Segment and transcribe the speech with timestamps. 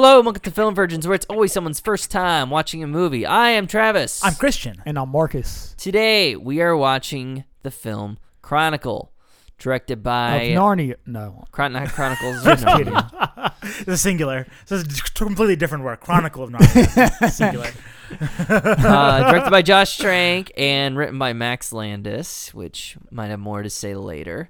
[0.00, 3.26] Hello, and welcome to Film Virgins, where it's always someone's first time watching a movie.
[3.26, 4.24] I am Travis.
[4.24, 4.80] I'm Christian.
[4.86, 9.10] And I'm Marcus Today we are watching the film Chronicle,
[9.58, 10.94] directed by of Narnia.
[11.04, 12.44] No, Chron- not Chronicles.
[12.44, 12.76] just no.
[12.78, 12.94] kidding.
[13.60, 14.46] This is singular.
[14.66, 15.98] So it's a completely different word.
[15.98, 17.30] Chronicle of Narnia.
[17.32, 17.72] singular.
[18.48, 23.68] uh, directed by Josh Trank and written by Max Landis, which might have more to
[23.68, 24.48] say later.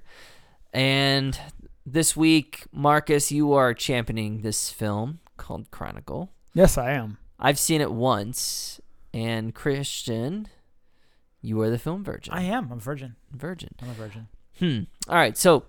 [0.73, 1.39] And
[1.87, 6.31] this week, Marcus, you are championing this film called Chronicle.
[6.53, 7.17] Yes, I am.
[7.39, 8.79] I've seen it once,
[9.11, 10.47] and Christian,
[11.41, 12.31] you are the film virgin.
[12.35, 12.65] I am.
[12.71, 13.15] I'm a virgin.
[13.31, 13.73] virgin.
[13.81, 14.27] I'm a virgin.
[14.59, 14.81] Hmm.
[15.07, 15.35] All right.
[15.35, 15.65] So,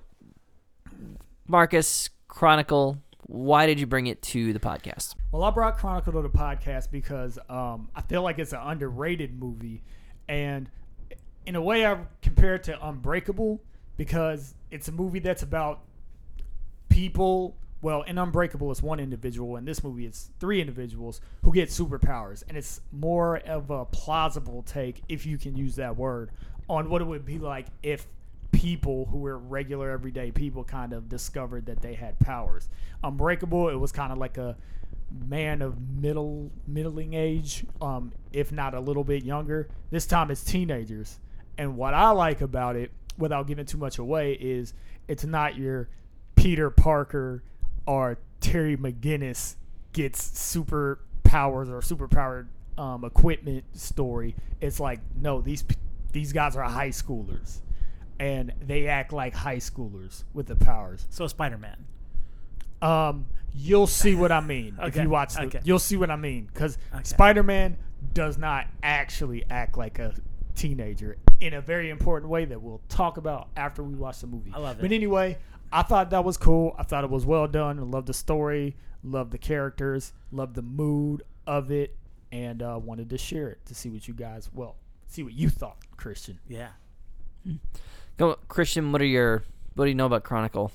[1.48, 2.98] Marcus, Chronicle.
[3.22, 5.14] Why did you bring it to the podcast?
[5.32, 9.40] Well, I brought Chronicle to the podcast because um, I feel like it's an underrated
[9.40, 9.82] movie,
[10.28, 10.68] and
[11.46, 13.62] in a way, I compare it to Unbreakable
[13.96, 15.80] because it's a movie that's about
[16.90, 17.56] people.
[17.82, 19.56] Well, in Unbreakable, it's one individual.
[19.56, 24.62] In this movie, it's three individuals who get superpowers, and it's more of a plausible
[24.62, 26.30] take, if you can use that word,
[26.68, 28.06] on what it would be like if
[28.52, 32.68] people who were regular everyday people kind of discovered that they had powers.
[33.02, 34.56] Unbreakable, it was kind of like a
[35.28, 39.68] man of middle middling age, um, if not a little bit younger.
[39.90, 41.18] This time it's teenagers.
[41.56, 44.74] And what I like about it, without giving too much away, is
[45.08, 45.88] it's not your
[46.36, 47.42] Peter Parker
[47.86, 49.56] or Terry McGinnis
[49.92, 52.46] gets superpowers or superpowered
[52.78, 54.34] um, equipment story.
[54.60, 55.64] It's like no, these
[56.12, 57.58] these guys are high schoolers,
[58.18, 61.06] and they act like high schoolers with the powers.
[61.10, 61.86] So Spider Man.
[62.82, 65.34] Um, you'll see what I mean if you watch.
[65.34, 65.60] The, okay.
[65.64, 67.04] You'll see what I mean because Okay.
[67.04, 67.76] Spider Man
[68.14, 70.14] does not actually act like a
[70.54, 74.50] teenager in a very important way that we'll talk about after we watch the movie.
[74.54, 74.82] I love it.
[74.82, 75.38] But anyway,
[75.72, 76.74] I thought that was cool.
[76.78, 77.78] I thought it was well done.
[77.78, 81.96] I love the story, loved the characters, loved the mood of it,
[82.32, 84.76] and uh, wanted to share it to see what you guys well
[85.10, 86.38] see what you thought, Christian.
[86.48, 86.68] Yeah.
[88.16, 88.92] Go, Christian.
[88.92, 89.44] What are your
[89.74, 90.72] What do you know about Chronicle?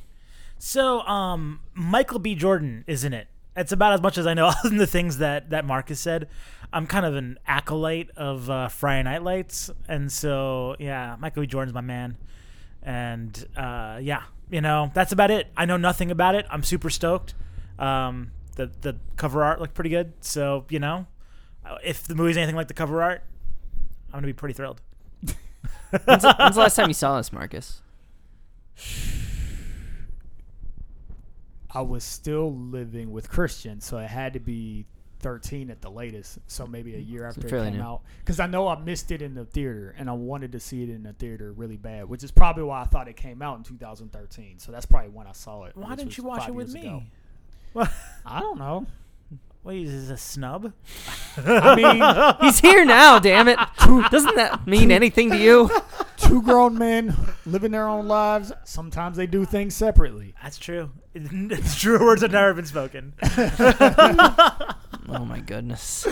[0.58, 2.36] So, um, Michael B.
[2.36, 3.28] Jordan is in it.
[3.58, 6.28] It's about as much as I know other than the things that, that Marcus said.
[6.74, 9.70] I'm kind of an acolyte of uh, Friday Night Lights.
[9.88, 11.48] And so, yeah, Michael B.
[11.48, 12.18] Jordan's my man.
[12.82, 15.48] And, uh, yeah, you know, that's about it.
[15.58, 16.46] I know nothing about it.
[16.50, 17.34] I'm super stoked.
[17.80, 20.14] Um, the, the cover art looked pretty good.
[20.22, 21.08] So, you know,
[21.66, 23.24] uh, if the movie's anything like the cover art,
[24.08, 24.82] I'm going to be pretty thrilled.
[26.06, 27.82] When's, the- when's the last time you saw this, Marcus?
[31.72, 34.86] I was still living with Christian, so it had to be
[35.20, 36.40] 13 at the latest.
[36.48, 37.82] So maybe a mm, year after it came new.
[37.82, 38.02] out.
[38.20, 40.90] Because I know I missed it in the theater, and I wanted to see it
[40.90, 43.64] in the theater really bad, which is probably why I thought it came out in
[43.64, 44.60] 2013.
[44.60, 45.76] So that's probably when I saw it.
[45.76, 46.98] Why didn't you watch it with years ago.
[47.00, 47.12] me?
[47.74, 47.92] What?
[48.26, 48.86] I don't know.
[49.66, 50.74] Wait, is this a snub?
[51.38, 53.18] I mean, He's here now.
[53.18, 53.58] damn it!
[54.12, 55.72] Doesn't that mean anything to you?
[56.18, 57.16] two grown men
[57.48, 58.54] living their own lives.
[58.64, 60.36] Sometimes they do things separately.
[60.44, 60.92] That's true.
[61.16, 63.14] It's true words have never been spoken.
[65.10, 66.08] Oh my goodness.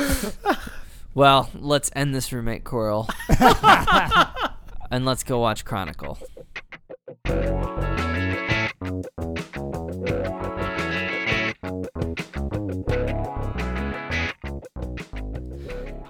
[1.14, 3.08] Well, let's end this roommate quarrel.
[4.92, 6.18] and let's go watch Chronicle.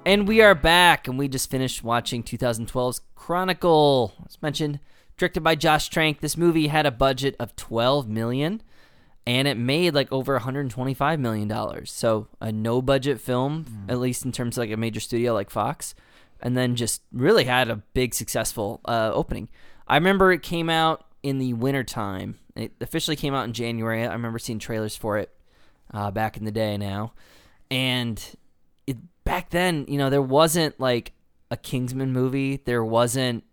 [0.05, 4.13] And we are back, and we just finished watching 2012's Chronicle.
[4.25, 4.79] As mentioned,
[5.17, 6.19] directed by Josh Trank.
[6.19, 8.62] This movie had a budget of 12 million,
[9.25, 11.92] and it made like over 125 million dollars.
[11.92, 15.50] So a no budget film, at least in terms of like a major studio like
[15.50, 15.96] Fox,
[16.42, 19.48] and then just really had a big successful uh, opening.
[19.88, 22.40] I remember it came out in the wintertime.
[22.56, 24.06] It officially came out in January.
[24.06, 25.31] I remember seeing trailers for it
[25.94, 27.14] uh, back in the day now,
[27.72, 28.22] and
[28.86, 31.14] it, back then, you know, there wasn't like
[31.50, 32.58] a Kingsman movie.
[32.66, 33.46] There wasn't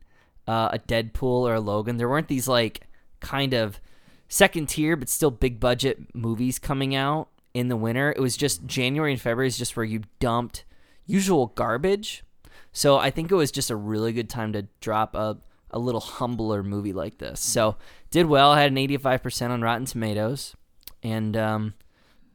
[0.48, 1.96] uh, a Deadpool or a Logan.
[1.96, 2.86] There weren't these like
[3.20, 3.80] kind of
[4.30, 8.12] second tier but still big budget movies coming out in the winter.
[8.16, 10.64] It was just January and February is just where you dumped
[11.04, 12.24] usual garbage.
[12.72, 15.36] So I think it was just a really good time to drop a
[15.72, 17.40] a little humbler movie like this.
[17.40, 17.76] So
[18.10, 18.54] did well.
[18.54, 20.56] Had an 85% on Rotten Tomatoes,
[21.02, 21.74] and um,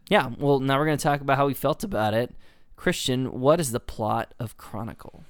[0.09, 0.29] yeah.
[0.37, 2.33] Well, now we're gonna talk about how we felt about it.
[2.77, 5.23] Christian, what is the plot of Chronicle?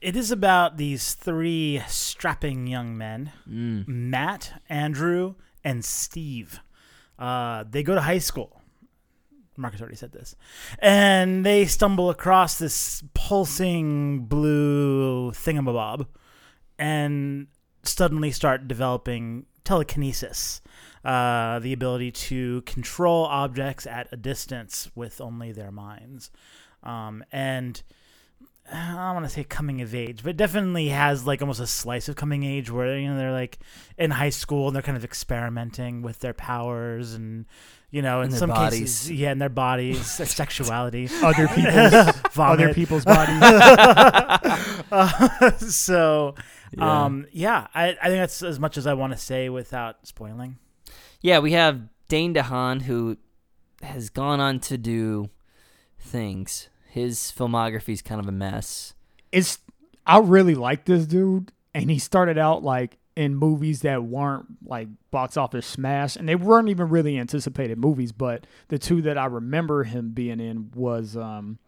[0.00, 3.86] it is about these three strapping young men Mm.
[3.88, 5.34] Matt, Andrew,
[5.64, 6.60] and Steve.
[7.18, 8.60] Uh, they go to high school.
[9.56, 10.36] Marcus already said this.
[10.78, 16.06] And they stumble across this pulsing blue thingamabob
[16.78, 17.48] and
[17.82, 20.60] suddenly start developing telekinesis
[21.04, 26.30] uh, the ability to control objects at a distance with only their minds.
[26.82, 27.82] Um, and
[28.72, 32.08] I don't want to say coming of age, but definitely has like almost a slice
[32.08, 33.58] of coming age where you know they're like
[33.96, 37.46] in high school and they're kind of experimenting with their powers and
[37.90, 38.78] you know in, In some bodies.
[38.80, 43.42] cases yeah in their bodies their sexuality Other people's other people's bodies.
[43.42, 46.34] Uh, so
[46.76, 47.04] Yeah.
[47.04, 50.58] um yeah I, I think that's as much as I want to say without spoiling
[51.22, 53.16] Yeah, we have Dane DeHaan who
[53.82, 55.30] has gone on to do
[55.98, 56.68] things.
[56.88, 58.94] His filmography is kind of a mess.
[59.30, 59.58] it's
[60.06, 64.88] I really like this dude, and he started out like in movies that weren't like
[65.10, 68.12] box office smash, and they weren't even really anticipated movies.
[68.12, 71.58] But the two that I remember him being in was um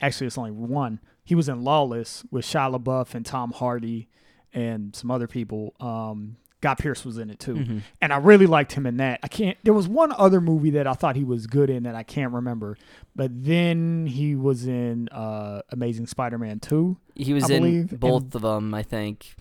[0.00, 1.00] actually it's only one.
[1.24, 4.08] He was in Lawless with Shia LaBeouf and Tom Hardy
[4.54, 5.74] and some other people.
[5.80, 7.82] Um, Guy Pearce was in it too, Mhm.
[8.00, 9.20] and I really liked him in that.
[9.22, 9.56] I can't.
[9.62, 12.32] There was one other movie that I thought he was good in that I can't
[12.32, 12.76] remember,
[13.14, 16.96] but then he was in uh, Amazing Spider-Man two.
[17.14, 19.36] He was I in believe, both and- of them, I think.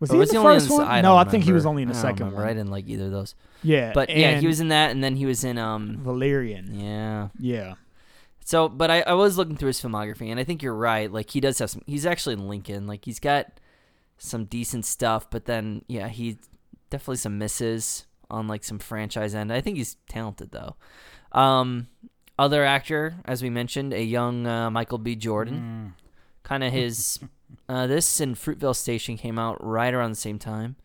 [0.00, 0.86] Was Or he was in the first one?
[0.86, 2.42] I no, don't I think he was only in the I second remember.
[2.44, 2.56] I one.
[2.56, 3.34] didn't like either of those.
[3.64, 5.98] Yeah, But yeah, he was in that, and then he was in um.
[6.04, 6.72] Valerian.
[6.78, 7.28] Yeah.
[7.38, 7.74] Yeah,
[8.44, 11.12] So, but I, I was looking through his filmography, and I think you're right.
[11.12, 11.82] Like he does have some.
[11.84, 12.86] He's actually in Lincoln.
[12.86, 13.48] Like he's got
[14.18, 16.38] some decent stuff, but then yeah, he
[16.90, 19.52] definitely some misses on like some franchise end.
[19.52, 20.76] I think he's talented though.
[21.32, 21.88] Um,
[22.38, 25.16] other actor, as we mentioned, a young uh, Michael B.
[25.16, 25.94] Jordan.
[25.96, 26.04] Mm.
[26.42, 27.18] Kind of his.
[27.68, 30.76] uh, this and Fruitvale Station came out right around the same time.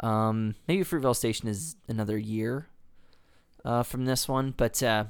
[0.00, 2.68] Um, maybe Fruitvale Station is another year
[3.64, 5.04] uh, from this one, but uh,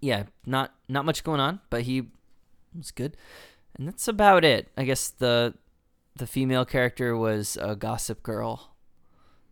[0.00, 2.08] yeah, not not much going on, but he
[2.76, 3.16] was good,
[3.76, 4.68] and that's about it.
[4.76, 5.54] I guess the
[6.16, 8.70] the female character was a gossip girl,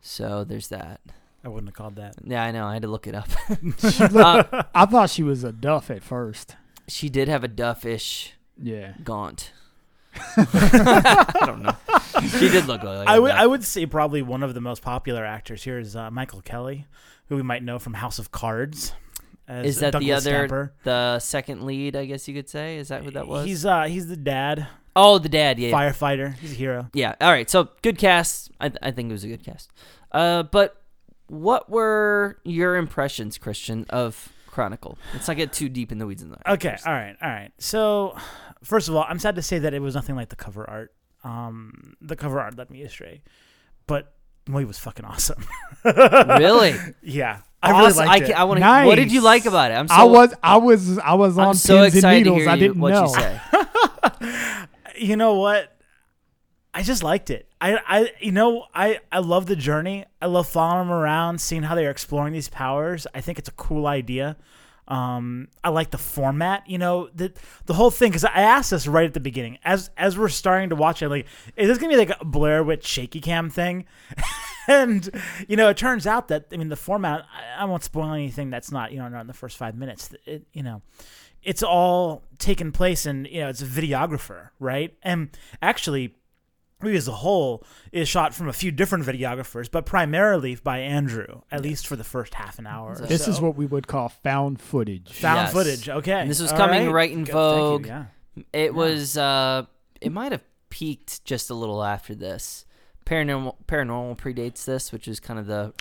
[0.01, 1.01] so there's that.
[1.45, 2.67] I wouldn't have called that Yeah, I know.
[2.67, 3.29] I had to look it up.
[3.63, 6.55] Looked- Uh, I thought she was a duff at first.
[6.87, 9.51] she did have a duffish Yeah, gaunt.
[10.37, 11.75] I don't know.
[12.39, 13.09] She did look like.
[13.09, 13.39] I a would duff.
[13.41, 16.87] I would say probably one of the most popular actors here is uh, Michael Kelly,
[17.29, 18.93] who we might know from House of Cards.
[19.49, 20.73] As Is that the Douglas other, Stamper.
[20.85, 21.97] the second lead?
[21.97, 22.77] I guess you could say.
[22.77, 23.47] Is that who that was?
[23.47, 25.59] He's uh he's the dad, oh, the dad.
[25.59, 25.75] Yeah, yeah.
[25.75, 26.35] firefighter.
[26.39, 26.89] He's a hero.
[26.95, 27.15] Yeah.
[27.21, 27.49] All right.
[27.49, 28.51] So good cast.
[28.61, 29.71] I, I think it was a good cast.
[30.11, 30.77] Uh, but
[31.29, 34.99] what were your impressions, Christian, of Chronicle?
[35.15, 36.43] Let's not get too deep in the weeds in that.
[36.47, 37.51] Okay, all right, all right.
[37.59, 38.15] So,
[38.63, 40.93] first of all, I'm sad to say that it was nothing like the cover art.
[41.25, 43.23] Um, the cover art led me astray,
[43.87, 44.13] but
[44.45, 45.45] the movie was fucking awesome.
[45.85, 46.75] Really?
[47.03, 48.07] yeah, I really Awesome.
[48.07, 48.33] liked I, it.
[48.35, 48.87] ca- I want to.
[48.87, 49.75] What did you like about it?
[49.75, 49.95] I'm so.
[49.95, 52.43] I was, I was, I was on I'm so pins and excited to needles.
[52.43, 53.03] hear I didn't what know.
[53.05, 53.41] you say.
[54.97, 55.77] you know what?
[56.75, 57.49] I just liked it.
[57.61, 60.07] I, I, you know, I, I love the journey.
[60.23, 63.07] I love following them around, seeing how they're exploring these powers.
[63.15, 64.37] I think it's a cool idea.
[64.89, 66.69] Um, I like the format.
[66.69, 67.33] You know, the
[67.67, 68.11] the whole thing.
[68.11, 71.09] Because I asked this right at the beginning, as as we're starting to watch it,
[71.09, 73.87] like, is this gonna be like a Blair Witch shaky cam thing?
[74.69, 75.09] and
[75.47, 77.25] you know, it turns out that I mean, the format.
[77.33, 80.11] I, I won't spoil anything that's not you know not in the first five minutes.
[80.27, 80.83] It, you know,
[81.43, 85.31] it's all taken place and you know it's a videographer right and
[85.61, 86.15] actually
[86.83, 91.41] movie as a whole is shot from a few different videographers but primarily by andrew
[91.53, 94.09] at least for the first half an hour or This is what we would call
[94.09, 95.13] found footage.
[95.13, 95.53] found Yes.
[95.53, 97.87] footage okay And this was All coming right in Good, thank you, vogue.
[97.87, 98.05] yeah.
[98.53, 99.17] It was.
[99.17, 99.67] Uh,
[100.01, 102.65] it might have peaked just a little after this.
[103.05, 105.73] Paranormal Paranormal predates this, which is kind of the.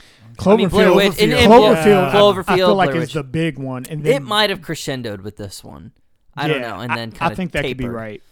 [0.45, 0.95] I mean, Blair Cloverfield.
[0.95, 1.85] Witch- and- and Cloverfield.
[1.85, 2.07] Yeah.
[2.09, 3.13] I- Cloverfield, I feel like Blair it's Witch.
[3.13, 5.91] the big one, and then it might have crescendoed with this one.
[6.35, 7.95] I don't yeah, know, and I- then I, kind of think that could be tapered.
[7.95, 8.23] right.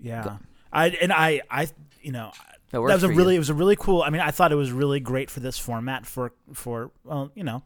[0.00, 0.38] yeah
[0.72, 1.68] i and i i
[2.02, 3.38] you know That, that works was a for really you.
[3.38, 5.58] it was a really cool i mean i thought it was really great for this
[5.58, 7.62] format for for well you know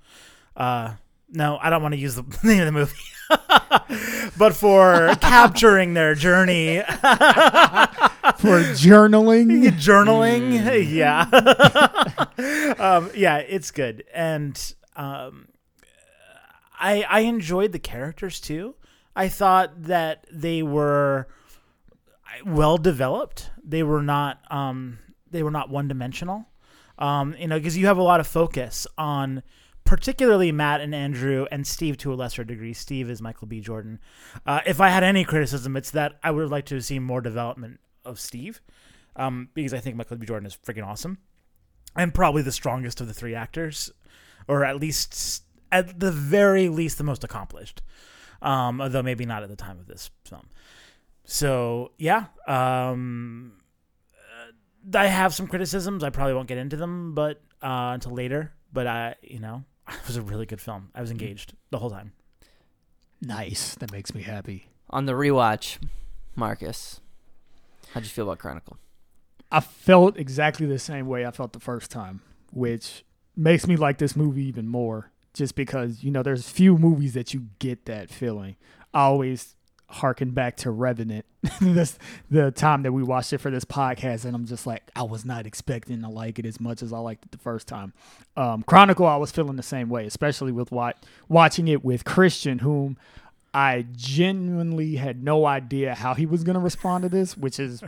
[0.56, 0.94] uh
[1.30, 6.14] no i don't want to use the name of the movie but for capturing their
[6.14, 6.82] journey
[8.38, 10.92] For journaling, journaling Mm.
[10.92, 15.48] yeah um, yeah it's good and um,
[16.78, 18.74] i i enjoyed the characters too
[19.14, 21.28] i thought that they were
[22.46, 24.98] well developed they were not um,
[25.30, 26.46] they were not one dimensional
[26.98, 29.42] um, you know because you have a lot of focus on
[29.84, 32.72] particularly Matt and Andrew and Steve to a lesser degree.
[32.72, 33.60] Steve is Michael B.
[33.60, 33.98] Jordan.
[34.46, 37.80] Uh, if I had any criticism, it's that I would like to see more development
[38.04, 38.60] of Steve,
[39.16, 40.26] um, because I think Michael B.
[40.26, 41.18] Jordan is freaking awesome,
[41.96, 43.90] and probably the strongest of the three actors,
[44.48, 45.42] or at least
[45.72, 47.82] at the very least the most accomplished.
[48.42, 50.48] Um, although maybe not at the time of this film.
[51.24, 53.54] So yeah, um,
[54.12, 56.04] uh, I have some criticisms.
[56.04, 58.52] I probably won't get into them, but uh, until later.
[58.72, 60.90] But I, you know, it was a really good film.
[60.94, 62.12] I was engaged the whole time.
[63.22, 63.74] Nice.
[63.76, 64.68] That makes me happy.
[64.90, 65.78] On the rewatch,
[66.36, 67.00] Marcus,
[67.94, 68.76] how'd you feel about Chronicle?
[69.52, 72.22] I felt exactly the same way I felt the first time,
[72.52, 73.04] which
[73.36, 75.12] makes me like this movie even more.
[75.32, 78.56] Just because you know, there's few movies that you get that feeling.
[78.92, 79.54] I always
[79.88, 81.24] harken back to Revenant,
[81.60, 81.98] this
[82.30, 85.24] the time that we watched it for this podcast, and I'm just like, I was
[85.24, 87.92] not expecting to like it as much as I liked it the first time.
[88.36, 90.72] Um, Chronicle, I was feeling the same way, especially with
[91.28, 92.96] watching it with Christian, whom
[93.54, 97.82] I genuinely had no idea how he was going to respond to this, which is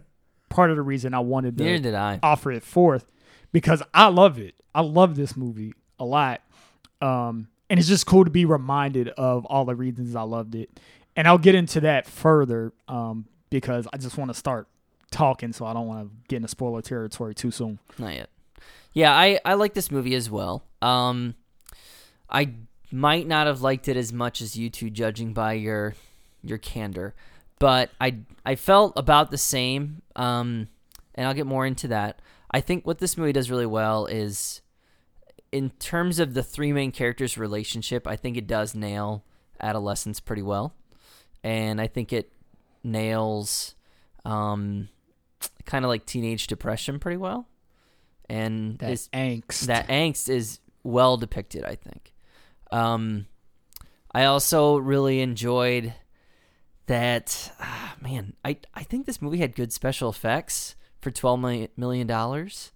[0.49, 2.21] part of the reason I wanted to Neither did I.
[2.23, 3.05] offer it forth
[3.53, 4.55] because I love it.
[4.75, 6.41] I love this movie a lot.
[7.01, 10.71] Um, and it's just cool to be reminded of all the reasons I loved it.
[11.17, 14.69] And I'll get into that further um, because I just want to start
[15.11, 17.79] talking, so I don't want to get into spoiler territory too soon.
[17.99, 18.31] Not yet.
[18.93, 20.63] Yeah, I I like this movie as well.
[20.83, 21.35] Um,
[22.31, 22.51] I
[22.91, 25.95] might not have liked it as much as you two, judging by your
[26.43, 27.15] your candor,
[27.59, 30.03] but I I felt about the same.
[30.15, 30.69] Um,
[31.15, 32.21] and I'll get more into that.
[32.51, 34.61] I think what this movie does really well is,
[35.51, 39.25] in terms of the three main characters' relationship, I think it does nail
[39.61, 40.75] adolescence pretty well,
[41.43, 42.31] and I think it
[42.85, 43.75] nails,
[44.25, 44.89] um,
[45.65, 47.49] kind of like teenage depression pretty well,
[48.29, 49.67] and That is angst.
[49.67, 52.13] that angst is well depicted i think
[52.73, 53.27] um
[54.13, 55.95] i also really enjoyed
[56.87, 61.69] that ah, man i i think this movie had good special effects for 12 million-
[61.77, 62.73] million dollars.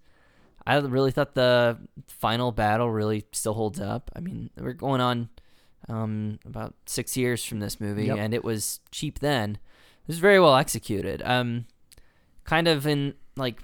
[0.65, 4.11] I really thought the final battle really still holds up.
[4.15, 5.29] I mean we're going on
[5.89, 8.17] um about six years from this movie Yep.
[8.19, 9.55] and it was cheap then.
[10.03, 11.21] It was very well executed.
[11.25, 11.65] Um
[12.45, 13.59] kind of in like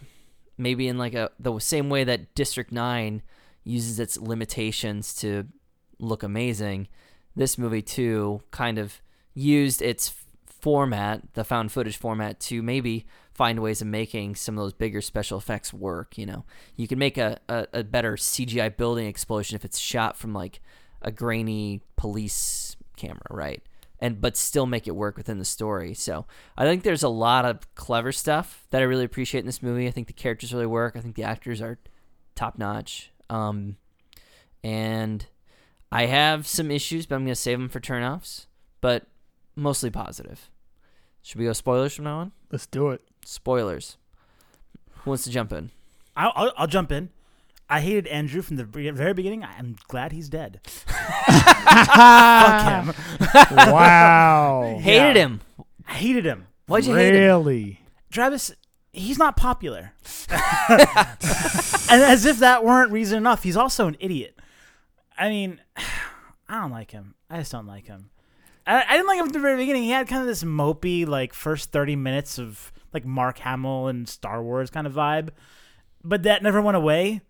[0.58, 3.22] maybe in like a the same way that District 9
[3.64, 5.46] uses its limitations to
[6.00, 6.88] look amazing,
[7.36, 9.02] this movie too kind of
[9.34, 10.14] used its
[10.46, 15.02] format, the found footage format to maybe find ways of making some of those bigger
[15.02, 16.44] special effects work, you know.
[16.76, 20.60] You can make a, a, a better CGI building explosion if it's shot from like
[21.02, 23.62] a grainy police camera, right?
[24.00, 25.94] And but still make it work within the story.
[25.94, 26.26] So
[26.58, 29.88] I think there's a lot of clever stuff that I really appreciate in this movie.
[29.88, 30.96] I think the characters really work.
[30.96, 31.80] I think the actors are
[32.36, 33.12] top notch.
[33.30, 33.78] Um,
[34.64, 35.26] and
[35.92, 38.46] I have some issues, but I'm gonna save them for turnoffs.
[38.82, 39.08] But
[39.56, 40.50] mostly positive.
[41.22, 42.32] Should we go spoilers from now on?
[42.52, 43.02] Let's do it.
[43.26, 43.98] Spoilers.
[45.04, 45.72] Who wants to jump in?
[46.16, 47.10] I'll, I'll, I'll jump in.
[47.70, 49.44] I hated Andrew from the very beginning.
[49.44, 50.62] I'm glad he's dead.
[50.88, 52.94] Fuck him.
[53.74, 54.78] wow.
[54.82, 55.24] Hated Yeah.
[55.26, 55.42] him.
[55.88, 56.48] I hated him.
[56.68, 57.22] Why'd you hate him?
[57.22, 57.82] really?
[58.10, 58.54] Travis,
[58.94, 59.94] he's not popular.
[60.30, 64.37] and as if that weren't reason enough, he's also an idiot.
[65.18, 65.60] I mean,
[66.50, 67.16] I don't like him.
[67.30, 68.10] I just don't like him.
[68.66, 69.84] I, I didn't like him from the very beginning.
[69.84, 74.08] He had kind of this mopey, like, first 30 minutes of, like, Mark Hamill and
[74.08, 75.30] Star Wars kind of vibe.
[76.04, 77.22] But that never went away.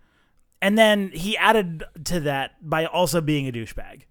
[0.61, 4.03] And then he added to that by also being a douchebag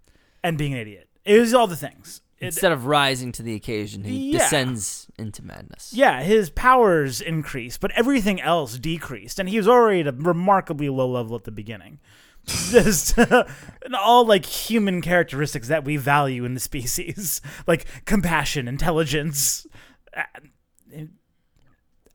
[0.43, 1.09] and being an idiot.
[1.25, 2.21] It was all the things.
[2.39, 4.39] It- Instead of rising to the occasion, he Yeah.
[4.39, 5.91] descends into madness.
[5.93, 10.87] Yeah, his powers increased, but everything else decreased, and he was already at a remarkably
[10.89, 11.99] low level at the beginning.
[12.71, 19.67] Just and all like human characteristics that we value in the species, like compassion, intelligence,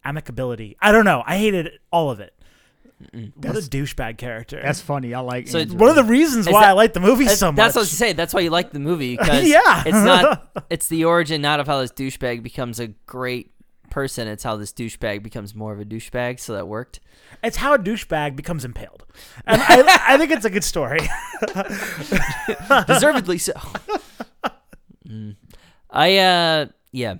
[0.05, 0.77] amicability.
[0.81, 1.23] I don't know.
[1.27, 2.35] I hated all of it.
[3.13, 4.61] What That's- a douchebag character.
[4.63, 5.13] That's funny.
[5.13, 5.49] I like.
[5.49, 5.77] So Andrew.
[5.77, 7.57] one of the reasons why that- I like the movie so much.
[7.57, 8.13] that's what I was gonna say.
[8.13, 9.83] That's why you like the movie because Yeah.
[9.85, 10.65] it's not.
[10.71, 13.51] It's the origin, not of how this douchebag becomes a great
[13.93, 14.27] person.
[14.27, 16.41] It's how this douchebag becomes more of a douchebag.
[16.41, 16.99] So that worked.
[17.45, 19.05] It's how a douchebag becomes impaled,
[19.47, 21.01] and I, I think it's a good story.
[22.87, 23.53] Deservedly so.
[25.09, 25.37] Mm.
[25.91, 27.17] I uh yeah.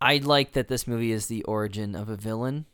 [0.00, 2.64] I like that this movie is the origin of a villain,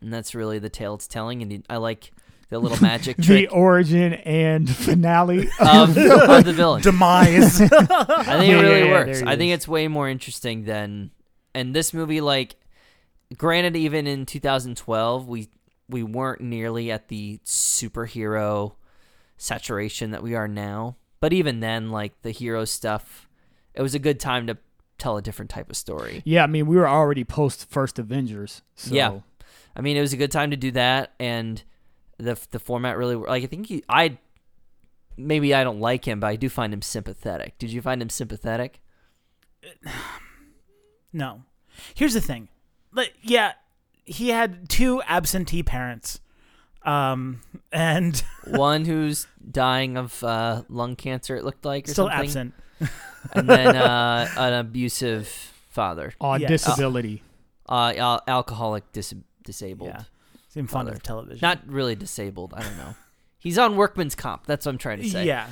[0.00, 1.42] and that's really the tale it's telling.
[1.42, 2.12] And I like
[2.50, 6.82] the little magic the origin and finale of, of the villain.
[6.82, 7.60] Demise.
[7.62, 9.22] I think Yeah, it really yeah, works.
[9.22, 11.10] I think it's way more interesting than
[11.54, 12.56] and this movie like
[13.36, 15.48] granted even in 2012 we
[15.88, 18.74] we weren't nearly at the superhero
[19.36, 20.96] saturation that we are now.
[21.20, 23.28] But even then like the hero stuff
[23.74, 24.58] it was a good time to
[24.98, 26.22] tell a different type of story.
[26.24, 28.62] Yeah, I mean, we were already post first Avengers.
[28.74, 28.94] So.
[28.94, 29.20] Yeah.
[29.74, 31.62] I mean, it was a good time to do that, and
[32.18, 33.42] the the format really like.
[33.42, 34.18] I think he, I
[35.16, 37.56] maybe I don't like him, but I do find him sympathetic.
[37.58, 38.82] Did you find him sympathetic?
[41.12, 41.42] No.
[41.94, 42.48] Here's the thing.
[42.92, 43.52] Like, yeah,
[44.04, 46.20] he had two absentee parents.
[46.84, 47.40] Um,
[47.72, 52.54] and One who's dying of uh, lung cancer, it looked like, or still something, absent.
[53.32, 55.28] and then uh, an abusive
[55.70, 56.50] father, On Yes.
[56.50, 57.22] disability.
[57.68, 59.14] uh, al- alcoholic, dis-
[59.44, 60.02] disabled, Yeah.
[60.48, 60.96] Seem fond Father.
[60.96, 61.38] of television.
[61.40, 62.52] not really disabled.
[62.54, 62.94] I don't know.
[63.38, 64.46] He's on workman's comp.
[64.46, 65.24] That's what I'm trying to say.
[65.26, 65.46] Yeah.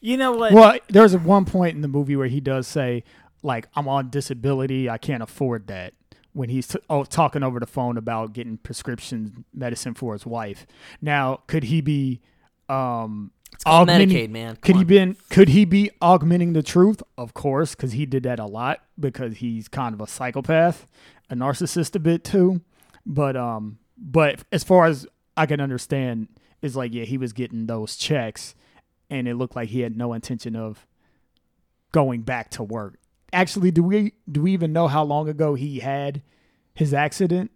[0.00, 0.52] You know what?
[0.52, 3.02] well, there's one point in the movie where he does say,
[3.44, 4.90] like, I'm on disability.
[4.90, 5.94] I can't afford that.
[6.32, 10.66] When he's t- oh, talking over the phone about getting prescription medicine for his wife.
[11.00, 12.20] Now, could he be
[12.68, 13.30] um,
[13.66, 14.56] augmenting- Medicaid, man.
[14.56, 14.86] Could Come he on.
[14.86, 17.02] been could he be augmenting the truth?
[17.16, 20.88] Of course, because he did that a lot because he's kind of a psychopath,
[21.30, 22.62] a narcissist a bit too.
[23.06, 26.26] But um but as far as I can understand,
[26.62, 28.56] is like yeah, he was getting those checks
[29.08, 30.84] and it looked like he had no intention of
[31.92, 32.98] going back to work.
[33.34, 36.22] Actually, do we do we even know how long ago he had
[36.74, 37.50] his accident?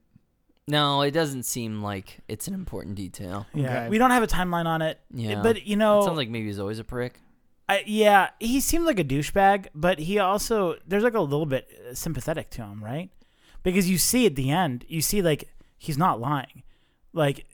[0.69, 3.47] No, it doesn't seem like it's an important detail.
[3.55, 3.65] yeah.
[3.65, 3.89] okay.
[3.89, 5.01] We don't have a timeline on it.
[5.11, 5.43] Yeah.
[5.43, 6.01] But, you know.
[6.01, 7.15] It sounds like maybe he's always a prick.
[7.71, 11.69] I, yeah, he seemed like a douchebag, but he also there's like a little bit
[11.91, 13.11] uh, sympathetic to him, right?
[13.63, 16.63] Because you see at the end, you see like he's not lying,
[17.13, 17.45] like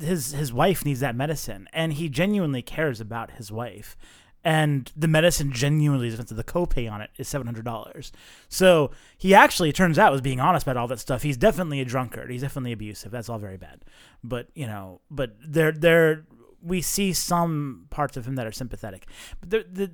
[0.00, 3.96] his his wife needs that medicine, and he genuinely cares about his wife,
[4.46, 6.36] and the medicine genuinely is expensive.
[6.36, 8.12] The copay on it is seven hundred dollars,
[8.48, 11.24] so he actually it turns out was being honest about all that stuff.
[11.24, 12.30] He's definitely a drunkard.
[12.30, 13.10] He's definitely abusive.
[13.10, 13.84] That's all very bad,
[14.22, 16.24] but you know, but they're they're
[16.62, 19.08] we see some parts of him that are sympathetic.
[19.40, 19.90] But the the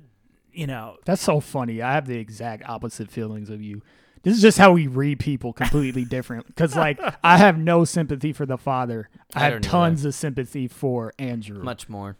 [0.51, 1.81] you know That's so funny.
[1.81, 3.81] I have the exact opposite feelings of you.
[4.21, 6.45] This is just how we read people completely different.
[6.45, 9.09] Because like I have no sympathy for the father.
[9.33, 9.69] I, I have don't either.
[9.69, 11.63] tons of sympathy for Andrew.
[11.63, 12.17] Much more.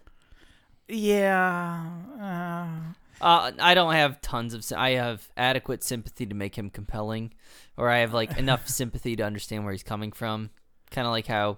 [0.93, 1.83] Yeah
[2.21, 4.65] uh, Uh, I don't have tons of.
[4.77, 7.33] I have adequate sympathy to make him compelling,
[7.77, 10.49] or I have like enough sympathy to understand where he's coming from.
[10.91, 11.57] Kind of like how,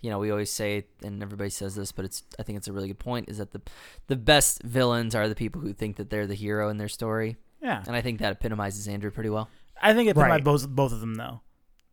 [0.00, 2.24] you know, we always say, and everybody says this, but it's.
[2.38, 3.28] I think it's a really good point.
[3.28, 3.60] Is that the,
[4.08, 7.36] the best villains are the people who think that they're the hero in their story,
[7.62, 9.48] yeah and I think that epitomizes Andrew pretty well.
[9.80, 10.44] I think it put my Right.
[10.44, 11.40] both both of them though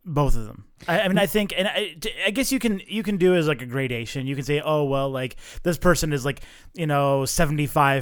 [0.05, 0.65] both of them.
[0.87, 3.47] I, I mean I think and I, I guess you can you can do as
[3.47, 4.27] like a gradation.
[4.27, 6.41] You can say oh well like this person is like
[6.73, 7.21] you know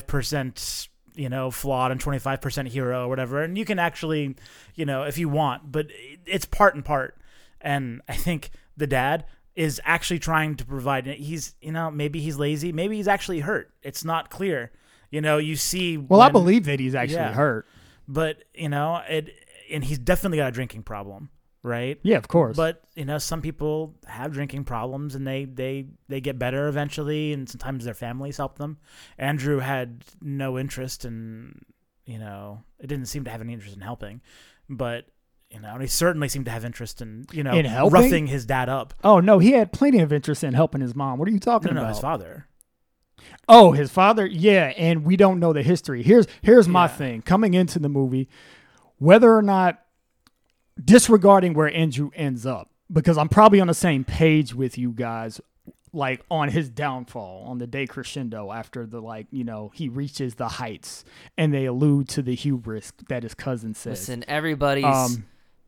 [0.01, 3.41] 75% you know flawed and 25% hero or whatever.
[3.41, 4.35] And you can actually
[4.75, 5.87] you know if you want but
[6.25, 7.17] it's part and part.
[7.61, 12.37] And I think the dad is actually trying to provide he's you know maybe he's
[12.37, 12.71] lazy.
[12.71, 13.71] Maybe he's actually hurt.
[13.81, 14.71] It's not clear.
[15.09, 17.33] You know you see well, I believe that he's actually Yeah.
[17.33, 17.65] hurt.
[18.07, 19.29] but you know it
[19.71, 21.29] and he's definitely got a drinking problem
[21.63, 22.55] right Yeah, of course.
[22.55, 27.33] but you know some people have drinking problems and they they they get better eventually
[27.33, 28.77] and sometimes their families help them
[29.17, 31.59] andrew had no interest in
[32.05, 34.21] you know it didn't seem to have any interest in helping
[34.69, 35.05] but
[35.49, 37.93] you know and he certainly seemed to have interest in you know In helping?
[37.93, 41.17] roughing his dad up oh no, he had plenty of interest in helping his mom.
[41.19, 41.89] What are you talking no no about?
[41.95, 42.47] his father
[43.49, 44.25] Oh, his father?
[44.25, 46.03] Yeah, and we don't know the history.
[46.03, 46.87] Here's here's my Yeah.
[46.87, 47.21] thing.
[47.23, 48.29] Coming into the movie,
[48.97, 49.81] whether or not
[50.83, 55.41] disregarding where Andrew ends up, because I'm probably on the same page with you guys,
[55.93, 60.35] like on his downfall, on the day crescendo after the like, you know, he reaches
[60.35, 61.03] the heights
[61.37, 64.01] and they allude to the hubris that his cousin says.
[64.01, 65.25] Listen, everybody's Um,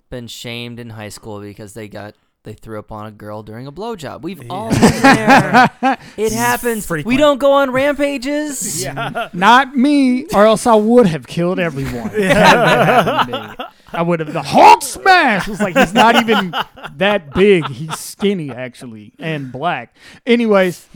[0.09, 3.67] been shamed in high school because they got they threw up on a girl during
[3.67, 4.21] a blowjob.
[4.21, 5.69] We've all been there.
[6.17, 6.89] it happens.
[6.89, 8.86] We don't go on rampages.
[9.34, 12.10] Not me, or else I would have killed everyone.
[12.10, 13.65] Had that happened to me.
[13.91, 15.47] I would have the Hulk smash.
[15.47, 16.54] It's like he's not even
[16.97, 17.67] that big.
[17.67, 19.95] He's skinny actually and black.
[20.28, 20.88] Anyways,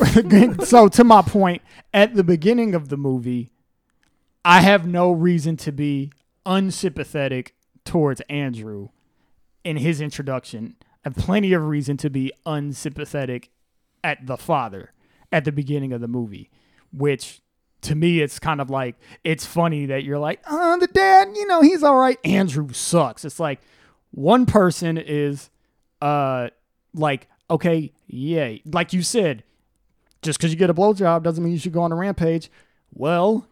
[0.64, 1.62] so to my point,
[1.94, 3.50] at the beginning of the movie,
[4.44, 6.12] I have no reason to be
[6.44, 7.54] unsympathetic
[7.84, 8.90] towards Andrew
[9.64, 10.76] in his introduction.
[11.04, 13.50] Have plenty of reason to be unsympathetic
[14.04, 14.92] at the father
[15.32, 16.50] at the beginning of the movie,
[16.92, 17.40] which
[17.82, 21.46] to me it's kind of like it's funny that you're like, oh, the dad, you
[21.46, 22.18] know, he's all right.
[22.24, 23.24] Andrew sucks.
[23.24, 23.60] It's like
[24.10, 25.50] one person is
[26.02, 26.48] uh
[26.92, 29.44] like, okay, yeah, like you said,
[30.22, 32.50] just because you get a blowjob doesn't mean you should go on a rampage.
[32.92, 33.46] Well,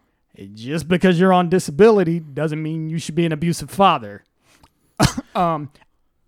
[0.54, 4.24] just because you're on disability doesn't mean you should be an abusive father.
[5.34, 5.70] um,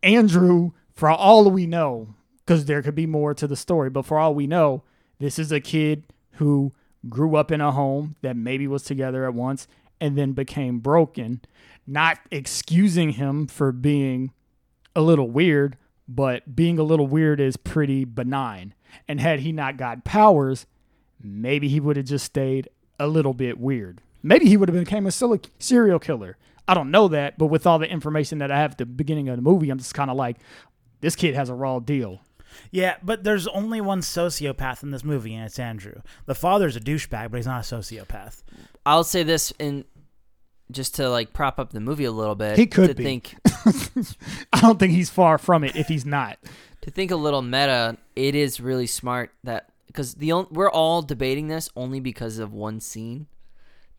[0.02, 4.18] Andrew, for all we know, because there could be more to the story, but for
[4.18, 4.82] all we know,
[5.18, 6.72] this is a kid who
[7.08, 9.66] grew up in a home that maybe was together at once
[10.00, 11.40] and then became broken.
[11.86, 14.32] Not excusing him for being
[14.94, 15.76] a little weird,
[16.08, 18.74] but being a little weird is pretty benign.
[19.06, 20.66] And had he not got powers,
[21.22, 24.00] maybe he would have just stayed a little bit weird.
[24.22, 26.36] Maybe he would have became a serial killer.
[26.68, 29.28] I don't know that, but with all the information that I have at the beginning
[29.28, 30.36] of the movie, I'm just kind of like,
[31.00, 32.20] this kid has a raw deal.
[32.70, 36.02] Yeah, but there's only one sociopath in this movie, and it's Andrew.
[36.26, 38.42] The father's a douchebag, but he's not a sociopath.
[38.84, 39.84] I'll say this in
[40.70, 42.56] just to like prop up the movie a little bit.
[42.56, 43.04] He could to be.
[43.04, 43.34] think
[44.52, 46.38] I don't think he's far from it if he's not.
[46.82, 47.96] to think a little meta.
[48.14, 52.80] It is really smart that because the we're all debating this only because of one
[52.80, 53.26] scene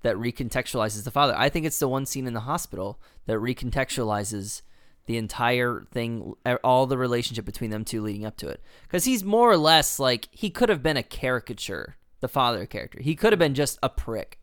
[0.02, 1.36] that recontextualizes the father.
[1.38, 4.62] I think it's the one scene in the hospital that recontextualizes
[5.06, 6.34] the entire thing,
[6.64, 8.62] all the relationship between them two leading up to it.
[8.84, 13.02] Because he's more or less like he could have been a caricature, the father character.
[13.02, 14.40] He could have been just a prick.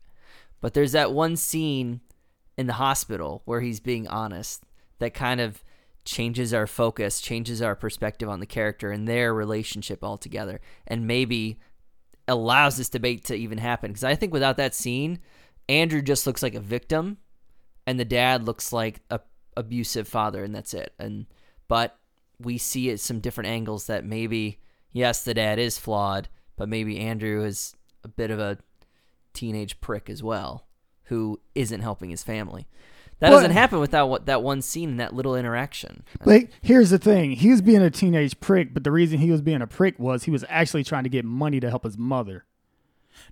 [0.61, 2.01] But there's that one scene
[2.57, 4.63] in the hospital where he's being honest
[4.99, 5.63] that kind of
[6.03, 11.59] changes our focus, changes our perspective on the character and their relationship altogether, and maybe
[12.27, 13.91] allows this debate to even happen.
[13.91, 15.19] Because I think without that scene,
[15.69, 17.17] Andrew just looks like a victim,
[17.87, 19.21] and the dad looks like a
[19.55, 20.93] abusive father, and that's it.
[20.99, 21.27] And
[21.67, 21.97] but
[22.39, 24.59] we see it some different angles that maybe
[24.91, 26.27] yes, the dad is flawed,
[26.57, 28.57] but maybe Andrew is a bit of a
[29.33, 30.65] teenage prick as well,
[31.03, 32.67] who isn't helping his family.
[33.19, 36.03] That But- doesn't happen without what that one scene and that little interaction.
[36.23, 39.41] But here's the thing: he was being a teenage prick, but the reason he was
[39.41, 42.45] being a prick was he was actually trying to get money to help his mother.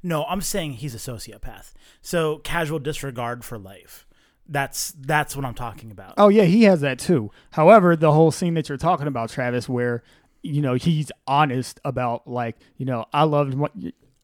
[0.04, 1.73] No, I'm saying he's a sociopath.
[2.02, 4.06] So casual disregard for life.
[4.50, 6.13] That's that's what I'm talking about.
[6.17, 7.32] Oh yeah, he has that too.
[7.52, 10.04] However, the whole scene that you're talking about, Travis, where
[10.41, 13.73] you know he's honest about like you know I loved what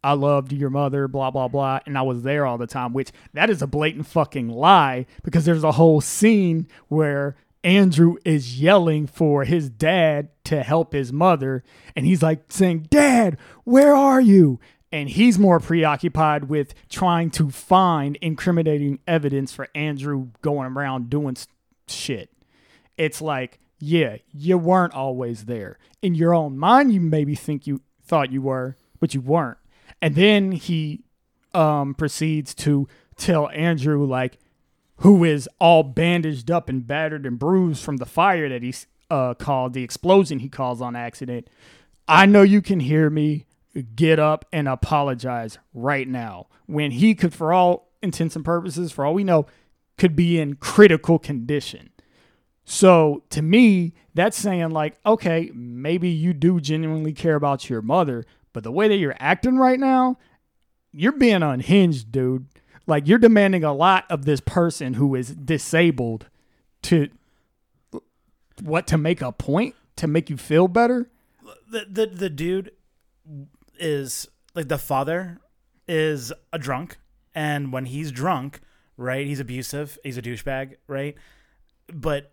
[0.03, 2.93] I loved your mother, blah blah blah, and I was there all the time.
[2.93, 8.59] Which that is a blatant fucking lie because there's a whole scene where Andrew is
[8.61, 11.63] yelling for his dad to help his mother,
[11.95, 14.59] and he's like saying, "Dad, where are you?"
[14.93, 21.35] And he's more preoccupied with trying to find incriminating evidence for Andrew going around doing
[21.87, 22.29] shit.
[22.95, 25.79] It's like, yeah, you weren't always there.
[26.03, 29.57] In your own mind, you maybe think you thought you were, but you weren't.
[29.99, 31.01] And then he
[31.55, 34.37] um, proceeds to tell Andrew, like,
[34.97, 38.75] who is all bandaged up and battered and bruised from the fire that he
[39.09, 41.47] uh, called, the explosion he calls on accident.
[42.07, 43.47] I know you can hear me.
[43.95, 46.47] Get up and apologize right now.
[46.67, 49.47] When he could, for all intents and purposes, for all we know,
[49.97, 51.89] could be in critical condition.
[52.65, 58.25] So to me, that's saying like, okay, maybe you do genuinely care about your mother,
[58.53, 60.17] but the way that you're acting right now,
[60.91, 62.45] you're being unhinged, dude.
[62.85, 66.27] Like you're demanding a lot of this person who is disabled
[66.83, 67.09] to
[68.61, 71.09] what to make a point to make you feel better.
[71.69, 72.71] the the the dude
[73.83, 75.39] is like the father
[75.87, 76.97] is a drunk
[77.35, 78.61] and when he's drunk
[78.95, 81.15] right he's abusive he's a douchebag right?
[81.93, 82.31] But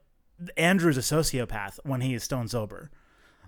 [0.56, 2.90] andrew's a sociopath when he is stone sober.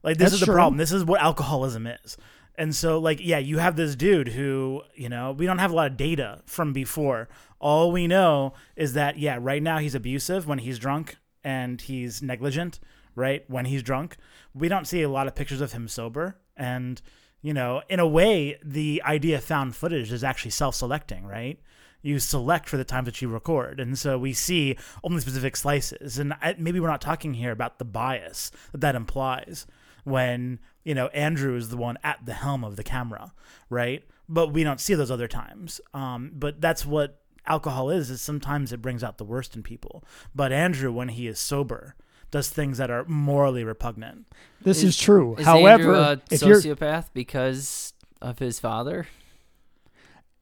[0.03, 0.55] Like this That's is the true.
[0.57, 0.79] problem.
[0.79, 2.17] This is what alcoholism is.
[2.57, 5.75] And so like yeah you have this dude who you know we don't have a
[5.75, 7.29] lot of data from before.
[7.61, 12.21] All we know is that yeah right now he's abusive when he's drunk and he's
[12.21, 12.81] negligent
[13.15, 14.17] right when he's drunk.
[14.55, 17.01] We don't see a lot of pictures of him sober and
[17.43, 21.59] you know in a way the idea of found footage is actually self-selecting right?
[22.05, 23.79] You select for the times that you record.
[23.79, 26.19] And so we see only specific slices.
[26.19, 29.69] And maybe we're not talking here about the bias that that implies
[30.03, 33.33] when you know andrew is the one at the helm of the camera
[33.71, 34.05] right?
[34.29, 35.81] But we don't see those other times.
[35.95, 40.05] Um, but that's what alcohol is is sometimes it brings out the worst in people.
[40.35, 41.97] But andrew when he is sober
[42.33, 44.27] does things that are morally repugnant
[44.63, 45.37] This is, true.
[45.37, 49.07] Is However, Andrew a sociopath because of his father?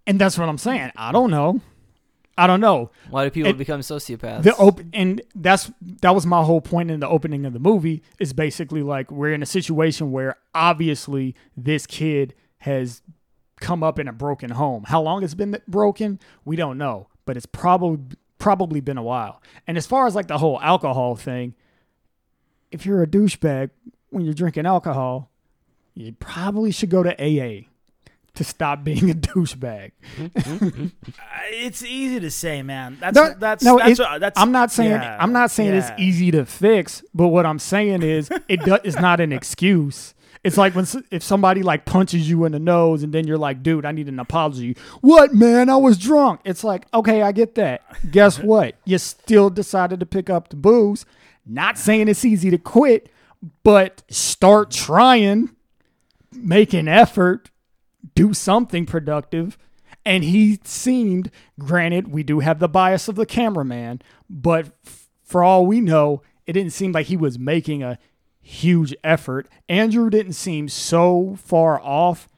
[0.06, 0.90] and that's what I'm saying.
[0.96, 1.60] I don't know.
[2.38, 2.90] I don't know.
[3.10, 4.44] Why do people It- become sociopaths?
[4.44, 8.02] The open and that's that was my whole point in the opening of the movie
[8.18, 13.02] is basically like we're in a situation where obviously this kid has
[13.60, 14.84] come up in a broken home.
[14.86, 17.98] How long it's been broken, we don't know, but it's probably
[18.38, 19.42] probably been a while.
[19.66, 21.54] And as far as like the whole alcohol thing,
[22.70, 23.70] if you're a douchebag
[24.10, 25.30] when you're drinking alcohol,
[25.94, 27.66] you probably should go to AA
[28.34, 29.92] to stop being a douchebag.
[30.20, 30.88] Uh,
[31.52, 34.90] it's easy to say man that's No, that's no, that's, what- that's I'm not saying
[34.92, 35.78] yeah, I'm not saying yeah.
[35.78, 40.14] it's easy to fix, but what I'm saying is it do, is not an excuse.
[40.42, 43.62] It's like when if somebody like punches you in the nose and then you're like,
[43.62, 44.74] dude, I need an apology.
[45.02, 45.68] What, man?
[45.68, 46.40] I was drunk.
[46.46, 47.82] It's like, okay, I get that.
[48.10, 48.76] Guess what?
[48.86, 51.04] You still decided to pick up the booze.
[51.46, 53.10] Not saying it's easy to quit,
[53.62, 55.50] but start trying,
[56.32, 57.50] make an effort,
[58.14, 59.58] do something productive.
[60.04, 64.68] And he seemed, granted, we do have the bias of the cameraman, but
[65.22, 67.98] for all we know, it didn't seem like he was making a
[68.40, 69.48] huge effort.
[69.68, 72.28] Andrew didn't seem so far off,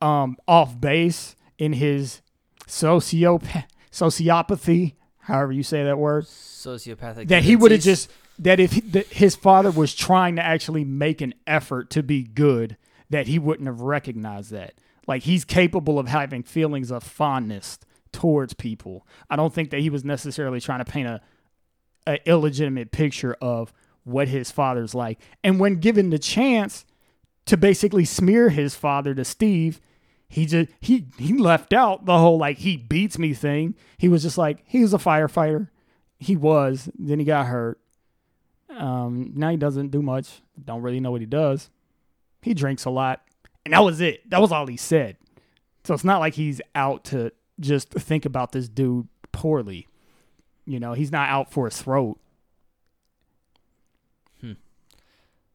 [0.00, 2.22] um, off base in his
[2.66, 7.28] sociopath, sociopathy, however you say that word Sociopathic.
[7.28, 10.84] that he would have just that if he, that his father was trying to actually
[10.84, 12.76] make an effort to be good
[13.10, 14.74] that he wouldn't have recognized that.
[15.06, 17.78] Like he's capable of having feelings of fondness
[18.12, 19.06] towards people.
[19.28, 21.20] I don't think that he was necessarily trying to paint a,
[22.06, 23.72] a illegitimate picture of
[24.04, 25.20] what his father's like.
[25.42, 26.84] And when given the chance
[27.46, 29.80] to basically smear his father to steve
[30.34, 34.22] he just he he left out the whole like he beats me thing he was
[34.22, 35.68] just like he was a firefighter
[36.24, 36.88] he was.
[36.98, 37.78] Then he got hurt.
[38.70, 40.42] Um, now he doesn't do much.
[40.62, 41.70] Don't really know what he does.
[42.42, 43.22] He drinks a lot,
[43.64, 44.28] and that was it.
[44.30, 45.16] That was all he said.
[45.84, 49.86] So it's not like he's out to just think about this dude poorly.
[50.66, 52.18] You know, he's not out for his throat.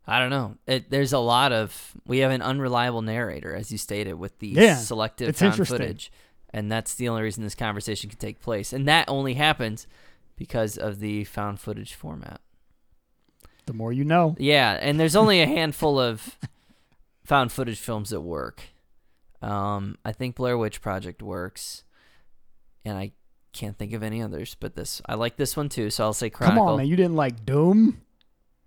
[0.09, 0.55] I don't know.
[0.65, 4.47] It, there's a lot of we have an unreliable narrator, as you stated, with the
[4.47, 6.11] Yeah, selective it's found footage,
[6.51, 9.85] and that's the only reason this conversation can take place, and that only happens
[10.35, 12.41] because of the found footage format.
[13.67, 14.35] The more you know.
[14.39, 16.37] Yeah, and there's only a handful of
[17.23, 18.63] found footage films that work.
[19.43, 21.83] Um, I think Blair Witch Project works,
[22.83, 23.11] and I
[23.53, 24.55] can't think of any others.
[24.59, 26.87] But this, I like this one too, so I'll say Come on, man.
[26.87, 28.01] You didn't like Doom?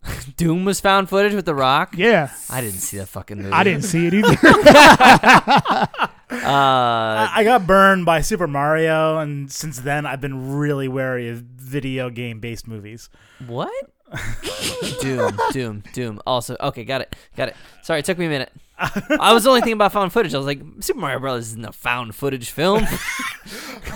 [0.37, 1.95] Doom was found footage with The Rock.
[1.97, 2.31] Yeah.
[2.51, 3.51] I didn't see that fucking movie.
[3.53, 5.89] I didn't see it either.
[6.33, 11.29] Uh, I, I got burned by Super Mario, and since then I've been really wary
[11.29, 13.11] of video game based movies.
[13.47, 13.71] What?
[15.03, 16.21] Doom, Doom, Doom.
[16.27, 17.57] Also, okay, got it, got it.
[17.83, 18.51] Sorry, it took me a minute.
[18.79, 20.35] I was only thinking about found footage.
[20.35, 22.85] I was like, Super Mario Brothers isn't a found footage film.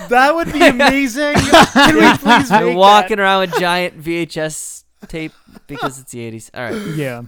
[0.09, 1.35] That would be amazing.
[1.35, 5.33] Can we please You're make walking around with giant VHS tape
[5.67, 6.49] because it's the '80s.
[6.53, 6.95] All right.
[6.95, 7.21] yeah.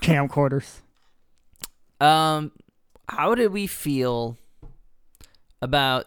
[0.00, 0.80] Camcorders.
[2.00, 2.52] Um,
[3.08, 4.38] how did we feel
[5.60, 6.06] about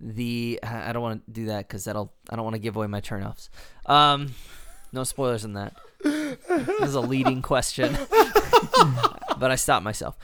[0.00, 0.60] the?
[0.62, 2.12] I don't want to do that because that'll.
[2.30, 3.48] I don't want to give away my turnoffs.
[3.86, 4.34] Um,
[4.92, 5.76] no spoilers in that.
[6.02, 6.38] This
[6.80, 7.92] is a leading question,
[9.38, 10.16] but I stopped myself.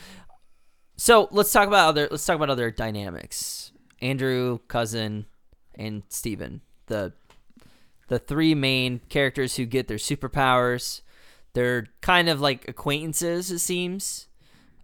[0.97, 2.09] So let's talk about other.
[2.11, 3.73] Let's talk about other dynamics.
[4.01, 5.27] Andrew, cousin,
[5.75, 6.63] and Steven.
[6.87, 7.13] The
[8.09, 11.03] the three main characters who get their superpowers.
[11.53, 14.29] They're kind of like acquaintances, it seems.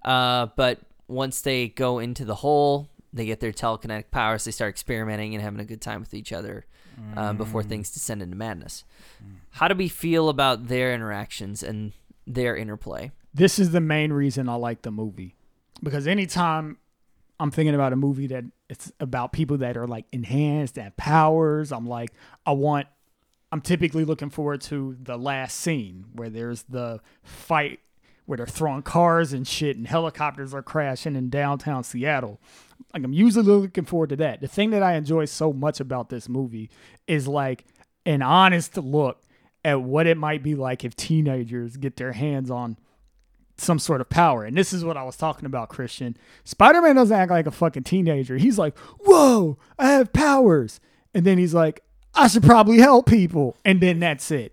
[0.04, 4.44] Uh, but once they go into the hole, they get their telekinetic powers.
[4.44, 6.64] They start experimenting and having a good time with each other
[7.16, 8.84] uh, before things descend into madness.
[9.50, 11.92] How do we feel about their interactions and
[12.26, 13.12] their interplay?
[13.34, 15.36] this is the main reason I like the movie
[15.82, 16.78] because anytime
[17.40, 21.72] I'm thinking about a movie that it's about people that are like enhanced and powers,
[21.72, 22.10] I'm like,
[22.46, 22.86] I want.
[23.52, 27.80] I'm typically looking forward to the last scene where there's the fight
[28.24, 32.40] where they're throwing cars and shit and helicopters are crashing in downtown Seattle.
[32.94, 34.40] Like I'm usually looking forward to that.
[34.40, 36.70] The thing that I enjoy so much about this movie
[37.06, 37.66] is like
[38.06, 39.22] an honest look
[39.64, 42.78] at what it might be like if teenagers get their hands on
[43.58, 44.44] some sort of power.
[44.44, 46.16] And this is what I was talking about, Christian.
[46.44, 48.38] Spider Man doesn't act like a fucking teenager.
[48.38, 50.80] He's like, whoa, I have powers.
[51.12, 51.82] And then he's like,
[52.14, 53.56] I should probably help people.
[53.64, 54.52] And then that's it.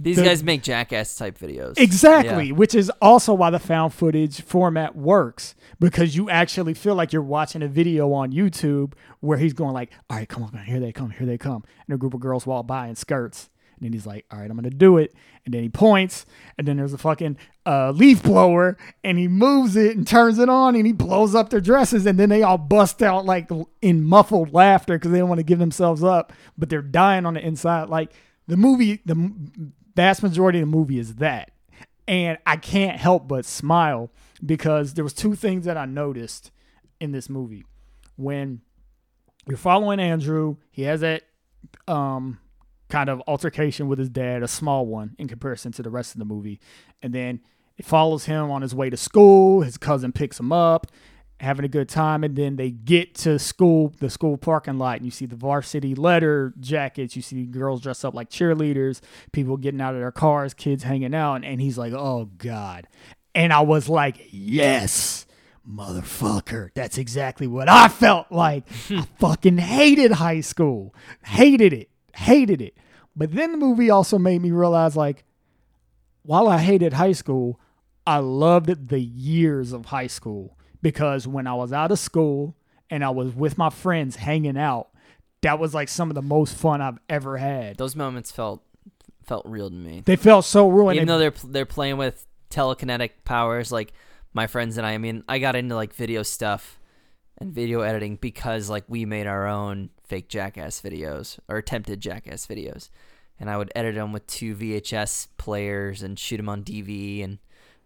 [0.00, 1.78] These The- guys make jackass type videos.
[1.78, 2.52] Exactly, Yeah.
[2.54, 7.22] which is also why the found footage format works because you actually feel like you're
[7.22, 10.80] watching a video on YouTube where he's going like, "All right, come on, man, here
[10.80, 13.51] they come, here they come," and a group of girls walk by in skirts, and
[13.84, 15.14] then he's like, "All right, I'm gonna do it,"
[15.44, 16.26] and then he points,
[16.58, 20.48] and then there's a fucking uh, leaf blower, and he moves it and turns it
[20.48, 24.04] on, and he blows up their dresses, and then they all bust out like in
[24.04, 27.46] muffled laughter because they don't want to give themselves up, but they're dying on the
[27.46, 27.88] inside.
[27.88, 28.12] Like
[28.46, 29.32] the movie, the
[29.94, 31.52] vast majority of the movie is that
[32.08, 34.10] and I can't help but smile
[34.44, 36.50] because there was two things that I noticed
[37.00, 37.64] in this movie.
[38.16, 38.60] When
[39.46, 41.22] you're following Andrew, he has that
[41.88, 42.38] um
[42.92, 46.18] kind of altercation with his dad, a small one in comparison to the rest of
[46.18, 46.60] the movie.
[47.00, 47.40] And then
[47.78, 49.62] it follows him on his way to school.
[49.62, 50.88] His cousin picks him up,
[51.40, 55.06] having a good time, and then they get to school, the school parking lot, and
[55.06, 57.16] you see the varsity letter jackets.
[57.16, 59.00] You see girls dressed up like cheerleaders,
[59.32, 62.86] people getting out of their cars, kids hanging out, and he's like, "Oh God."
[63.34, 65.24] And I was like, yes,
[65.66, 66.68] motherfucker.
[66.74, 68.64] That's exactly what I felt like.
[68.90, 70.94] I fucking hated high school.
[71.24, 71.88] Hated it.
[72.14, 72.76] Hated it.
[73.14, 75.24] But then the movie also made me realize like,
[76.22, 77.60] while I hated high school,
[78.06, 82.56] I loved the years of high school because when I was out of school
[82.90, 84.88] and I was with my friends hanging out,
[85.42, 87.76] that was like some of the most fun I've ever had.
[87.76, 88.62] Those moments felt
[89.24, 90.02] felt real to me.
[90.04, 90.92] They felt so real.
[90.92, 93.92] Even though they're they're playing with telekinetic powers, like
[94.32, 94.92] my friends and I.
[94.92, 96.80] I mean, I got into like video stuff
[97.38, 102.46] and video editing because like we made our own fake jackass videos or attempted jackass
[102.46, 102.90] videos,
[103.40, 107.38] and I would edit them with two VHS players and shoot them on DV, and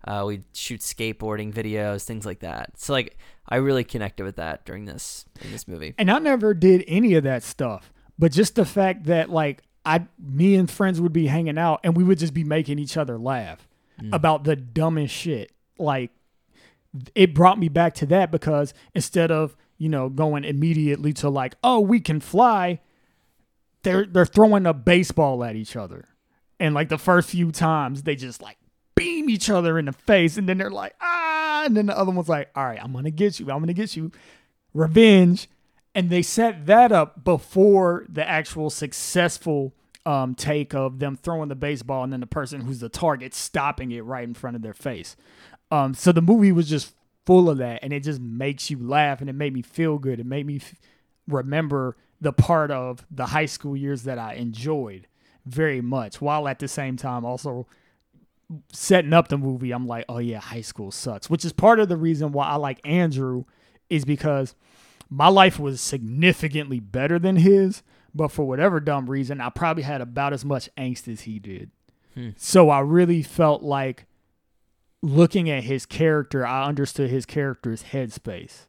[0.04, 2.72] uh, we'd shoot skateboarding videos, things like that.
[2.80, 3.16] So like
[3.48, 5.94] I really connected with that during this in this movie.
[5.98, 7.92] And I never did any of that stuff.
[8.18, 11.96] But just the fact that like I me and friends would be hanging out and
[11.96, 13.68] we would just be making each other laugh
[14.12, 15.52] about the dumbest shit.
[15.78, 16.10] Like
[17.14, 21.54] it brought me back to that because instead of, you know, going immediately to like,
[21.62, 22.80] oh, we can fly,
[23.82, 26.06] they're they're throwing a baseball at each other.
[26.58, 28.56] And like the first few times they just like
[28.94, 32.10] beam each other in the face and then they're like, ah, and then the other
[32.10, 34.10] one's like, all right, I'm gonna get you, I'm gonna get you.
[34.74, 35.48] Revenge.
[35.94, 39.72] And they set that up before the actual successful
[40.04, 43.90] um, take of them throwing the baseball and then the person who's the target stopping
[43.92, 45.16] it right in front of their face.
[45.70, 46.94] Um, so the movie was just
[47.26, 50.20] full of that, and it just makes you laugh, and it made me feel good.
[50.20, 50.74] It made me f-
[51.28, 55.06] remember the part of the high school years that I enjoyed
[55.44, 57.66] very much, while at the same time also
[58.72, 59.72] setting up the movie.
[59.72, 62.54] I'm like, oh yeah, high school sucks, which is part of the reason why I
[62.54, 63.44] like Andrew,
[63.90, 64.54] is because
[65.10, 67.82] my life was significantly better than his,
[68.14, 71.70] but for whatever dumb reason, I probably had about as much angst as he did.
[72.14, 72.30] Hmm.
[72.36, 74.06] So I really felt like
[75.02, 78.66] looking at his character, I understood his character's headspace.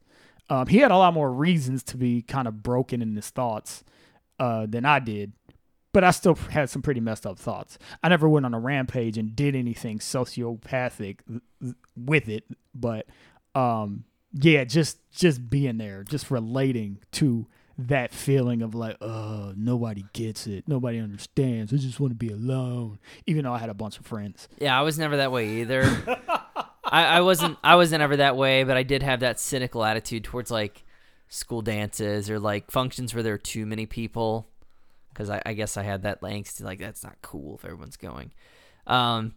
[0.49, 3.83] Um, he had a lot more reasons to be kind of broken in his thoughts
[4.39, 5.33] uh, than I did,
[5.91, 7.77] but I still had some pretty messed up thoughts.
[8.01, 11.19] I never went on a rampage and did anything sociopathic
[11.95, 13.07] with it, but
[13.55, 20.05] um, yeah, just just being there, just relating to that feeling of like, oh, nobody
[20.13, 21.71] gets it, nobody understands.
[21.71, 24.47] I just want to be alone, even though I had a bunch of friends.
[24.59, 25.83] Yeah, I was never that way either.
[26.83, 27.57] I, I wasn't.
[27.63, 30.83] I wasn't ever that way, but I did have that cynical attitude towards like
[31.29, 34.47] school dances or like functions where there are too many people.
[35.09, 38.31] Because I, I guess I had that angst, like that's not cool if everyone's going.
[38.85, 39.33] Um,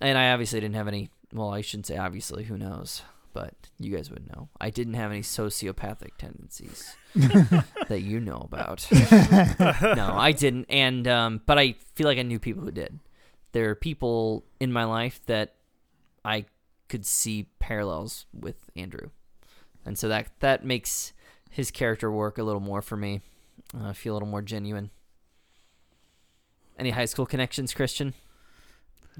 [0.00, 1.10] and I obviously didn't have any.
[1.32, 2.44] Well, I shouldn't say obviously.
[2.44, 3.02] Who knows?
[3.34, 4.48] But you guys would know.
[4.60, 8.86] I didn't have any sociopathic tendencies that you know about.
[8.90, 10.66] no, I didn't.
[10.70, 13.00] And um, but I feel like I knew people who did.
[13.52, 15.56] There are people in my life that
[16.24, 16.46] I
[16.88, 19.10] could see parallels with Andrew,
[19.84, 21.12] and so that that makes
[21.50, 23.20] his character work a little more for me.
[23.76, 24.90] Uh, feel a little more genuine.
[26.78, 28.14] Any high school connections, Christian?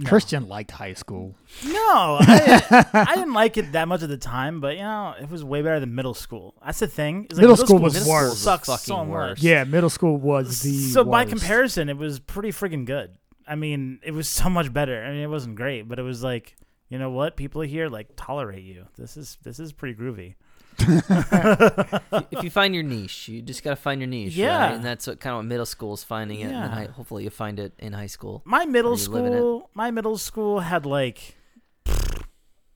[0.04, 1.36] Christian liked high school.
[1.64, 5.30] No, I, I didn't like it that much at the time, but you know, it
[5.30, 6.54] was way better than middle school.
[6.64, 7.26] That's the thing.
[7.30, 8.38] like, Middle school was middle worse.
[8.38, 9.08] Sucks so much.
[9.08, 9.42] worse.
[9.42, 13.16] Yeah, middle school was the so by comparison, it was pretty freaking good.
[13.46, 15.04] I mean, it was so much better.
[15.04, 16.56] I mean, it wasn't great, but it was like,
[16.88, 17.36] you know what?
[17.36, 18.86] People here like tolerate you.
[18.96, 20.34] This is this is pretty groovy.
[20.78, 24.34] If you find your niche, you just gotta find your niche.
[24.34, 24.58] Yeah.
[24.58, 24.74] right?
[24.74, 27.30] and that's what kind of what middle school is finding it, and high, hopefully you
[27.30, 28.42] find it in high school.
[28.44, 29.36] My middle Or you live in it.
[29.36, 31.36] school, my middle school had like,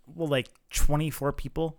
[0.06, 1.78] well, like twenty four people.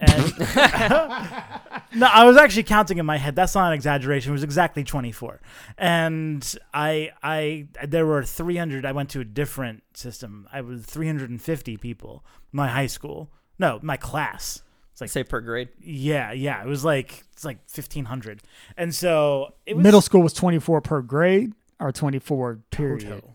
[0.00, 0.38] And
[1.94, 3.34] no, I was actually counting in my head.
[3.34, 4.30] That's not an exaggeration.
[4.30, 5.40] It was exactly 24.
[5.76, 8.86] And I, I, there were 300.
[8.86, 10.46] I went to a different system.
[10.52, 12.24] I was 350 people.
[12.52, 14.62] My high school, no, my class.
[14.98, 15.68] It's like Say per grade.
[15.80, 16.60] yeah, yeah.
[16.60, 18.42] It was like it's like 1500.
[18.76, 23.08] And so it was middle school was 24 per grade or 24 period.
[23.08, 23.34] total.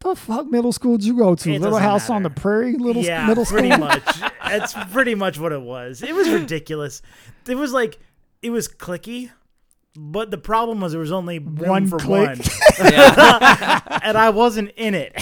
[0.00, 1.48] The fuck middle school did you go to?
[1.50, 2.30] It Little doesn't House on the.
[2.30, 2.76] Prairie?
[2.76, 3.60] Little yeah, middle school?
[3.60, 4.02] pretty much.
[4.46, 6.02] It's pretty much what it was.
[6.02, 7.00] It was ridiculous.
[7.48, 7.98] It was like
[8.42, 9.30] it was clicky,
[9.96, 12.28] but the problem was there was only room One for click.
[12.28, 12.40] one,
[12.92, 13.80] Yeah.
[14.02, 15.14] and I wasn't in it.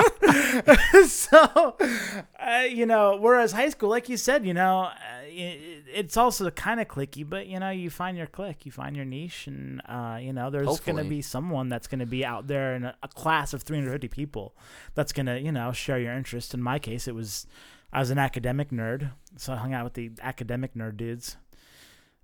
[1.06, 1.76] so,
[2.38, 4.92] uh, you know, whereas high school, like you said, you know, uh,
[5.24, 8.96] it, it's also kind of clicky, but you know, you find your clique, you find
[8.96, 12.24] your niche, and uh, you know, there's going to be someone that's going to be
[12.24, 14.54] out there in a, a class of 350 people
[14.94, 16.54] that's going to, you know, share your interest.
[16.54, 17.46] In my case, it was
[17.92, 21.36] I was an academic nerd, so I hung out with the academic nerd dudes,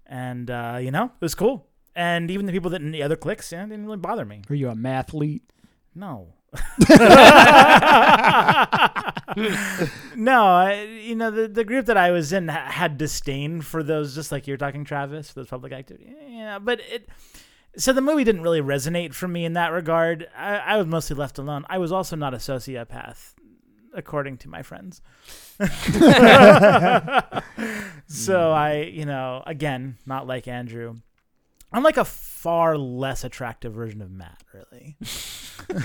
[0.07, 1.66] and uh, you know, it was cool.
[1.95, 4.43] And even the people that in the other cliques, yeah, didn't really bother me.
[4.49, 5.41] Were you a mathlete?
[5.95, 6.35] No.
[10.17, 13.83] no, I, you know the the group that I was in ha- had disdain for
[13.83, 16.15] those, just like you're talking, Travis, for those public activity.
[16.29, 17.09] Yeah, but it.
[17.79, 20.29] So the movie didn't really resonate for me in that regard.
[20.35, 21.67] I, I was mostly left alone.
[21.69, 23.35] I was also not a sociopath,
[23.93, 25.03] according to my friends.
[28.07, 31.01] so I, you know, again, not like Andrew.
[31.73, 34.97] I'm like a far less attractive version of Matt, really.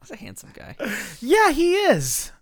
[0.00, 0.76] He's a handsome guy.
[1.20, 2.32] yeah, he is.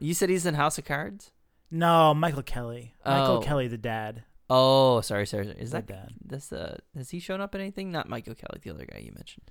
[0.00, 1.30] You said he's in House of Cards.
[1.70, 2.94] No, Michael Kelly.
[3.04, 3.40] Michael Oh.
[3.40, 4.24] Kelly, the dad.
[4.50, 5.44] Oh, sorry, sorry.
[5.46, 5.56] sorry.
[5.58, 6.12] Is The that dad.
[6.24, 6.52] this?
[6.52, 7.90] Uh, has he shown up in anything?
[7.92, 9.50] Not Michael Kelly, the other guy you mentioned,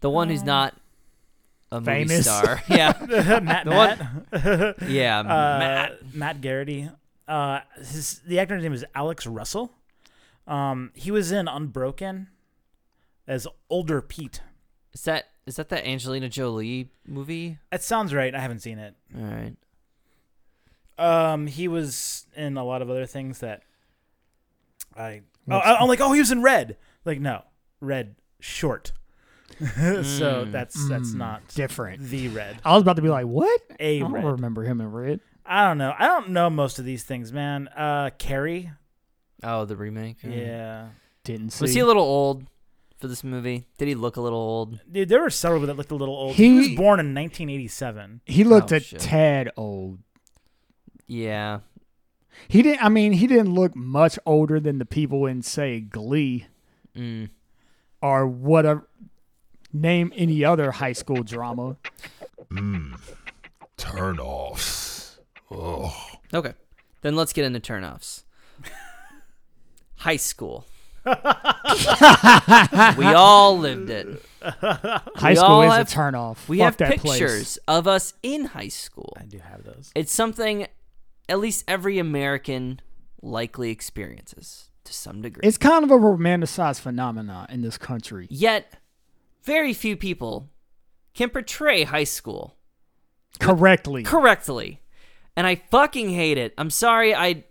[0.00, 0.74] the one who's Um, not
[1.72, 2.24] a movie famous.
[2.24, 2.62] star.
[2.68, 2.92] yeah,
[3.42, 4.82] Matt, The Matt.
[4.88, 5.18] yeah.
[5.20, 5.24] uh,
[5.58, 6.14] Matt.
[6.14, 6.88] Matt Garrity.
[7.28, 9.72] Uh, his the actor's name is Alex Russell.
[10.46, 12.28] Um, he was in Unbroken
[13.26, 14.40] as older Pete.
[14.92, 17.58] Is that is that the Angelina Jolie movie?
[17.70, 18.34] That sounds right.
[18.34, 18.94] I haven't seen it.
[19.16, 19.56] All right.
[20.98, 23.62] Um, he was in a lot of other things that
[24.96, 25.22] I.
[25.50, 26.76] Oh, I- I'm like, oh, he was in Red.
[27.04, 27.42] Like, no,
[27.80, 28.92] Red short.
[29.58, 30.52] so Mm.
[30.52, 32.02] that's that's Mm, not different.
[32.02, 32.58] the Red.
[32.64, 33.60] I was about to be like, what?
[33.78, 34.24] A I don't Red.
[34.24, 35.20] remember him in red.
[35.44, 35.94] I don't know.
[35.96, 37.68] I don't know most of these things, man.
[37.68, 38.72] Uh, Carrie.
[39.42, 40.20] Oh, the remake.
[40.22, 40.36] Mm.
[40.46, 40.88] Yeah.
[41.24, 41.62] Didn't see.
[41.64, 42.44] Was he a little old
[42.98, 43.66] for this movie?
[43.78, 44.80] Did he look a little old?
[44.90, 46.34] Dude, there were several that looked a little old.
[46.36, 48.20] He, was born in 1987.
[48.26, 49.00] he looked Oh, a shit.
[49.00, 49.98] tad old.
[51.06, 51.60] Yeah.
[52.48, 52.84] He didn't.
[52.84, 56.46] I mean, he didn't look much older than the people in say Glee
[56.96, 57.28] Mm.
[58.00, 58.88] or whatever.
[59.72, 61.76] Name any other high school drama.
[62.50, 62.98] Mmm.
[63.76, 65.18] Turn offs.
[65.50, 65.94] Oh.
[66.32, 66.54] Okay.
[67.02, 68.24] Then let's get into turnoffs.
[69.98, 70.66] High school.
[71.06, 74.22] we all lived it.
[74.42, 76.48] High We school all is have- a turnoff.
[76.48, 77.58] We Fuck have that pictures place.
[77.68, 79.12] of us in high school.
[79.18, 79.90] I do have those.
[79.94, 80.66] It's something
[81.28, 82.80] at least every American
[83.22, 85.40] likely experiences to some degree.
[85.44, 88.26] It's kind of a romanticized phenomenon in this country.
[88.30, 88.72] Yet,
[89.42, 90.50] very few people
[91.14, 92.56] can portray high school
[93.40, 94.02] Correctly.
[94.02, 94.80] correctly.
[95.36, 96.54] And I fucking hate it.
[96.56, 97.14] I'm sorry.
[97.14, 97.44] I,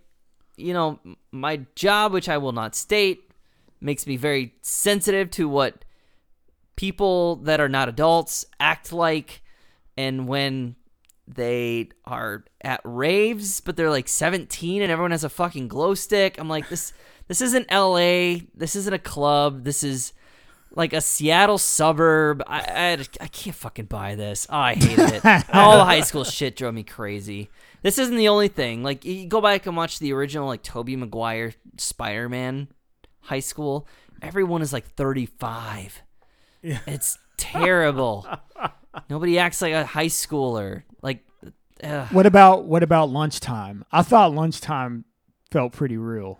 [0.56, 0.98] you know,
[1.30, 3.30] my job, which I will not state,
[3.80, 5.84] makes me very sensitive to what
[6.76, 9.42] people that are not adults act like.
[9.96, 10.76] And when
[11.26, 16.38] they are at raves, but they're like 17 and everyone has a fucking glow stick,
[16.38, 16.92] I'm like, this,
[17.28, 18.46] this isn't LA.
[18.54, 19.64] This isn't a club.
[19.64, 20.12] This is
[20.74, 22.42] like a Seattle suburb.
[22.46, 24.46] I, I, I can't fucking buy this.
[24.50, 25.24] Oh, I hated it.
[25.52, 27.50] All the high school shit drove me crazy.
[27.82, 28.82] This isn't the only thing.
[28.82, 32.68] Like, you go back and watch the original, like, Tobey Maguire Spider Man
[33.20, 33.86] high school.
[34.22, 36.02] Everyone is like 35.
[36.62, 36.78] Yeah.
[36.86, 38.26] It's terrible.
[39.10, 40.84] Nobody acts like a high schooler.
[41.02, 41.24] Like,
[41.82, 42.08] ugh.
[42.12, 43.84] What about what about lunchtime?
[43.92, 45.04] I thought lunchtime
[45.50, 46.38] felt pretty real.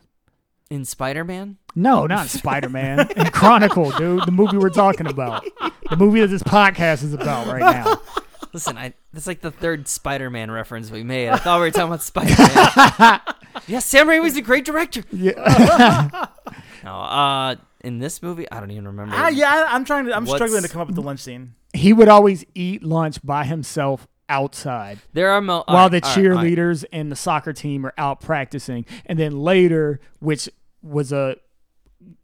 [0.71, 1.59] in Spider Man?
[1.75, 3.11] No, not Spider Man.
[3.17, 4.25] in Chronicle, dude.
[4.25, 5.45] The movie we're talking about.
[5.91, 8.01] The movie that this podcast is about right now.
[8.57, 11.29] Listen, I that's like the third Spider-Man reference we made.
[11.29, 13.21] I thought we were talking about Spider-Man.
[13.67, 15.03] yeah, Sam Raimi's a great director.
[15.13, 16.27] Yeah.
[16.85, 19.13] No, uh, in this movie, I don't even remember.
[19.17, 20.15] Ah, yeah, I- I'm trying to.
[20.17, 21.55] I'm What's- struggling to come up with the lunch scene.
[21.75, 26.27] he would always eat lunch by himself outside There are mo- while alright, the alright,
[26.31, 26.47] alright.
[26.57, 28.87] cheerleaders and the soccer team are out practicing.
[29.07, 30.49] And then later, which
[30.81, 31.37] was a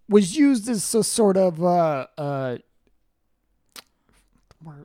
[0.08, 2.58] was used as a sort of uh uh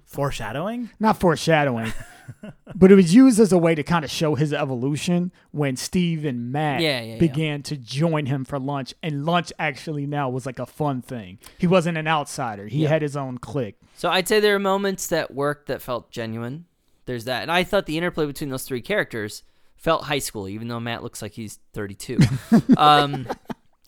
[0.05, 0.89] Foreshadowing.
[0.99, 1.93] not foreshadowing,
[2.75, 6.25] but it was used as a way to kind of show his evolution when Steve
[6.25, 7.19] and Matt Yeah, yeah, yeah.
[7.19, 8.93] began to join him for lunch.
[9.03, 11.39] And lunch actually now was like a fun thing.
[11.57, 12.89] He wasn't an outsider, he Yeah.
[12.89, 13.75] had his own clique.
[13.95, 16.65] So I'd say there are moments that worked that felt genuine.
[17.05, 19.43] There's that, and I thought the interplay between those three characters
[19.77, 22.17] felt high school, even though Matt looks like he's 32.
[22.77, 23.27] um,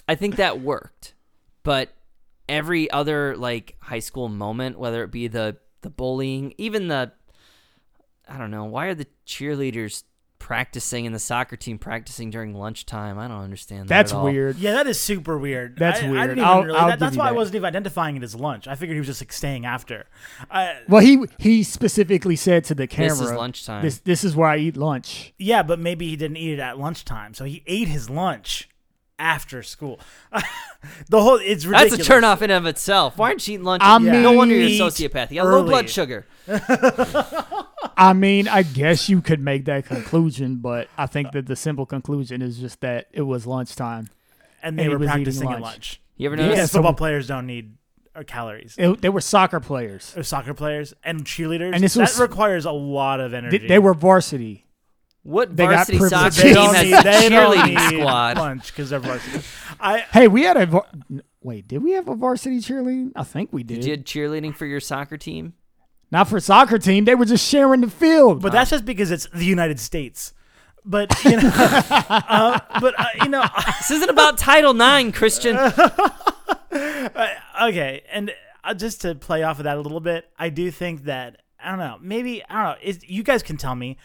[0.07, 1.15] I think that worked,
[1.63, 1.89] but
[2.47, 7.11] every other like high school moment, whether it be the the bullying, even the
[8.27, 10.03] I don't know, why are the cheerleaders
[10.37, 13.17] practicing and the soccer team practicing during lunchtime?
[13.17, 13.89] I don't understand that.
[13.89, 14.23] That's at all.
[14.25, 14.57] weird.
[14.57, 15.77] Yeah, that is super weird.
[15.77, 16.21] That's I, I weird.
[16.21, 18.35] didn't even I'll- really, I'll that, that's you why I wasn't even identifying it as
[18.35, 18.67] lunch.
[18.67, 20.05] I figured he was just like staying after.
[20.51, 23.83] I, Well, he he specifically said to the camera, This is lunchtime.
[23.83, 25.33] This this is where I eat lunch.
[25.37, 28.69] yeah, but maybe he didn't eat it at lunchtime, so he ate his lunch
[29.19, 29.99] after school.
[31.09, 31.91] the whole it's ridiculous.
[31.97, 33.17] That's a turn off in and of itself.
[33.17, 33.83] Why aren't you eating lunch?
[33.85, 35.29] I no wonder you're a sociopath.
[35.29, 35.69] You got low Early.
[35.69, 36.25] blood sugar.
[37.97, 41.85] I mean, I guess you could make that conclusion, but I think that the simple
[41.85, 44.09] conclusion is just that it was lunchtime.
[44.63, 45.63] And they and he were was eating practicing at lunch.
[45.63, 46.01] lunch.
[46.17, 46.55] You ever Yeah, notice?
[46.57, 47.75] Because so- football players don't need
[48.15, 48.75] uh, calories.
[48.77, 50.13] It- they were soccer players.
[50.17, 51.73] Or soccer players and cheerleaders.
[51.73, 53.67] And this that was- requires a lot of They, energy.
[53.67, 54.65] they were varsity.
[55.23, 56.33] What They got varsity privilege.
[56.33, 58.37] soccer They team don't has need, a they don't cheerleading need squad?
[58.37, 59.45] lunch because they're varsity.
[59.79, 60.87] I Hey, we had a var-
[61.43, 61.67] wait.
[61.67, 63.11] Did we have a varsity cheerleading?
[63.15, 63.81] I think we did.
[63.81, 65.53] Did you have cheerleading for your soccer team?
[66.11, 67.05] Not for soccer team.
[67.05, 68.41] They were just sharing the field.
[68.41, 70.33] But that's just because it's the United States.
[70.85, 73.43] But you know, uh, but uh, you know,
[73.79, 75.57] This isn't about Title IX, Christian.
[77.61, 78.31] okay, and
[78.63, 81.69] uh, just to play off of that a little bit, I do think that I
[81.69, 82.75] don't know, maybe I don't know.
[82.81, 83.97] Is you guys can tell me,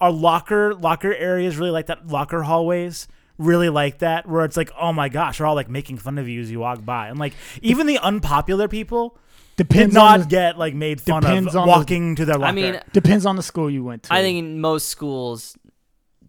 [0.00, 2.06] are locker locker areas really like that?
[2.06, 5.98] Locker hallways really like that, where it's like, oh my gosh, they're all like making
[5.98, 9.16] fun of you as you walk by, and like even the unpopular people
[9.56, 12.24] did depends not on the, get like made fun depends of on the- walking to
[12.24, 12.48] their locker.
[12.48, 14.12] I mean, depends on the school you went to.
[14.14, 15.56] I think in most schools,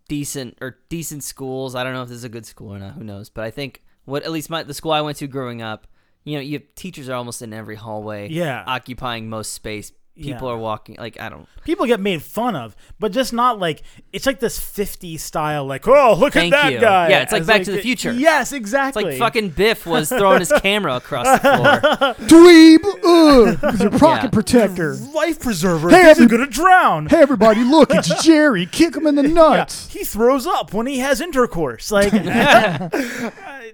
[0.08, 1.76] decent or decent schools.
[1.76, 2.94] I don't know if this is a good school or not.
[2.94, 3.30] Who knows?
[3.30, 5.88] But I think what at least my the school I went to growing up,
[6.24, 8.64] you know, you have teachers are almost in every hallway, Yeah.
[8.66, 9.92] occupying most space.
[10.22, 10.54] People Yeah.
[10.56, 11.48] are walking like I don't.
[11.64, 15.88] people get made fun of, but just not like it's like this 50 style, like
[15.88, 16.80] oh look Thank at that you.
[16.80, 17.10] guy.
[17.10, 18.12] Yeah, it's like As Back to the Future.
[18.12, 19.04] Yes, exactly.
[19.04, 19.20] It's exactly.
[19.20, 22.16] like fucking Biff was throwing his camera across the floor.
[22.28, 22.80] dweeb.
[22.84, 24.30] Ugh, it's your pocket Yeah.
[24.32, 24.96] protector.
[25.14, 25.90] life preserver.
[25.90, 27.06] Hey, Hey, He's every- gonna drown.
[27.08, 27.94] Hey everybody, look!
[27.94, 28.66] It's Jerry.
[28.66, 29.90] Kick him in the Yeah, nuts.
[29.92, 31.92] he throws up when he has intercourse.
[31.92, 32.90] Like, uh,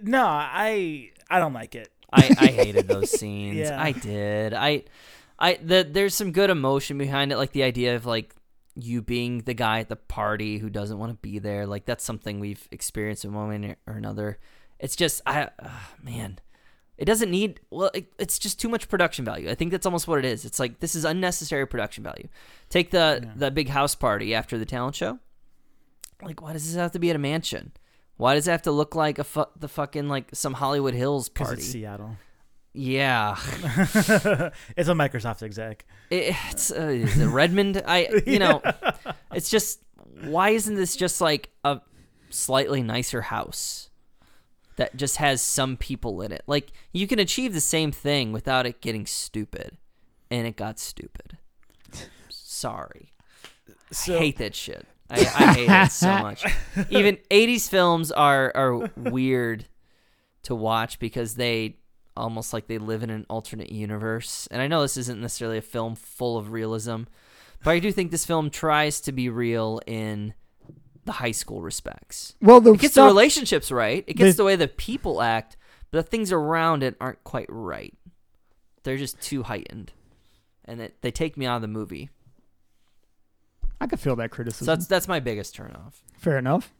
[0.03, 1.89] no, I I don't like it.
[2.11, 3.57] I, I hated those scenes.
[3.57, 3.81] Yeah.
[3.81, 4.53] I did.
[4.53, 4.83] I
[5.37, 8.35] I the there's some good emotion behind it, like the idea of like
[8.75, 11.65] you being the guy at the party who doesn't want to be there.
[11.65, 14.39] Like that's something we've experienced in one way or another.
[14.79, 15.69] It's just I uh,
[16.01, 16.39] man,
[16.97, 17.91] it doesn't need well.
[17.93, 19.49] It, it's just too much production value.
[19.49, 20.45] I think that's almost what it is.
[20.45, 22.27] It's like this is unnecessary production value.
[22.69, 25.19] Take the the big house party after the talent show.
[26.21, 27.73] Like, why does this have to be at a mansion?
[28.17, 31.27] Why does it have to look like a fu- the fucking like some Hollywood Hills
[31.27, 31.55] party?
[31.55, 32.17] it's Seattle.
[32.77, 33.37] Yeah,
[34.75, 35.85] it's a Microsoft exec.
[36.09, 37.81] It- it's uh, Redmond.
[37.87, 38.61] I you know,
[39.33, 39.79] it's just
[40.23, 41.79] why isn't this just like a
[42.29, 43.89] slightly nicer house
[44.75, 46.43] that just has some people in it?
[46.47, 49.77] Like you can achieve the same thing without it getting stupid,
[50.29, 51.37] and it got stupid.
[52.29, 53.11] Sorry,
[53.91, 54.85] So I hate that shit.
[55.09, 56.45] I, I hate it so much.
[56.89, 59.65] Even '80s films are are weird
[60.43, 61.77] to watch because they
[62.17, 64.47] almost like they live in an alternate universe.
[64.51, 67.03] And I know this isn't necessarily a film full of realism,
[67.63, 70.33] but I do think this film tries to be real in
[71.05, 72.35] the high school respects.
[72.41, 74.03] Well, the It gets the relationships right.
[74.07, 75.57] It gets The- the way the people act,
[75.91, 77.93] but the things around it aren't quite right.
[78.83, 79.93] They're just too heightened,
[80.65, 82.09] and it, they take me out of the movie.
[83.81, 84.65] I could feel that So criticism.
[84.67, 85.95] that's that's my biggest turnoff.
[86.17, 86.71] Fair enough.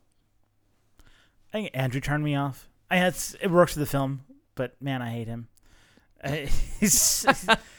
[1.49, 2.67] I think Andrew turned me off.
[2.89, 4.21] I it's, it works for the film,
[4.55, 5.47] but man, I hate him.
[6.79, 7.25] He's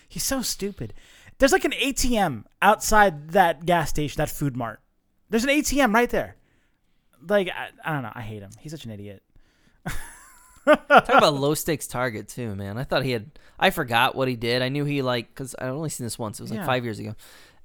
[0.09, 0.95] he's so stupid.
[1.39, 4.81] There's like an ATM outside that gas station, that food mart.
[5.29, 6.37] There's an ATM right there.
[7.29, 8.13] Like I, I don't know.
[8.15, 8.51] I hate him.
[8.61, 9.23] He's such an idiot.
[10.67, 12.79] Talk about low stakes target too, man.
[12.79, 13.31] I thought he had.
[13.59, 14.63] I forgot what he did.
[14.63, 16.39] I knew he like because I only seen this once.
[16.39, 16.67] It was like Yeah.
[16.67, 17.15] five years ago,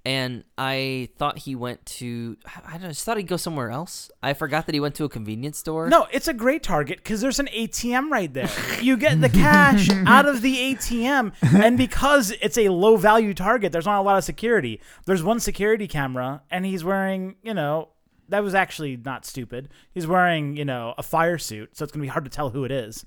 [0.03, 2.37] and I thought he went to.
[2.65, 2.89] I don't.
[2.89, 4.09] just thought he'd go somewhere else.
[4.23, 5.89] I forgot that he went to a convenience store.
[5.89, 8.49] No, it's a great target because there's an ATM right there.
[8.81, 13.71] You get the cash out of the ATM, and because it's a low value target,
[13.71, 14.81] there's not a lot of security.
[15.05, 17.89] There's one security camera, and he's wearing, you know,
[18.29, 19.69] that was actually not stupid.
[19.91, 22.63] He's wearing, you know, a fire suit, so it's gonna be hard to tell who
[22.63, 23.05] it is.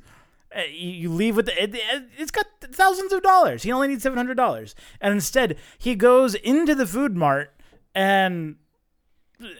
[0.57, 1.75] Uh, You, leave with the, it,
[2.17, 3.63] it's got thousands of dollars.
[3.63, 7.53] He only needs seven hundred dollars, and instead he goes into the food mart
[7.95, 8.57] and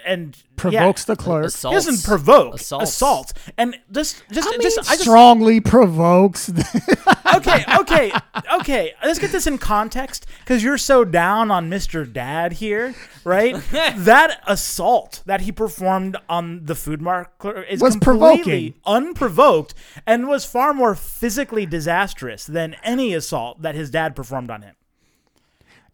[0.07, 1.47] and yeah, Provokes the clerk.
[1.47, 1.85] assaults.
[1.85, 2.91] doesn't provoke Assaults.
[2.91, 6.51] assault and just just I mean, just I just strongly provokes.
[7.35, 8.13] okay okay
[8.55, 12.11] okay let's get this in context because you're so down on Mr.
[12.11, 12.95] Dad here
[13.25, 13.57] right
[13.97, 18.75] that assault that he performed on the food mart clerk is Was completely provoking.
[18.87, 19.75] unprovoked
[20.07, 24.77] and was far more physically disastrous than any assault that his dad performed on him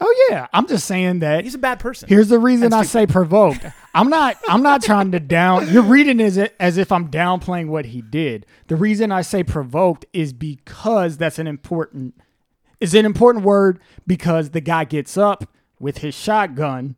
[0.00, 1.44] oh yeah, I'm just saying that.
[1.44, 3.64] he's a bad person Here's the reason I say provoked.
[3.94, 4.36] I'm not.
[4.48, 5.72] I'm not trying to down.
[5.72, 8.46] You're reading as it as if I'm downplaying what he did.
[8.68, 12.14] The reason I say provoked is because that's an important
[12.80, 15.44] is an important word because the guy gets up
[15.78, 16.96] with his shotgun,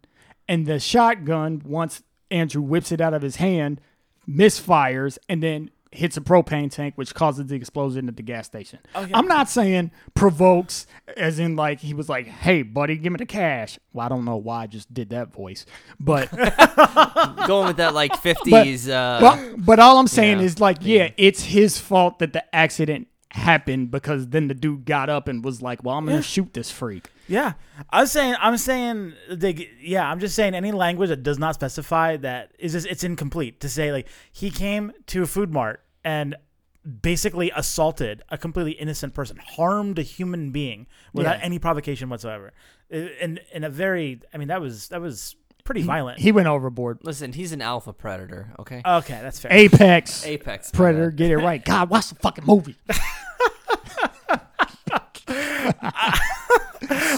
[0.48, 3.80] and the shotgun once Andrew whips it out of his hand,
[4.28, 8.78] misfires, and then hits a propane tank, which causes the explosion at the gas station.
[8.94, 10.86] I'm not saying provokes
[11.16, 14.24] as in like he was like, "Hey, buddy, give me the cash." Well, I don't
[14.24, 15.66] know why I just did that voice,
[16.00, 16.30] but
[17.46, 18.88] going with that like fifties.
[18.88, 22.54] uh, but, but all I'm saying yeah, is like, yeah, it's his fault that the
[22.54, 26.22] accident happened because then the dude got up and was like, "Well, I'm gonna Yeah.
[26.22, 27.54] shoot this freak." Yeah,
[27.90, 32.16] I'm saying, I'm saying, like, yeah, I'm just saying any language that does not specify
[32.18, 33.60] that is just, it's incomplete.
[33.60, 36.36] To say like he came to a food mart and
[37.00, 41.44] basically assaulted a completely innocent person, harmed a human being without Yeah.
[41.44, 42.52] any provocation whatsoever,
[42.90, 46.18] in in a very, I mean, that was that was pretty violent.
[46.18, 46.98] He went overboard.
[47.02, 48.52] Listen, he's an alpha predator.
[48.58, 48.82] Okay.
[48.84, 49.52] okay, that's fair.
[49.52, 51.64] Apex Apex Predator, get it right.
[51.64, 52.76] God, watch the fucking movie.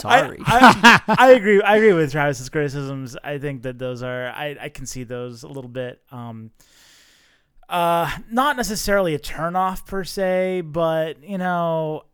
[0.00, 0.38] Sorry.
[0.44, 1.62] I, I agree.
[1.62, 3.16] I agree with Travis's criticisms.
[3.24, 4.28] I think that those are.
[4.28, 6.02] I, I can see those a little bit.
[6.12, 6.50] Um,
[7.68, 12.04] uh, not necessarily a turnoff per se, but you know,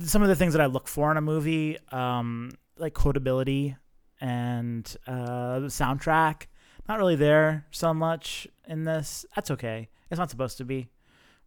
[0.00, 3.76] some of the things that I look for in a movie, um, like quotability
[4.22, 6.46] and uh, the soundtrack,
[6.88, 9.26] not really there so much in this.
[9.34, 9.88] That's okay.
[10.10, 10.88] It's not supposed to be,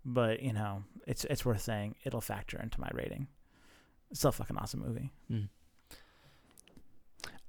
[0.04, 1.96] but you know, it's it's worth saying.
[2.04, 3.28] It'll factor into my rating.
[4.12, 5.12] It's still a fucking awesome movie.
[5.32, 5.48] Mm.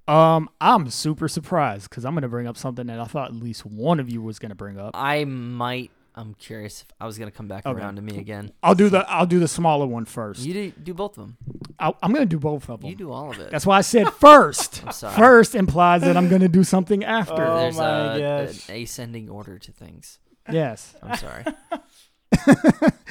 [0.08, 3.66] Um, I'm super surprised because I'm gonna bring up something that I thought at least
[3.66, 4.92] one of you was gonna bring up.
[4.94, 5.90] I might.
[6.18, 7.78] I'm curious if I was gonna come back Okay.
[7.78, 8.50] around to me again.
[8.62, 10.40] I'll do the I'll do the smaller one first.
[10.40, 11.36] You do, do both of them.
[11.78, 12.88] I'll, I'm gonna do both of them.
[12.88, 13.50] You do all of it.
[13.50, 14.82] That's why I said first.
[14.86, 15.14] I'm sorry.
[15.14, 17.44] First implies that I'm gonna do something after.
[17.46, 18.68] Oh There's my a, gosh.
[18.70, 20.18] an ascending order to things.
[20.50, 20.94] Yes.
[21.02, 21.44] I'm sorry.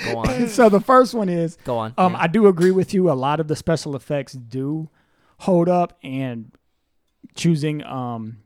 [0.06, 0.47] Go on.
[0.49, 1.93] So the first one is Go on.
[1.97, 2.20] Um, Yeah.
[2.22, 3.12] I do agree with you.
[3.12, 4.89] A lot of the special effects do
[5.39, 6.51] hold up, and
[7.36, 8.38] choosing um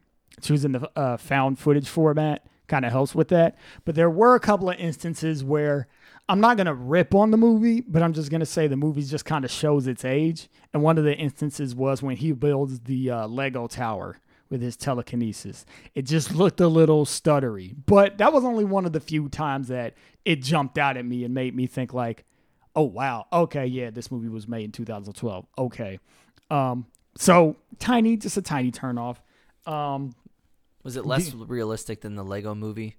[0.41, 3.57] choosing the uh, found footage format kind of helps with that.
[3.85, 5.87] But there were a couple of instances where
[6.27, 9.25] I'm not gonna rip on the movie, but I'm just gonna say the movie just
[9.25, 10.47] kind of shows its age.
[10.73, 14.17] And one of the instances was when he builds the uh, Lego tower
[14.49, 15.65] with his telekinesis.
[15.93, 19.67] It just looked a little stuttery, but that was only one of the few times
[19.67, 19.93] that
[20.25, 22.25] it jumped out at me and made me think like,
[22.75, 25.99] oh wow okay yeah this movie was made in 2012 okay
[26.49, 26.85] um
[27.17, 29.21] so tiny just a tiny turn off
[29.65, 30.13] um
[30.89, 32.95] Was it less realistic than the Lego movie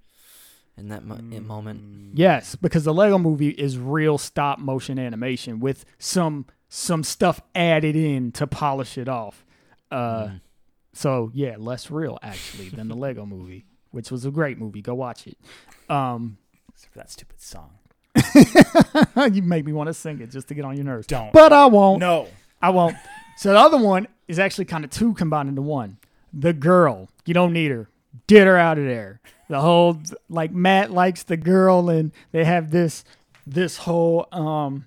[0.76, 2.16] in that mo- in moment?
[2.16, 7.97] yes because the lego movie is real stop motion animation with some some stuff added
[7.97, 9.45] in to polish it off
[9.91, 10.41] uh Mm.
[10.93, 14.95] so yeah less real actually than the lego movie which was a great movie go
[14.95, 15.36] watch it
[15.91, 16.38] um
[16.72, 17.70] Except for that stupid song.
[19.34, 21.32] you make me want to sing it just to get on your nerves Don't.
[21.32, 22.28] but i won't No.
[22.62, 22.95] I won't.
[23.38, 25.97] So the other one is actually kind of two combined into one.
[26.30, 27.89] The girl, you don't need her.
[28.26, 29.20] Get her out of there.
[29.49, 33.05] The whole like Matt likes the girl, and they have this
[33.47, 34.87] this whole um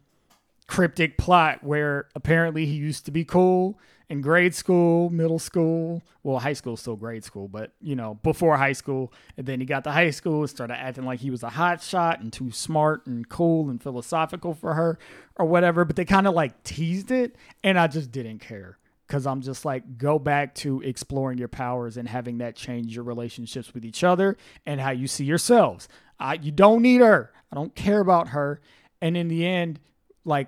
[0.68, 3.80] cryptic plot where apparently he used to be cool
[4.10, 6.02] in grade school, middle school.
[6.22, 9.66] Well, high school still grade school, but you know before high school, and then he
[9.66, 12.52] got to high school and started acting like he was a hot shot and too
[12.52, 15.00] smart and cool and philosophical for her
[15.38, 15.86] or whatever.
[15.86, 19.66] But they kind of like teased it, and I just didn't care because I'm just
[19.66, 24.04] like go back to exploring your powers and having that change your relationships with each
[24.04, 25.88] other and how you see yourselves.
[26.20, 27.32] I, you don't need her.
[27.52, 28.62] I don't care about her.
[29.02, 29.80] And in the end,
[30.26, 30.48] like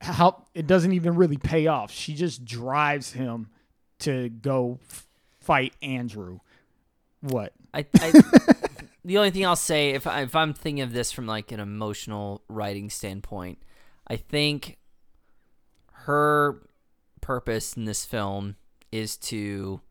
[0.00, 1.90] how it doesn't even really pay off.
[1.90, 3.48] She just drives him
[4.00, 5.06] to go f-
[5.40, 6.38] fight Andrew.
[7.20, 7.52] What?
[7.74, 8.12] I, I
[9.04, 11.60] the only thing I'll say if I, if I'm thinking of this from like an
[11.60, 13.58] emotional writing standpoint,
[14.06, 14.78] I think
[15.92, 16.62] her
[17.28, 18.56] purpose in this film
[18.90, 19.82] is to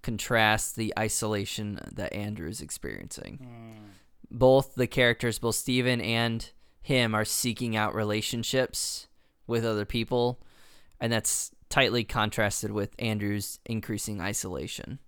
[0.00, 3.36] contrast the isolation that Andrew is experiencing.
[3.36, 3.84] Hmm.
[4.30, 6.50] Both the characters, both Steven and
[6.80, 9.08] him, are seeking out relationships
[9.46, 10.40] with other people,
[10.98, 15.00] and that's tightly contrasted with Andrew's increasing isolation.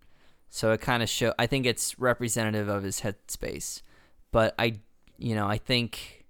[0.50, 1.32] So it kind of show.
[1.38, 3.80] I think it's representative of his headspace,
[4.30, 4.74] but I,
[5.16, 6.26] you know, I think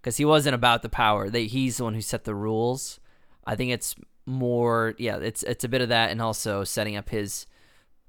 [0.00, 2.98] because he wasn't about the power, that he's the one who set the rules.
[3.46, 3.94] I think it's
[4.26, 7.46] more, yeah, it's it's a bit of that, and also setting up his,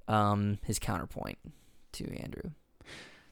[0.07, 1.37] um, his counterpoint
[1.93, 2.51] to Andrew.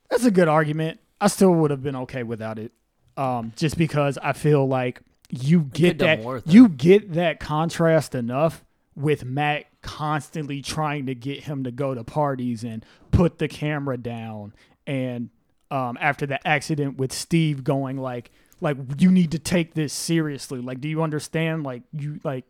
[0.09, 0.99] That's a good argument.
[1.19, 2.71] I still would have been okay without it.
[3.17, 8.63] Um, just because I feel like you get that more you get that contrast enough
[8.95, 13.97] with Matt constantly trying to get him to go to parties and put the camera
[13.97, 14.53] down
[14.88, 15.29] and
[15.71, 18.31] um, after the accident with Steve going like
[18.61, 22.45] like you need to take this seriously like do you understand like you like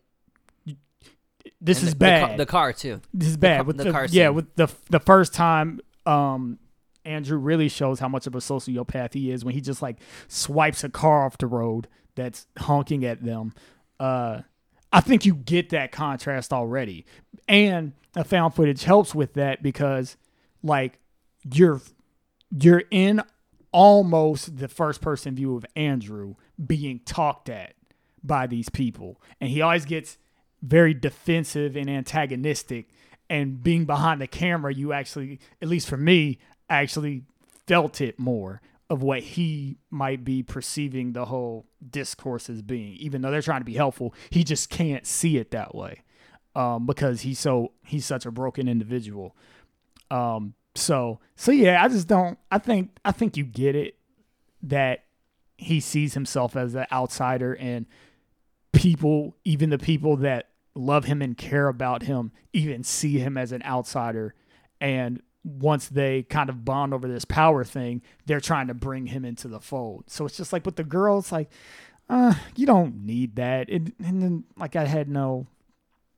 [1.60, 3.00] this And is the, bad The, car, the car too.
[3.14, 6.58] this is bad car- with the the, car yeah with the the first time um
[7.04, 10.82] Andrew really shows how much of a sociopath he is when he just like swipes
[10.84, 11.86] a car off the road
[12.16, 13.52] that's honking at them.
[14.00, 14.40] Uh
[14.92, 17.04] I think you get that contrast already.
[17.48, 20.16] And the found footage helps with that because
[20.62, 20.98] like
[21.52, 21.80] you're
[22.50, 23.20] you're in
[23.72, 26.34] almost the first person view of Andrew
[26.64, 27.74] being talked at
[28.22, 29.20] by these people.
[29.40, 30.18] And he always gets
[30.66, 32.88] very defensive and antagonistic.
[33.28, 36.38] And being behind the camera, you actually, at least for me,
[36.70, 37.24] actually
[37.66, 42.92] felt it more of what he might be perceiving the whole discourse as being.
[42.94, 46.02] Even though they're trying to be helpful, he just can't see it that way
[46.54, 49.36] um, because he's so he's such a broken individual.
[50.10, 52.38] Um, so so yeah, I just don't.
[52.50, 53.96] I think I think you get it
[54.62, 55.04] that
[55.58, 57.86] he sees himself as an outsider and
[58.72, 63.52] people, even the people that love him and care about him, even see him as
[63.52, 64.34] an outsider.
[64.80, 69.24] And once they kind of bond over this power thing, they're trying to bring him
[69.24, 70.04] into the fold.
[70.08, 71.50] So it's just like with the girl, it's like,
[72.08, 73.68] uh, you don't need that.
[73.68, 75.46] And, and then like I had no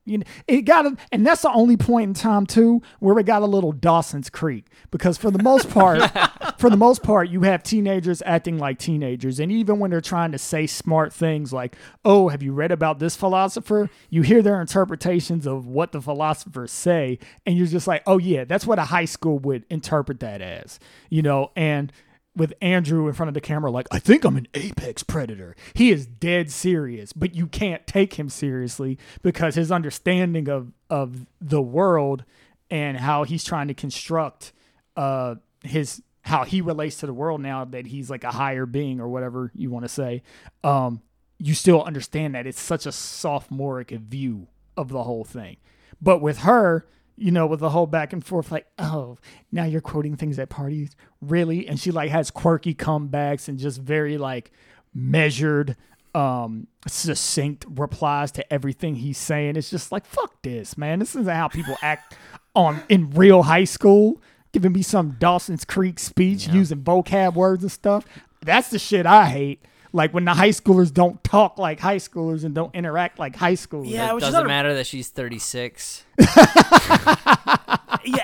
[0.09, 3.23] you know, it got a, and that's the only point in time too where we
[3.23, 4.65] got a little Dawson's Creek.
[4.91, 6.01] Because for the most part,
[6.57, 10.31] for the most part, you have teenagers acting like teenagers, and even when they're trying
[10.31, 14.59] to say smart things like, "Oh, have you read about this philosopher?" You hear their
[14.59, 18.85] interpretations of what the philosophers say, and you're just like, "Oh yeah, that's what a
[18.85, 20.79] high school would interpret that as,"
[21.09, 21.93] you know, and
[22.39, 25.55] with Andrew in front of the camera, like, I think I'm an apex predator.
[25.73, 31.27] He is dead serious, but you can't take him seriously because his understanding of, of
[31.39, 32.23] the world
[32.71, 34.53] and how he's trying to construct
[34.95, 38.99] uh, his how he relates to the world now that he's like a higher being
[38.99, 40.21] or whatever you want to say.
[40.63, 41.01] Um,
[41.39, 45.57] you still understand that it's such a sophomoric view of the whole thing.
[46.01, 46.87] But with her,
[47.19, 49.17] you know, with the whole back and forth, like, oh,
[49.51, 51.67] now you're quoting things at parties, really?
[51.67, 54.51] And she like has quirky comebacks and just very like
[54.93, 55.75] measured,
[56.15, 59.55] um, succinct replies to everything he's saying.
[59.55, 60.99] It's just like, fuck this, man.
[60.99, 62.15] This isn't how people act
[62.55, 64.21] on in real high school.
[64.51, 68.05] Giving me some Dawson's Creek speech using vocab words and stuff.
[68.41, 69.63] That's the shit I hate.
[69.91, 73.53] Like when the high schoolers don't talk like high schoolers and don't interact like high
[73.53, 73.89] schoolers.
[73.89, 76.03] Yeah, It which doesn't a- matter that she's 36.
[76.19, 76.27] yeah,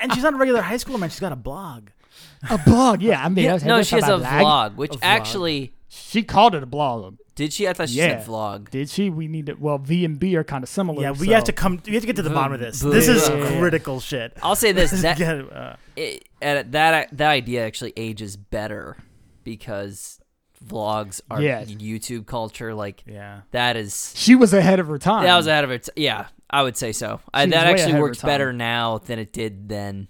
[0.02, 1.10] and she's not a regular high schooler, man.
[1.10, 1.90] She's got a blog.
[2.50, 3.24] A blog, yeah.
[3.24, 5.04] I mean, Yeah, that's- no, that's she has how a I- vlog, which A vlog.
[5.04, 7.18] actually She called it a blog.
[7.36, 7.68] did she?
[7.68, 8.20] I thought she Yeah.
[8.20, 8.70] said vlog.
[8.70, 9.10] Did she?
[9.10, 9.54] We need to.
[9.56, 11.02] Well, V and B are kind of similar.
[11.02, 11.82] Yeah, we so- have to come.
[11.86, 12.82] We have to get to the Boom, bottom of this.
[12.84, 12.92] boom.
[12.92, 13.60] This is Yeah, yeah, yeah.
[13.60, 14.38] critical shit.
[14.44, 18.98] I'll say this: that Yeah, uh, it, that that idea actually ages better
[19.44, 20.20] because
[20.64, 21.70] vlogs are Yes.
[21.72, 22.74] YouTube culture.
[22.74, 23.42] Like yeah.
[23.52, 25.24] that is She was ahead of her time.
[25.24, 25.90] that was ahead of it.
[25.96, 27.20] Yeah, I would say so.
[27.34, 28.30] I, She was that way ahead actually her works time.
[28.30, 30.08] better now than it did then.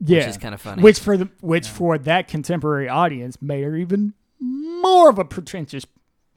[0.00, 0.82] yeah, is kinda funny.
[0.82, 5.86] Which for the which for that contemporary audience made her even more of a pretentious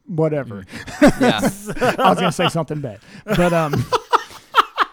[0.06, 0.66] whatever.
[1.02, 1.40] Yeah,
[2.00, 3.74] I was gonna say something bad, but um,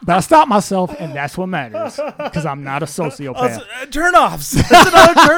[0.03, 3.63] but I stopped myself, and that's what matters because I'm not a sociopath.
[3.77, 4.51] Uh, turn offs.
[4.69, 5.15] That's another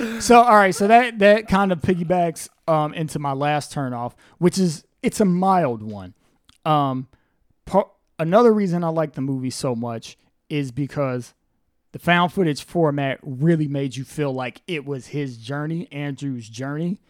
[0.00, 0.22] turnoff.
[0.22, 4.58] So all right, so that that kind of piggybacks um into my last turnoff, which
[4.58, 6.14] is it's a mild one.
[6.64, 7.08] Um,
[7.66, 10.16] par- another reason I like the movie so much
[10.48, 11.34] is because
[11.92, 17.00] the found footage format really made you feel like it was his journey, Andrew's journey.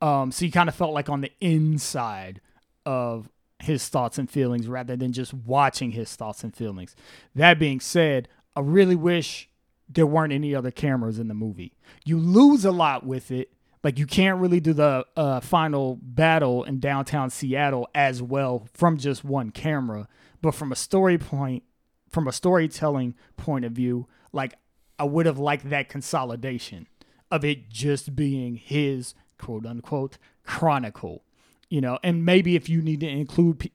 [0.00, 2.40] Um, so you kind of felt like on the inside
[2.84, 3.28] of
[3.62, 6.96] his thoughts and feelings rather than just watching his thoughts and feelings.
[7.34, 9.48] That being said, I really wish
[9.88, 11.72] there weren't any other cameras in the movie.
[12.04, 13.52] You lose a lot with it.
[13.84, 18.96] Like you can't really do the uh, final battle in downtown Seattle as well from
[18.96, 20.08] just one camera,
[20.40, 21.62] but from a story point,
[22.08, 24.54] from a storytelling point of view, like
[24.98, 26.86] I would have liked that consolidation
[27.30, 31.24] of it just being his quote unquote chronicle,
[31.72, 31.98] you know.
[32.02, 33.70] And maybe if you need to include pe-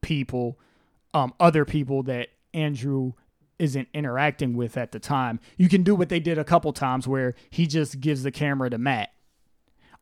[0.00, 0.58] people,
[1.12, 3.12] um, other people that Andrew
[3.58, 7.06] isn't interacting with at the time, you can do what they did a couple times
[7.06, 9.12] where he just gives the camera to Matt.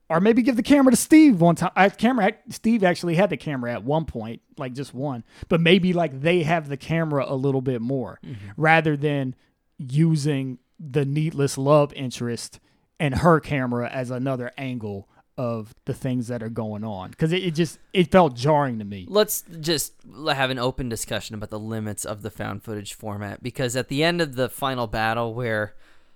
[0.09, 1.73] Or maybe give the camera to Steve one time.
[1.75, 5.25] I, camera Steve actually had the camera at one point, like just one.
[5.49, 8.21] But maybe like they have the camera a little bit more,
[8.57, 9.35] rather than
[9.79, 12.61] using the needless love interest
[13.01, 17.11] and her camera as another angle of the things that are going on.
[17.11, 19.07] Because it, it just it felt jarring to me.
[19.09, 19.93] let's just
[20.29, 24.05] have an open discussion about the limits of the found footage format because at the
[24.05, 25.75] end of the final battle, where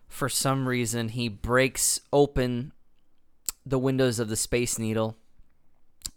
[0.08, 2.72] for some reason he breaks open
[3.66, 5.16] the windows of the Space Needle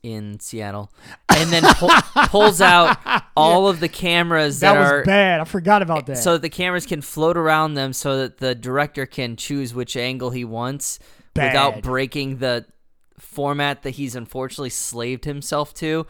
[0.03, 0.91] in Seattle,
[1.29, 1.89] and then pull,
[2.27, 2.97] pulls out
[3.35, 5.39] all of the cameras that, That was are bad.
[5.41, 6.17] I forgot about that.
[6.17, 9.95] so that the cameras can float around them, so that the director can choose which
[9.97, 10.97] angle he wants
[11.35, 12.65] without breaking the
[13.21, 16.05] format that he's unfortunately slaved himself to.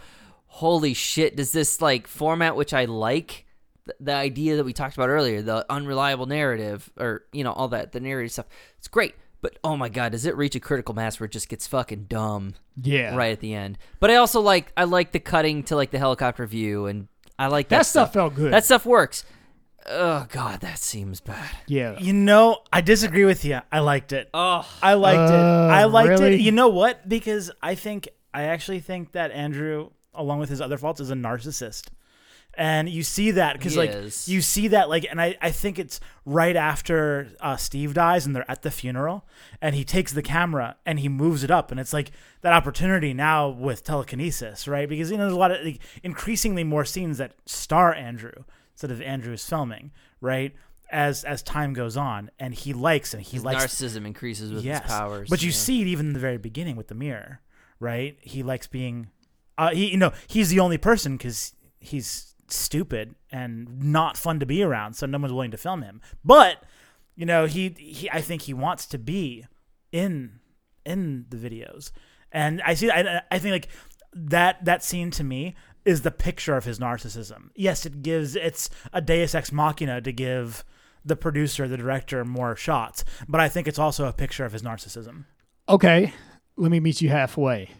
[0.48, 1.36] Holy shit!
[1.36, 3.46] Does this like format which I like?
[3.86, 7.68] th- The idea that we talked about earlier, the unreliable narrative, or you know, all
[7.70, 8.48] that, the narrative stuff,
[8.78, 9.16] it's great.
[9.42, 12.06] But oh my god, does it reach a critical mass where it just gets fucking
[12.10, 13.16] dumb Yeah.
[13.16, 13.78] right at the end?
[14.00, 17.08] But I also like I like the cutting to like the helicopter view, and
[17.40, 18.52] I like that, That stuff felt good.
[18.54, 19.24] That stuff works.
[19.88, 21.50] Oh god, that seems bad.
[21.68, 21.98] yeah.
[22.00, 23.60] You know, I disagree with you.
[23.72, 24.30] I liked it.
[24.34, 25.40] Oh, I liked it.
[25.40, 26.36] Uh, I liked really?
[26.36, 26.42] it.
[26.42, 27.08] You know what?
[27.08, 31.16] Because I think I actually think that Andrew, along with his other faults, is a
[31.16, 31.88] narcissist.
[32.56, 34.28] And you see that because, like, is.
[34.28, 38.36] you see that, like, and I, I think it's right after uh, Steve dies and
[38.36, 39.26] they're at the funeral,
[39.62, 42.12] and he takes the camera and he moves it up, and it's like
[42.42, 44.90] that opportunity now with telekinesis, right?
[44.90, 48.44] Because you know there's a lot of like, increasingly more scenes that star Andrew
[48.82, 50.56] instead of Andrew's filming, right?
[50.92, 54.64] As as time goes on, and he likes and he his likes narcissism increases with
[54.64, 55.30] his powers.
[55.30, 55.56] but you yeah.
[55.56, 57.40] see it even in the very beginning with the mirror,
[57.80, 58.18] right?
[58.22, 59.10] He likes being,
[59.58, 64.46] uh, he you know he's the only person because he's stupid and not fun to
[64.46, 66.02] be around, so no one's willing to film him.
[66.26, 66.64] But
[67.16, 69.46] you know he he I think he wants to be
[69.94, 70.40] in
[70.86, 71.92] in the videos,
[72.34, 73.70] and I see I I think like
[74.14, 75.56] that that scene to me
[75.86, 77.50] is the picture of his narcissism.
[77.56, 80.64] Yes, it gives it's a Deus ex machina to give
[81.04, 84.62] the producer, the director, more shots, but I think it's also a picture of his
[84.62, 85.26] narcissism.
[85.68, 86.14] Okay.
[86.58, 87.72] Let me meet you halfway.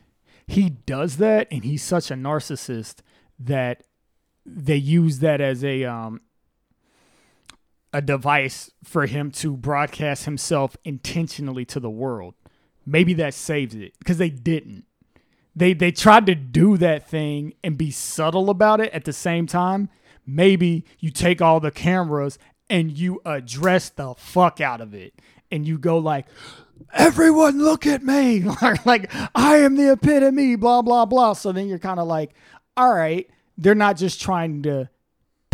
[0.48, 3.00] He does that, and he's such a narcissist
[3.40, 3.84] that
[4.46, 6.22] they use that as a um
[7.94, 12.36] a device for him to broadcast himself intentionally to the world.
[12.86, 14.86] Maybe that saves it because they didn't.
[15.56, 19.48] They they tried to do that thing and be subtle about it at the same
[19.48, 19.90] time.
[20.26, 22.40] Maybe you take all the cameras
[22.70, 25.14] and you address the fuck out of it.
[25.52, 26.28] And you go like
[26.94, 28.46] everyone look at me.
[28.86, 31.34] Like I am the epitome blah blah blah.
[31.34, 32.34] So then you're kind of like
[32.78, 34.90] all right they're not just trying to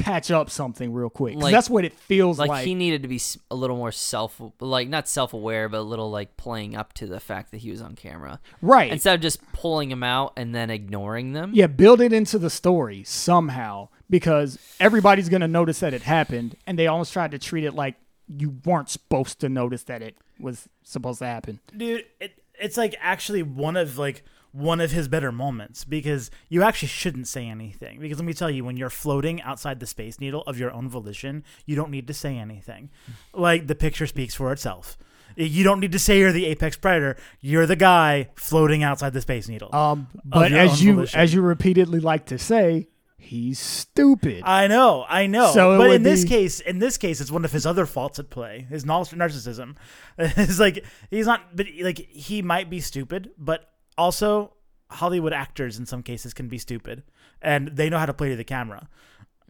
[0.07, 3.01] patch up something real quick 'Cause Like- that's what it feels like, like, he needed
[3.03, 6.75] to be s- a little more self, like not self-aware, but a little like playing
[6.75, 10.03] up to the fact that he was on camera right instead of just pulling him
[10.03, 11.51] out and then ignoring them.
[11.53, 16.55] Yeah, build it into the story somehow because everybody's going to notice that it happened
[16.65, 17.95] and they almost tried to treat it like
[18.27, 21.59] you weren't supposed to notice that it was supposed to happen.
[21.75, 24.23] dude it, it's like actually one of like
[24.57, 28.49] one of his better moments because you actually shouldn't say anything because let me tell
[28.49, 32.07] you when you're floating outside the space needle of your own volition you don't need
[32.07, 32.89] to say anything
[33.33, 34.97] like the picture speaks for itself
[35.35, 39.21] you don't need to say you're the apex predator you're the guy floating outside the
[39.21, 41.19] space needle Um, but as you volition.
[41.19, 42.87] as you repeatedly like to say,
[43.19, 44.41] he's stupid.
[44.45, 45.51] I know, I know.
[45.53, 48.17] So but in this be- case, in this case, it's one of his other faults
[48.19, 48.65] at play.
[48.69, 49.75] His narcissism.
[50.17, 54.53] It's like he's not, but like he might be stupid, but also
[54.89, 57.03] Hollywood actors in some cases can be stupid,
[57.41, 58.87] and they know how to play to the camera.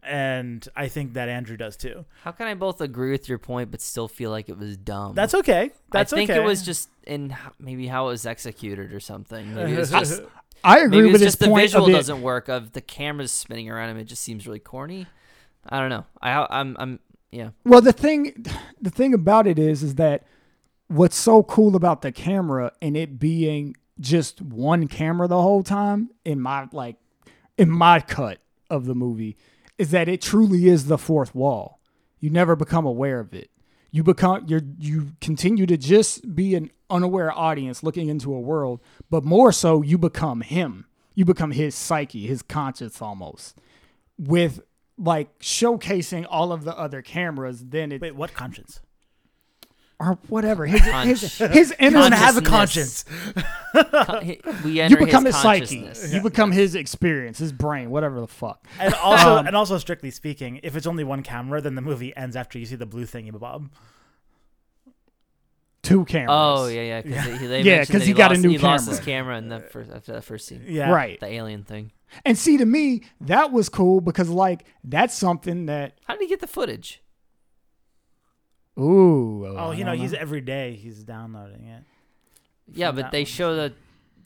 [0.02, 2.04] And I think that Andrew does too.
[2.22, 5.14] How can I both agree with your point but still feel like it was dumb?
[5.14, 5.72] That's okay.
[5.90, 6.40] That's I think okay.
[6.40, 9.54] it was just in maybe how it was executed or something.
[9.54, 10.22] Maybe it was just
[10.62, 12.48] I agree maybe with it's his just the visual of doesn't work.
[12.48, 15.06] Of the cameras spinning around him, it just seems really corny.
[15.68, 16.06] I don't know.
[16.22, 17.50] I I'm I'm yeah.
[17.64, 18.44] Well, the thing,
[18.80, 20.26] the thing about it is, is that
[20.88, 26.10] what's so cool about the camera and it being just one camera the whole time
[26.24, 26.96] in my like,
[27.56, 28.38] in my cut
[28.70, 29.36] of the movie,
[29.76, 31.80] is that it truly is the fourth wall.
[32.20, 33.50] You never become aware of it.
[33.90, 38.80] You become you're you continue to just be an unaware audience looking into a world,
[39.10, 40.86] but more so you become him.
[41.14, 43.58] You become his psyche, his conscience almost.
[44.18, 44.60] With
[44.96, 48.80] like showcasing all of the other cameras, then it Wait, what conscience?
[50.00, 50.64] Or whatever.
[50.66, 53.04] His his, his inner You don't have a conscience.
[53.74, 55.82] Con- we enter you become his, his, psyche.
[55.82, 56.12] consciousness.
[56.14, 58.64] You become his experience, his brain, whatever the fuck.
[58.80, 62.16] And also, Um, and also, strictly speaking, if it's only one camera, then the movie
[62.16, 63.70] ends after you see the blue thingy bob.
[65.82, 66.28] Two cameras.
[66.32, 67.02] Oh yeah, yeah.
[67.02, 68.98] Because they, they Yeah, mentioned 'cause that he got a lost, new he lost his
[69.00, 69.34] camera.
[69.34, 70.64] camera in the first after that first scene.
[70.66, 71.18] Yeah, Right.
[71.20, 71.92] The alien thing.
[72.24, 76.28] And see, to me, that was cool because like that's something that How did he
[76.28, 77.00] get the footage?
[78.78, 79.46] Ooh.
[79.46, 81.82] Oh, I you know, don't he's every day he's downloading it.
[82.72, 83.72] Yeah, but they show the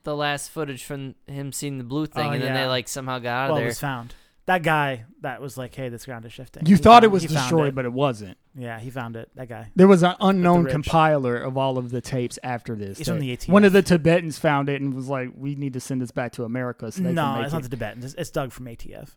[0.05, 2.63] the last footage from him seeing the blue thing, Oh, and then yeah.
[2.63, 3.69] they like somehow got out well, of it there.
[3.69, 4.15] was found.
[4.47, 7.23] That guy that was like, "Hey, this ground is shifting." You He thought it was
[7.23, 7.75] he found destroyed, it.
[7.77, 8.37] but it wasn't.
[8.57, 9.31] yeah, he found it.
[9.37, 9.71] That guy.
[9.77, 10.73] There was an unknown ridge.
[10.73, 12.99] compiler of all of the tapes after this.
[12.99, 13.49] He's from the ATF.
[13.49, 16.33] One of the Tibetans found it and was like, "We need to send this back
[16.33, 17.63] to America." So they no, can make it's not it.
[17.63, 18.05] the Tibetans.
[18.07, 19.11] It's, it's Doug from ATF.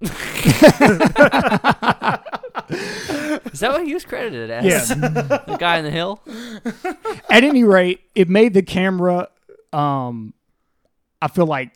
[2.70, 4.64] Is that what he was credited as?
[4.64, 4.94] Yeah.
[4.94, 6.20] the guy in the hill.
[7.30, 9.28] At any rate, it made the camera.
[9.72, 10.34] Um,
[11.20, 11.72] I feel like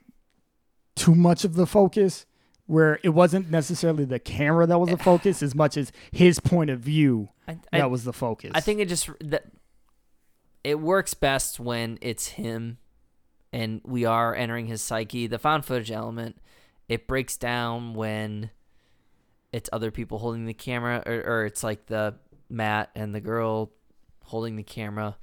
[0.95, 2.27] too much of the focus,
[2.67, 6.71] where it wasn't necessarily the camera that was the focus as much as his point
[6.71, 8.51] of view I, I, that was the focus.
[8.55, 9.45] I think it just that
[10.65, 12.79] it works best when it's him
[13.53, 15.27] and we are entering his psyche.
[15.27, 16.39] The found footage element,
[16.89, 18.51] it breaks down when
[19.57, 22.15] it's other people holding the camera, or, or it's like the
[22.49, 23.71] Matt and the girl
[24.25, 25.17] holding the camera.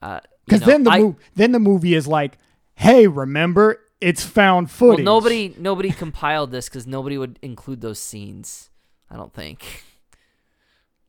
[0.00, 2.38] Uh, you Because know, then the I- mov- then the movie is like,
[2.74, 5.04] hey, remember it's found well, footage.
[5.04, 8.70] nobody nobody compiled this because nobody would include those scenes.
[9.10, 9.84] I don't think.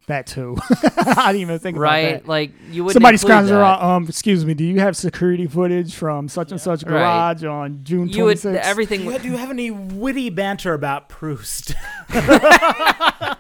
[0.08, 0.58] That too.
[0.98, 1.98] I didn't even think right?
[2.00, 2.14] about that.
[2.22, 2.94] Right, Like you would.
[2.94, 3.82] Somebody scrounges around.
[3.84, 4.54] Um, excuse me.
[4.54, 6.90] Do you have security footage from such and such Right.
[6.90, 8.56] garage on June You would 26th?
[8.56, 9.02] everything.
[9.02, 11.74] Do you, do you have any witty banter about Proust?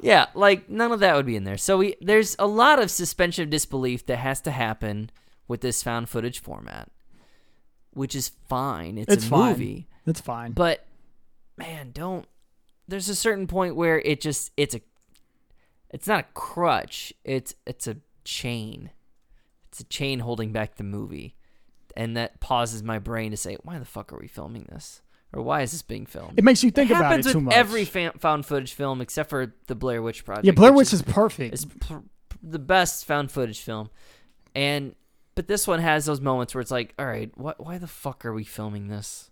[0.00, 1.56] Yeah, like none of that would be in there.
[1.56, 5.10] So we there's a lot of suspension of disbelief that has to happen
[5.46, 6.88] with this found footage format,
[7.92, 8.98] which is fine.
[8.98, 9.50] It's, It's a fine.
[9.50, 10.50] movie, That's fine.
[10.52, 10.84] but
[11.56, 12.26] man, don't.
[12.90, 14.80] There's a certain point where it just it's a,
[15.90, 17.12] it's not a crutch.
[17.24, 18.90] It's it's a chain.
[19.68, 21.36] It's a chain holding back the movie,
[21.96, 25.02] and that pauses my brain to say, why the fuck are we filming this?
[25.32, 26.36] Or why is this being filmed?
[26.36, 27.54] It makes you think it about it too with much.
[27.54, 30.44] every found footage film except for the Blair Witch Project.
[30.44, 31.54] yeah, Blair Witch is perfect.
[31.54, 33.90] It's pr- pr- the best found footage film,
[34.56, 34.96] and
[35.36, 37.64] but this one has those moments where it's like, all right, what?
[37.64, 39.30] Why the fuck are we filming this?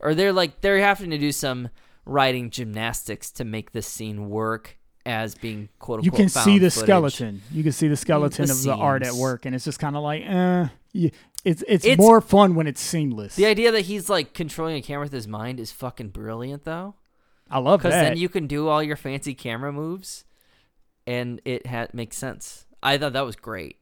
[0.00, 1.70] Or they're like they're having to do some
[2.08, 6.04] writing gymnastics to make this scene work as being quote unquote.
[6.04, 6.84] you can see the footage.
[6.86, 7.42] skeleton.
[7.52, 9.94] You can see the skeleton the of the art at work, and it's just kind
[9.96, 10.68] of like, eh.
[10.92, 11.10] you-
[11.44, 13.36] it's, it's It's- more fun when it's seamless.
[13.36, 16.96] The idea that he's like controlling a camera with his mind is fucking brilliant, though.
[17.50, 20.24] I love because then you can do all your fancy camera moves
[21.06, 23.78] and it ha- makes sense i thought that was great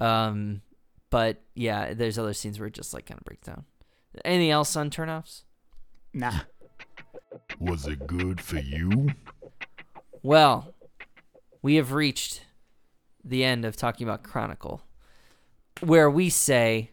[0.00, 0.60] um
[1.10, 3.64] but yeah there's other scenes where it just like kind of breaks down
[4.24, 5.42] anything else on turnoffs
[6.12, 6.40] nah.
[7.64, 9.08] Was it good for you?
[10.22, 10.74] well
[11.62, 12.44] we have reached
[13.24, 14.82] the end of talking about chronicle
[15.80, 16.90] where we say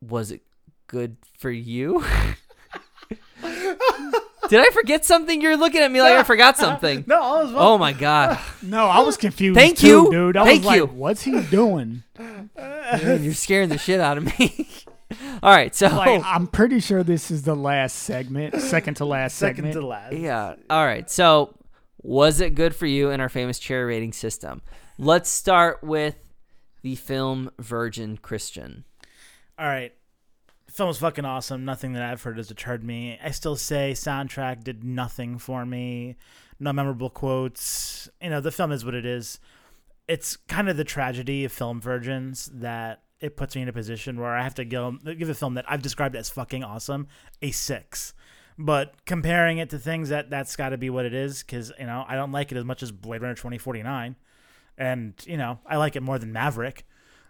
[0.00, 0.42] was it
[0.86, 2.04] good for you
[4.48, 7.52] did i forget something you're looking at me like i forgot something no, all is
[7.52, 7.68] well.
[7.70, 8.38] Oh my god.
[8.62, 9.58] No, I was confused.
[9.58, 10.10] Thank too, you.
[10.10, 10.36] dude.
[10.36, 10.86] I Thank was like, you.
[10.86, 12.04] what's he doing?
[12.18, 14.68] Man, you're scaring the shit out of me.
[15.42, 19.36] All right, so Like, I'm pretty sure this is the last segment, second to last
[19.36, 19.74] Second segment.
[19.74, 20.12] to last.
[20.14, 20.54] yeah.
[20.70, 21.08] All right.
[21.10, 21.54] So,
[22.02, 24.62] was it good for you in our famous cherry rating system?
[24.98, 26.16] Let's start with
[26.82, 28.84] the film Virgin Christian.
[29.58, 29.92] All right.
[30.66, 31.64] The film was fucking awesome.
[31.64, 33.18] Nothing that I've heard has deterred me.
[33.22, 36.16] I still say soundtrack did nothing for me.
[36.58, 38.08] No memorable quotes.
[38.20, 39.38] You know, the film is what it is.
[40.08, 44.20] It's kind of the tragedy of film virgins that it puts me in a position
[44.20, 47.06] where I have to give a film that I've described as fucking awesome
[47.40, 48.12] a six.
[48.58, 51.86] But comparing it to things that that's got to be what it is because you
[51.86, 54.16] know I don't like it as much as Blade Runner twenty forty nine,
[54.76, 56.84] and you know I like it more than Maverick.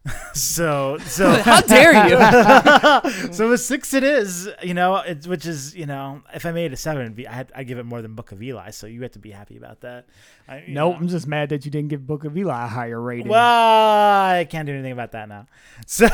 [0.34, 3.32] so so How dare you?
[3.32, 6.72] so a six it is, you know, it's which is you know, if I made
[6.72, 9.03] a seven, it'd be, I I give it more than Book of Eli, so you
[9.03, 10.07] have to be happy about that.
[10.48, 11.00] I, Nope, know.
[11.00, 13.28] I'm just mad that you didn't give Book of Eli a higher rating.
[13.28, 15.46] Well, I can't do anything about that now.
[15.86, 16.09] So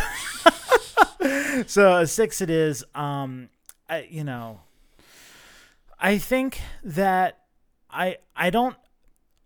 [1.67, 2.85] so a six it is.
[2.95, 3.49] Um,
[3.89, 4.61] I you know,
[5.99, 7.39] I think that
[7.91, 8.77] I I don't.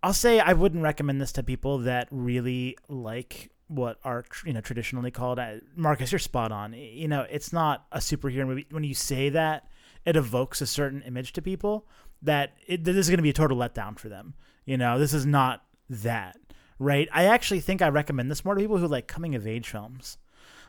[0.02, 4.60] I'll say I wouldn't recommend this to people that really like what are you know
[4.60, 5.38] traditionally called.
[5.38, 6.72] Uh, Marcus, you're spot on.
[6.74, 8.66] You know, it's not a superhero movie.
[8.70, 9.68] When you say that,
[10.04, 11.86] it evokes a certain image to people
[12.22, 14.34] that it, this is going to be a total letdown for them.
[14.64, 16.36] You know, this is not that
[16.78, 17.08] right.
[17.12, 20.18] I actually think I recommend this more to people who like coming of age films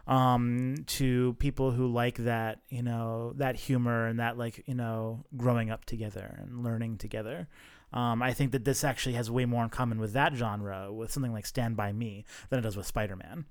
[0.05, 5.23] um to people who like that you know that humor and that like you know
[5.37, 7.47] growing up together and learning together
[7.93, 11.11] um i think that this actually has way more in common with that genre with
[11.11, 13.45] something like stand by me than it does with spider-man.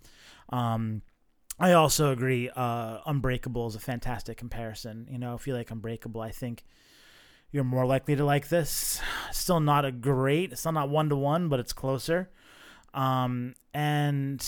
[0.50, 1.02] Um
[1.58, 5.06] i also agree uh unbreakable is a fantastic comparison.
[5.10, 6.64] You know if you like unbreakable i think
[7.50, 8.98] you're more likely to like this.
[9.30, 12.30] Still not a great still not one to one but it's closer.
[12.94, 14.40] Um and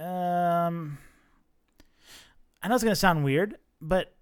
[0.00, 0.98] um
[2.62, 4.14] I know it's gonna sound weird, but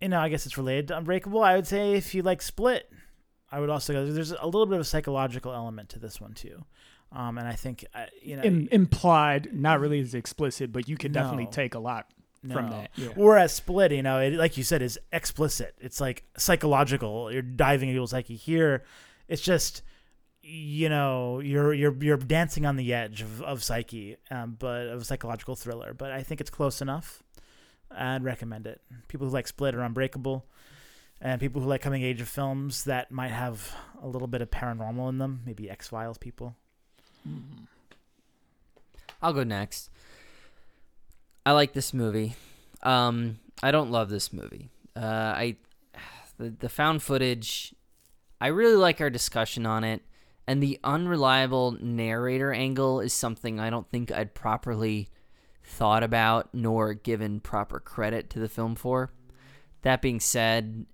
[0.00, 1.42] you know, I guess it's related to Unbreakable.
[1.42, 2.90] I would say if you like Split,
[3.50, 4.06] I would also go.
[4.06, 6.64] There's a little bit of a psychological element to this one too,
[7.12, 10.96] um, and I think uh, you know, Im- implied, not really as explicit, but you
[10.96, 11.50] can definitely No.
[11.50, 12.06] take a lot
[12.52, 12.90] from that.
[12.96, 13.08] Yeah.
[13.16, 15.74] Whereas Split, you know, it, like you said, is explicit.
[15.80, 17.32] It's like psychological.
[17.32, 18.36] You're diving into people's psyche.
[18.36, 18.84] Here,
[19.28, 19.82] it's just
[20.42, 25.00] you know you're you're you're dancing on the edge of, of psyche, um, but of
[25.02, 25.94] a psychological thriller.
[25.94, 27.22] But I think it's close enough.
[27.90, 28.80] I'd recommend it.
[29.08, 30.44] People who like Split or Unbreakable,
[31.20, 34.50] and people who like coming age of films that might have a little bit of
[34.50, 36.56] paranormal in them, maybe X Files people.
[39.20, 39.90] I'll go next.
[41.44, 42.36] I like this movie.
[42.82, 44.68] Um, I don't love this movie.
[44.94, 45.56] Uh, I
[46.36, 47.74] the the found footage.
[48.40, 50.02] I really like our discussion on it,
[50.46, 55.10] and the unreliable narrator angle is something I don't think I'd properly
[55.64, 59.10] thought about nor given proper credit to the film for.
[59.82, 60.86] That being said,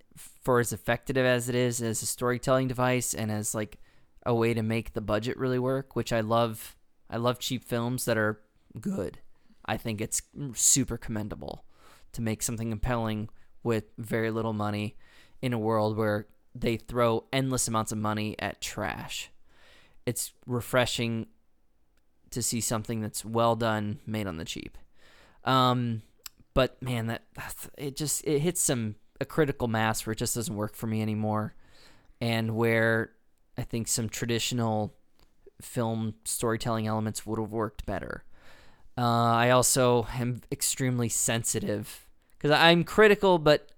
[0.44, 3.78] for as effective as it is as a storytelling device and as like
[4.26, 6.76] a way to make the budget really work, which I love.
[7.10, 8.40] I love cheap films that are
[8.80, 9.18] good.
[9.64, 10.22] I think it's
[10.54, 11.64] super commendable
[12.12, 13.28] to make something compelling
[13.62, 14.96] with very little money
[15.42, 19.30] in a world where they throw endless amounts of money at trash.
[20.06, 21.26] It's refreshing
[22.30, 24.76] to see something that's well done, made on the cheap.
[25.44, 26.02] Um,
[26.52, 27.24] but man, that
[27.76, 31.02] it just it hits some a critical mass where it just doesn't work for me
[31.02, 31.54] anymore,
[32.20, 33.12] and where
[33.56, 34.94] I think some traditional
[35.60, 38.24] film storytelling elements would have worked better.
[38.96, 39.02] Uh,
[39.34, 42.06] I also am extremely sensitive
[42.36, 43.72] because I'm critical, but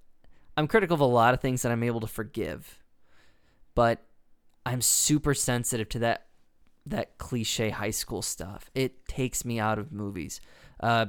[0.56, 2.82] I'm critical of a lot of things that I'm able to forgive.
[3.74, 4.02] But
[4.64, 6.26] I'm super sensitive to that
[6.86, 8.70] that cliche high school stuff.
[8.74, 10.40] It takes me out of movies.
[10.78, 11.06] Uh,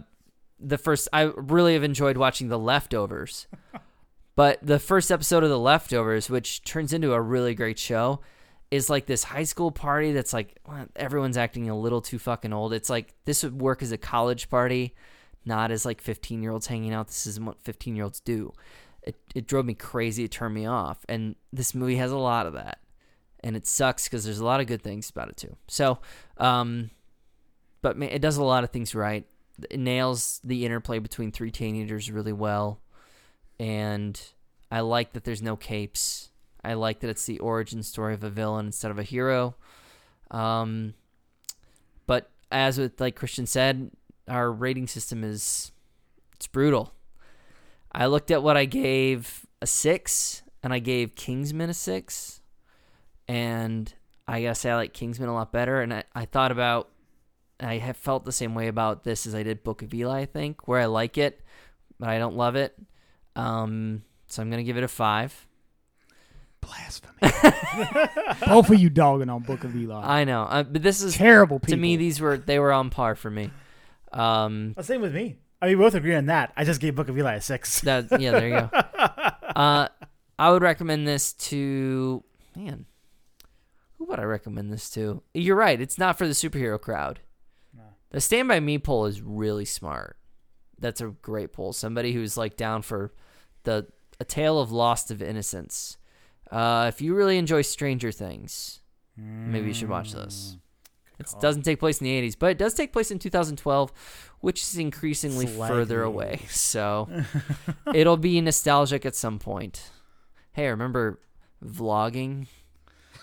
[0.59, 3.47] the first I really have enjoyed watching The Leftovers,
[4.37, 8.21] but the first episode of The Leftovers, which turns into a really great show,
[8.69, 10.59] is like this high school party that's like
[10.95, 12.71] everyone's acting a little too fucking old.
[12.71, 14.93] It's like this would work as a college party,
[15.43, 17.07] not as like 15 year olds hanging out.
[17.07, 18.53] This isn't what 15 year olds do.
[19.01, 20.25] It, it drove me crazy.
[20.25, 21.03] It turned me off.
[21.09, 22.77] And this movie has a lot of that.
[23.39, 25.55] And it sucks because there's a lot of good things about it too.
[25.67, 25.97] So,
[26.37, 26.91] um,
[27.81, 29.25] but man, it does a lot of things right.
[29.71, 32.81] It nails the interplay between three teenagers really well.
[33.59, 34.19] And
[34.71, 36.29] I like that there's no capes.
[36.63, 39.55] I like that it's the origin story of a villain instead of a hero.
[40.31, 40.93] Um,
[42.05, 43.91] but as with like Christian said,
[44.27, 45.71] our rating system is
[46.35, 46.93] it's brutal.
[47.91, 52.41] I looked at what I gave a six, and I gave Kingsman a six,
[53.27, 53.91] and
[54.27, 55.81] I gotta say I like Kingsman a lot better.
[55.81, 56.89] And I, I thought about,
[57.59, 60.21] I have felt the same way about this as I did Book of Eli.
[60.21, 61.41] I think where I like it,
[61.99, 62.77] but I don't love it.
[63.37, 65.47] Um, so I'm gonna give it a five.
[66.61, 67.13] Blasphemy.
[68.47, 70.01] Both of you dogging on Book of Eli.
[70.03, 71.75] I know, uh, but this is Terrible people.
[71.75, 71.95] to me.
[71.97, 73.51] These were they were on par for me.
[74.11, 75.37] Um, The same with me.
[75.61, 76.51] I mean, we both agree on that.
[76.57, 77.81] I just gave Book of Eli a six.
[77.81, 78.69] That yeah, there you go.
[79.57, 79.87] Uh,
[80.37, 82.23] I would recommend this to
[82.55, 82.85] man.
[83.97, 85.23] Who would I recommend this to?
[85.33, 85.81] You're right.
[85.81, 87.21] It's not for the superhero crowd.
[88.11, 90.17] The Stand by Me poll is really smart.
[90.79, 91.73] That's a great poll.
[91.73, 93.13] Somebody who's like down for
[93.67, 93.85] the
[94.19, 95.97] a tale of lost of innocence.
[96.51, 98.79] Uh, if you really enjoy Stranger Things,
[99.15, 100.57] maybe you should watch this.
[101.19, 103.91] It doesn't take place in the 80s, but it does take place in 2012,
[104.39, 106.41] which is increasingly further away.
[106.49, 107.09] So
[107.93, 109.89] it'll be nostalgic at some point.
[110.53, 111.19] Hey, remember
[111.63, 112.47] vlogging?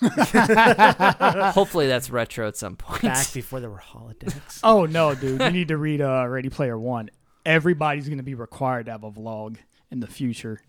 [1.54, 3.02] Hopefully that's retro at some point.
[3.02, 4.60] Back before there were holodecks.
[4.62, 5.40] Oh no, dude!
[5.40, 7.10] You need to read uh, Ready Player One.
[7.46, 9.56] Everybody's going to be required to have a vlog
[9.94, 10.60] in the future.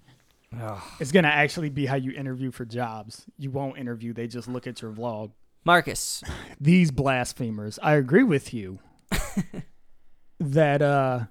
[1.02, 3.26] It's going to actually be how you interview for jobs.
[3.38, 5.32] You won't interview; they just look at your vlog.
[5.66, 6.24] Marcus,
[6.62, 7.78] These blasphemers.
[7.84, 8.80] I agree with you
[10.40, 11.26] that uh,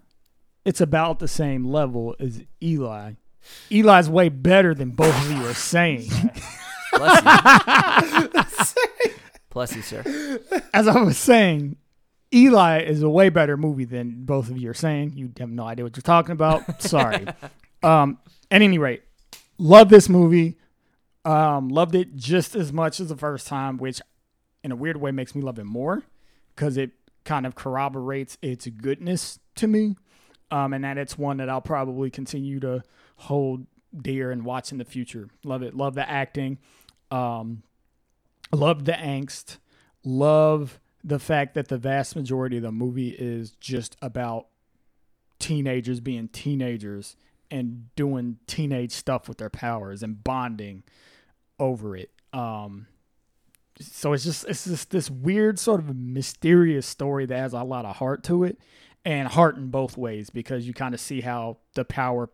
[0.65, 3.13] it's about the same level as Eli.
[3.71, 6.09] Eli's way better than both of you are saying.
[6.93, 9.13] bless you.
[9.51, 10.41] bless you, sir.
[10.75, 11.77] As I was saying,
[12.33, 15.13] Eli is a way better movie than both of you are saying.
[15.15, 16.83] You have no idea what you're talking about.
[16.83, 17.27] Sorry.
[17.83, 18.19] Um,
[18.51, 19.03] at any rate,
[19.59, 20.57] love this movie.
[21.25, 24.01] Um, loved it just as much as the first time, which
[24.63, 26.03] in a weird way makes me love it more
[26.55, 26.91] because it
[27.25, 29.97] kind of corroborates its goodness to me.
[30.51, 32.83] Um, and that it's one that I'll probably continue to
[33.17, 35.29] hold dear and watch in the future.
[35.45, 35.75] Love it.
[35.75, 36.59] Love the acting.
[37.11, 37.63] Um,
[38.53, 39.59] love the angst.
[40.05, 44.47] Love the fact that the vast majority of the movie is just about
[45.39, 47.17] teenagers being teenagers
[47.51, 50.83] and doing teenage stuff with their powers and bonding
[51.59, 52.11] over it.
[52.33, 52.87] Um,
[53.81, 57.85] so it's just it's just this weird sort of mysterious story that has a lot
[57.85, 58.59] of heart to it
[59.05, 62.31] and heart in both ways because you kind of see how the power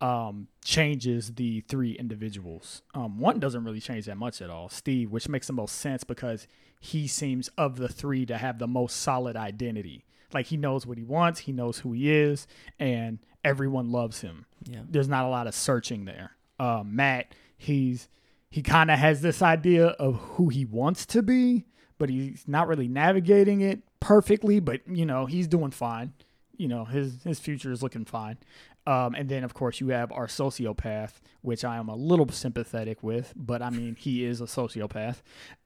[0.00, 2.82] um, changes the three individuals.
[2.94, 6.02] Um, one doesn't really change that much at all, Steve, which makes the most sense
[6.02, 6.48] because
[6.80, 10.04] he seems of the three to have the most solid identity.
[10.34, 12.48] Like he knows what he wants, he knows who he is,
[12.80, 14.46] and everyone loves him.
[14.64, 14.80] Yeah.
[14.88, 16.32] There's not a lot of searching there.
[16.60, 18.08] uh, Matt, he's
[18.50, 21.64] he kind of has this idea of who he wants to be,
[21.98, 24.60] but he's not really navigating it perfectly.
[24.60, 26.12] But you know, he's doing fine.
[26.56, 28.38] You know, his his future is looking fine.
[28.86, 33.02] Um, and then of course you have our sociopath, which I am a little sympathetic
[33.02, 35.22] with, but I mean he is a sociopath.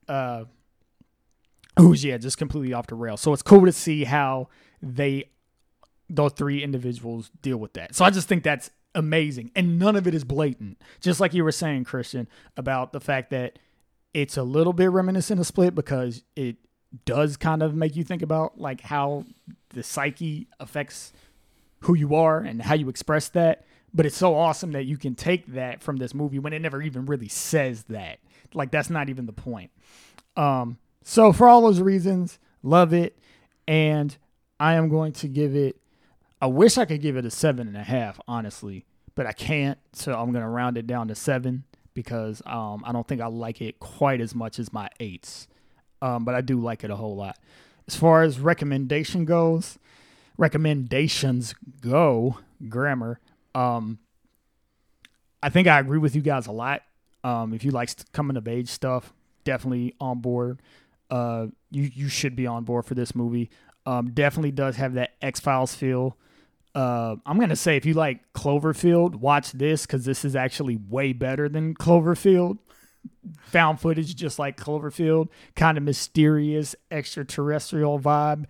[0.06, 0.44] Uh,
[1.78, 3.16] who's yeah, just completely off the rail.
[3.16, 4.48] So it's cool to see how
[4.82, 5.30] they
[6.08, 7.94] those three individuals deal with that.
[7.94, 9.50] So I just think that's amazing.
[9.54, 10.80] And none of it is blatant.
[11.00, 13.58] Just like you were saying, Christian, about the fact that
[14.14, 16.56] it's a little bit reminiscent of Split because it
[17.04, 19.24] does kind of make you think about like how
[19.70, 21.12] the psyche affects
[21.80, 23.64] who you are and how you express that.
[23.92, 26.82] But it's so awesome that you can take that from this movie when it never
[26.82, 28.18] even really says that.
[28.54, 29.70] Like that's not even the point.
[30.36, 33.18] Um, so for all those reasons, love it,
[33.68, 34.16] and
[34.58, 35.76] I am going to give it.
[36.40, 38.84] I wish I could give it a seven and a half, honestly,
[39.14, 39.78] but I can't.
[39.92, 41.64] So I'm gonna round it down to seven
[41.94, 45.48] because um, I don't think I like it quite as much as my eights.
[46.02, 47.38] Um, but I do like it a whole lot.
[47.88, 49.78] As far as recommendation goes,
[50.36, 52.38] recommendations go,
[52.68, 53.18] grammar.
[53.54, 53.98] Um,
[55.42, 56.82] I think I agree with you guys a lot.
[57.24, 59.14] Um, if you like coming of age stuff,
[59.44, 60.60] definitely on board.
[61.10, 63.48] Uh, you you should be on board for this movie.
[63.86, 66.18] Um, definitely does have that X Files feel.
[66.76, 71.14] Uh, I'm gonna say if you like Cloverfield, watch this because this is actually way
[71.14, 72.58] better than Cloverfield.
[73.44, 78.44] Found footage, just like Cloverfield, kind of mysterious extraterrestrial vibe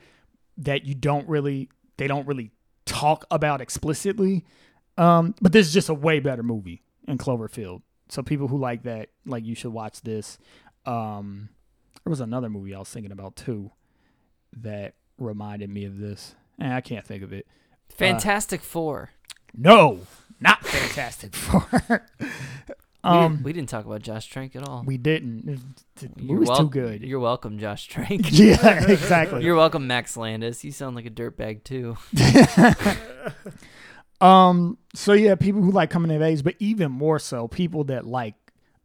[0.59, 2.51] that you don't really they don't really
[2.85, 4.45] talk about explicitly.
[4.99, 7.83] Um, but this is just a way better movie in Cloverfield.
[8.09, 10.37] So people who like that, like you should watch this.
[10.85, 11.51] Um,
[12.03, 13.71] there was another movie I was thinking about too
[14.57, 16.35] that reminded me of this.
[16.59, 17.47] And I can't think of it.
[17.91, 19.11] Fantastic Four.
[19.57, 20.01] No,
[20.41, 21.67] not Fantastic Four.
[22.21, 22.27] We,
[23.05, 24.83] um, didn't, we didn't talk about Josh Trank at all.
[24.85, 25.47] we didn't.
[25.97, 27.03] The You're movie's wel- too good.
[27.03, 28.23] You're welcome, Josh Trank.
[28.31, 29.45] yeah, exactly.
[29.45, 30.65] You're welcome, Max Landis.
[30.65, 31.97] You sound like a dirtbag too.
[34.21, 34.79] Um.
[34.95, 38.35] So yeah, people who like coming of age, but even more so, people that like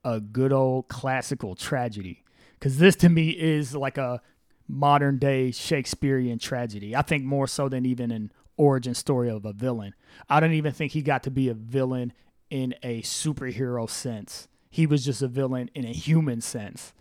[0.03, 2.23] a good old classical tragedy.
[2.59, 4.21] Because this to me is like a
[4.67, 6.95] modern day Shakespearean tragedy.
[6.95, 8.31] I think more so than even an
[8.61, 9.95] origin story of a villain.
[10.29, 12.13] I don't even think he got to be a villain
[12.51, 14.47] in a superhero sense.
[14.69, 16.93] He was just a villain in a human sense.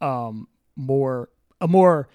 [0.00, 0.46] Um,
[0.76, 1.28] more
[1.60, 2.08] a more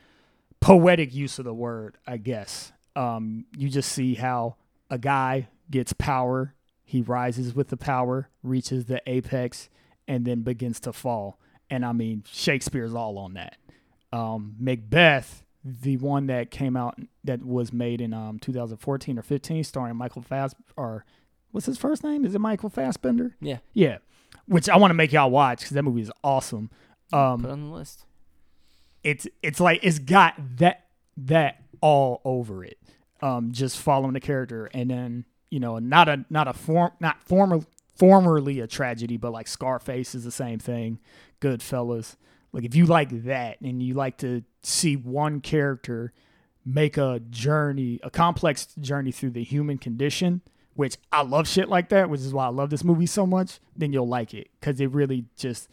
[0.62, 2.72] poetic use of the word, I guess.
[2.96, 4.56] Um, you just see how
[4.90, 6.54] a guy gets power,
[6.86, 9.70] he rises with the power, reaches the apex,
[10.08, 11.40] and then begins to fall.
[11.70, 13.58] And I mean, Shakespeare's all on that.
[14.14, 19.64] Um, Macbeth, the one that came out that was made in um 2014 or 15,
[19.64, 21.06] starring Michael Fass or
[21.52, 22.26] what's his first name?
[22.26, 23.36] Is it Michael Fassbender?
[23.40, 23.98] Yeah, Yeah,
[24.46, 26.70] which I want to make y'all watch because that movie is awesome.
[27.12, 28.06] Um, put on the list.
[29.04, 30.88] it's it's like it's got that
[31.18, 32.78] that all over it.
[33.22, 37.24] Um, just following the character, and then you know, not a not a form not
[37.24, 37.62] former
[37.96, 41.00] formerly a tragedy, but like Scarface is the same thing.
[41.40, 42.16] Goodfellas,
[42.54, 46.14] like if you like that and you like to see one character
[46.66, 50.42] make a journey, a complex journey through the human condition,
[50.76, 53.60] which I love shit like that, which is why I love this movie so much,
[53.76, 55.68] then you'll like it because it really just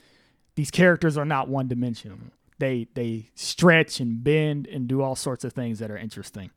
[0.57, 2.19] these characters are not one dimensional.
[2.59, 6.51] They they stretch and bend and do all sorts of things that are interesting.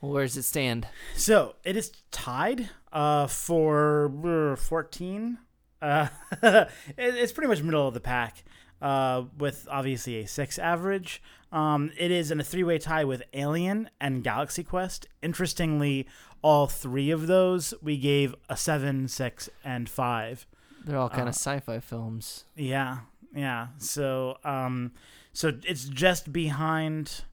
[0.00, 0.86] Well, where does it stand?
[1.16, 5.38] So it is tied uh, for uh, 14.
[5.84, 6.08] Uh,
[6.42, 8.42] it, it's pretty much middle of the pack
[8.80, 11.22] uh, with obviously a six average.
[11.52, 15.06] Um, it is in a three way tie with Alien and Galaxy Quest.
[15.22, 16.06] Interestingly,
[16.42, 20.46] all three of those we gave a seven, six, and five.
[20.84, 22.44] They're all kind Uh, of sci-fi films.
[22.56, 22.98] Yeah,
[23.34, 23.68] yeah.
[23.78, 24.92] So, um,
[25.32, 27.24] so it's just behind.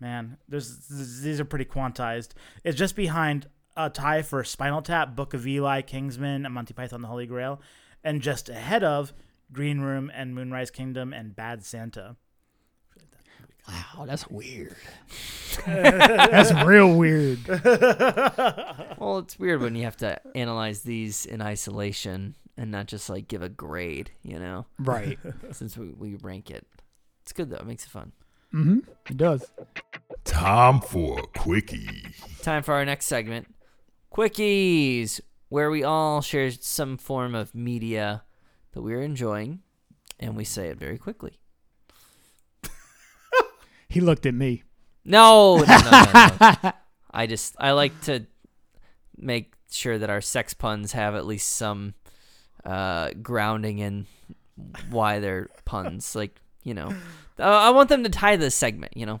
[0.00, 0.88] Man, there's
[1.22, 2.30] these are pretty quantized.
[2.64, 3.46] It's just behind
[3.76, 7.60] a tie for Spinal Tap, Book of Eli, Kingsman, and Monty Python: The Holy Grail,
[8.04, 9.12] and just ahead of
[9.52, 12.16] Green Room and Moonrise Kingdom and Bad Santa.
[13.68, 14.74] Wow, that's weird.
[15.66, 17.38] that's real weird.
[18.98, 23.26] Well, it's weird when you have to analyze these in isolation and not just like
[23.26, 25.18] give a grade, you know, Right.
[25.50, 26.64] since we, we rank it.
[27.22, 27.56] It's good though.
[27.56, 28.12] It makes it fun.
[28.54, 28.78] Mm-hmm.
[29.10, 29.50] It does.
[30.24, 32.04] Time for a quickie.
[32.42, 33.52] Time for our next segment,
[34.12, 35.20] Quickies,
[35.52, 38.22] where we all share some form of media
[38.72, 39.60] that we're enjoying,
[40.18, 41.38] and we say it very quickly.
[43.86, 44.62] He looked at me.
[45.04, 46.04] No, no, no,
[46.40, 46.72] no, no.
[47.10, 48.24] I just I like to
[49.18, 51.92] make sure that our sex puns have at least some
[52.64, 54.06] uh, grounding in
[54.88, 56.16] why they're puns.
[56.16, 56.88] Like you know,
[57.38, 58.96] uh, I want them to tie this segment.
[58.96, 59.20] You know,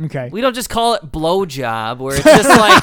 [0.00, 0.28] Okay.
[0.30, 2.82] we don't just call it blow job where it's just like,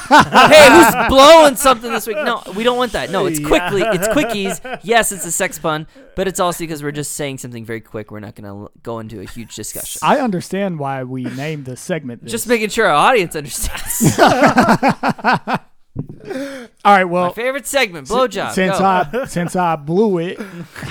[0.50, 2.16] hey, who's blowing something this week?
[2.16, 3.10] No, we don't want that.
[3.10, 4.80] No, it's quickly, it's quickies.
[4.82, 8.10] Yes, it's a sex pun, but it's also because we're just saying something very quick.
[8.10, 10.00] We're not going to go into a huge discussion.
[10.02, 12.22] I understand why we named the segment.
[12.22, 12.32] This.
[12.32, 14.18] Just making sure our audience understands.
[16.84, 17.04] All right.
[17.04, 18.52] Well, My favorite segment, blowjob.
[18.52, 18.84] since Go.
[18.84, 20.38] I since I blew it,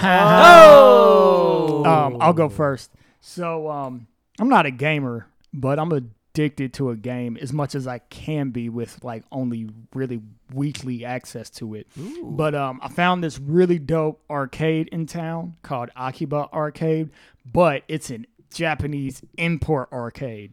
[0.02, 2.92] oh, um, I'll go first.
[3.22, 4.08] So um,
[4.40, 5.90] I'm not a gamer, but I'm
[6.36, 10.22] addicted to a game as much as I can be with like only really
[10.54, 11.88] weekly access to it.
[12.22, 17.10] But um, I found this really dope arcade in town called Akiba Arcade,
[17.52, 20.52] but it's an Japanese import arcade,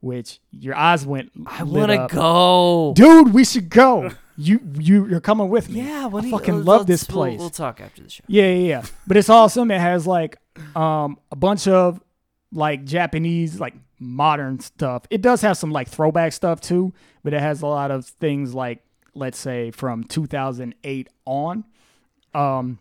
[0.00, 1.30] which your eyes went.
[1.46, 2.92] I want to go.
[2.96, 3.32] dude.
[3.32, 4.10] We should go.
[4.36, 5.82] You you you're coming with me.
[5.82, 7.38] Yeah, I when do you- fucking love this we'll- place.
[7.38, 8.24] We'll, talk after the show.
[8.26, 8.82] Yeah, yeah, yeah.
[9.06, 9.70] But it's awesome.
[9.70, 10.36] It has like
[10.74, 12.00] um a bunch of
[12.50, 15.04] like Japanese like modern stuff.
[15.10, 16.92] It does have some like throwback stuff too,
[17.22, 18.84] but it has a lot of things like
[19.14, 21.64] let's say from 2008 on.
[22.34, 22.78] Um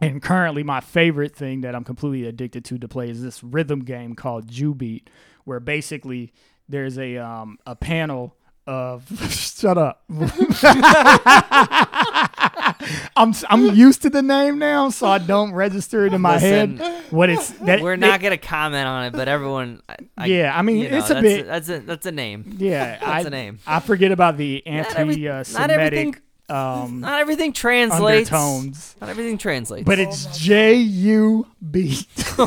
[0.00, 3.80] and currently my favorite thing that I'm completely addicted to to play is this rhythm
[3.80, 5.08] game called Jubeat
[5.44, 6.32] where basically
[6.68, 8.36] there's a um a panel
[8.66, 10.04] of shut up.
[13.16, 16.76] I'm I'm used to the name now, so I don't register it in my Listen,
[16.78, 17.02] head.
[17.10, 19.82] What it's that We're not gonna comment on it, but everyone.
[19.88, 22.56] I, I, Yeah, I mean, you know, it's a bit- that's a that's a name.
[22.58, 23.58] yeah, I, That's a name.
[23.66, 26.16] I forget about the Not every- not anti-Semitic everything-
[26.48, 28.32] um, Not everything translates.
[28.32, 29.84] undertones, Not everything translates.
[29.86, 32.06] but it's J U B.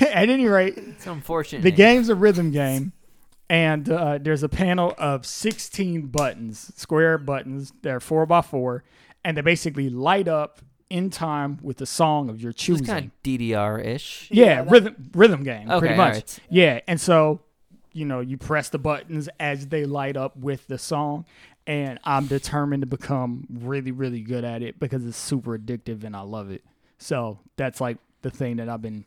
[0.00, 1.62] At any rate, it's unfortunate.
[1.62, 1.76] the name.
[1.76, 2.92] game's a rhythm game,
[3.48, 7.72] and uh, there's a panel of 16 buttons, square buttons.
[7.82, 8.82] They're four by four,
[9.24, 10.60] and they basically light up
[10.90, 12.86] in time with the song of your It's choosing.
[12.86, 14.28] kind of DDR ish.
[14.30, 16.06] Yeah, rhythm rhythm game, Okay, pretty much.
[16.08, 16.38] alright.
[16.48, 17.40] Yeah, and so
[17.92, 21.24] you know you press the buttons as they light up with the song,
[21.66, 26.14] and I'm determined to become really really good at it because it's super addictive and
[26.14, 26.62] I love it.
[26.98, 29.04] So that's like the thing that I've been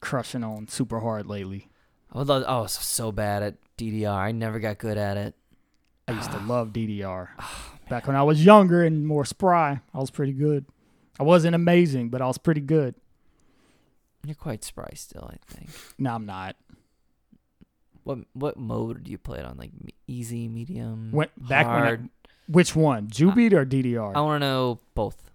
[0.00, 1.68] crushing on super hard lately.
[2.16, 2.44] I would love.
[2.46, 4.10] Oh, I was so bad at DDR.
[4.10, 5.34] I never got good at it.
[6.08, 7.28] I used to love DDR.
[7.88, 10.64] Oh, back when I was younger and more spry, I was pretty good.
[11.20, 12.96] I wasn't amazing, but I was pretty good.
[14.26, 15.70] You're quite spry still, I think.
[15.96, 16.56] No, I'm not.
[18.02, 19.56] What what mode do you play it on?
[19.56, 19.70] Like
[20.08, 22.08] easy, medium, Went back when I- hard.
[22.48, 24.16] Which one, Jubeat or DDR?
[24.16, 25.30] I want to know both.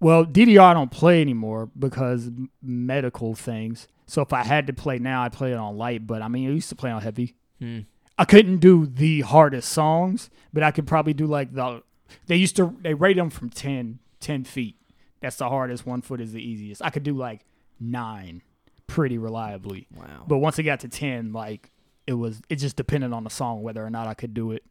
[0.00, 2.30] Well, DDR I don't play anymore because
[2.62, 3.86] medical things.
[4.10, 6.04] So if I had to play now, I'd play it on light.
[6.04, 7.36] But I mean, I used to play on heavy.
[7.60, 7.80] Hmm.
[8.18, 11.84] I couldn't do the hardest songs, but I could probably do like the.
[12.26, 14.76] They used to they rate them from 10, 10 feet.
[15.20, 15.86] That's the hardest.
[15.86, 16.82] One foot is the easiest.
[16.82, 17.46] I could do like
[17.78, 18.42] nine,
[18.88, 19.86] pretty reliably.
[19.94, 20.24] Wow.
[20.26, 21.70] But once it got to ten, like
[22.08, 24.64] it was, it just depended on the song whether or not I could do it.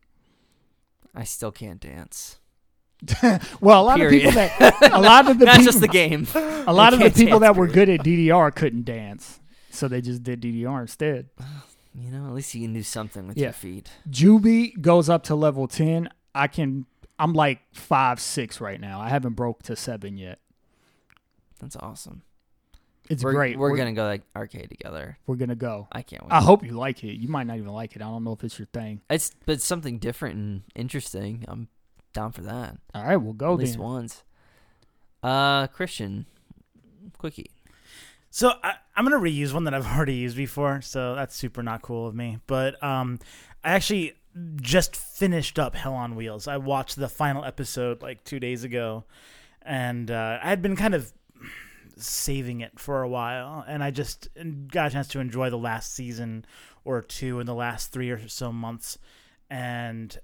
[1.15, 2.38] I still can't dance.
[3.61, 6.27] Well, a lot of people that a lot of the Not people, just the game.
[6.35, 9.39] a lot of the people that were good at DDR couldn't dance,
[9.69, 11.29] so they just did DDR instead.
[11.95, 13.45] You know, at least you can do something with Yeah.
[13.47, 13.89] your feet.
[14.09, 16.09] Juby goes up to level ten.
[16.35, 16.85] I can.
[17.17, 18.99] I'm like five six right now.
[19.01, 20.39] I haven't broke to seven yet.
[21.59, 22.23] That's awesome.
[23.09, 23.57] It's we're, great.
[23.57, 25.17] We're, gonna go like arcade together.
[25.25, 25.87] we're gonna go.
[25.91, 26.31] I can't wait.
[26.31, 27.13] I hope you like it.
[27.13, 28.01] You might not even like it.
[28.03, 29.01] I don't know if it's your thing.
[29.09, 31.43] It's but it's something different and interesting.
[31.47, 31.69] I'm
[32.13, 32.77] down for that.
[32.93, 33.81] All right, we'll go At least then.
[33.83, 34.23] once.
[35.21, 36.25] Uh, Christian,
[37.17, 37.51] quickie.
[38.31, 41.81] So I, I'm gonna reuse one that I've already used before, so that's super not
[41.81, 42.39] cool of me.
[42.47, 43.19] But um,
[43.63, 44.13] I actually
[44.61, 46.47] just finished up Hell on Wheels.
[46.47, 49.03] I watched the final episode like two days ago,
[49.61, 51.11] and uh, I had been kind of
[51.97, 54.29] saving it for a while, and I just
[54.71, 56.45] got a chance to enjoy the last season
[56.85, 58.97] or two in the last three or so months,
[59.49, 60.17] and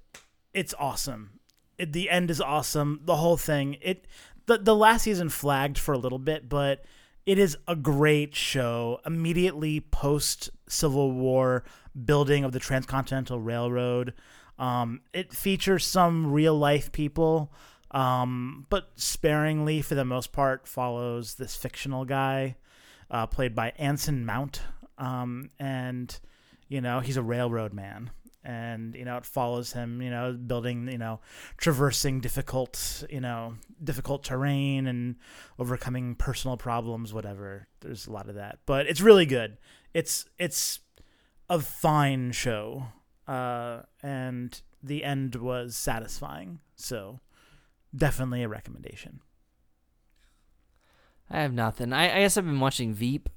[0.54, 1.35] it's awesome.
[1.78, 3.00] It, the end is awesome.
[3.04, 3.76] The whole thing.
[3.80, 4.06] It
[4.46, 6.84] the the last season flagged for a little bit, but
[7.24, 9.00] it is a great show.
[9.04, 11.64] Immediately post Civil War
[12.04, 14.14] building of the Transcontinental Railroad.
[14.58, 17.52] Um, it features some real life people,
[17.90, 22.56] um, but sparingly for the most part follows this fictional guy
[23.10, 24.62] uh, played by Anson Mount.
[24.98, 26.18] Um, and,
[26.68, 28.10] you know, he's a railroad man.
[28.46, 31.18] And, you know, it follows him, you know, building, you know,
[31.56, 35.16] traversing difficult, you know, difficult terrain and
[35.58, 37.66] overcoming personal problems, whatever.
[37.80, 38.60] There's a lot of that.
[38.64, 39.58] But it's really good.
[39.92, 40.78] It's, it's
[41.50, 42.84] a fine show.
[43.26, 46.60] Uh, and the end was satisfying.
[46.76, 47.18] So
[47.96, 49.22] definitely a recommendation.
[51.28, 51.92] I have nothing.
[51.92, 53.28] I, I guess I've been watching Veep.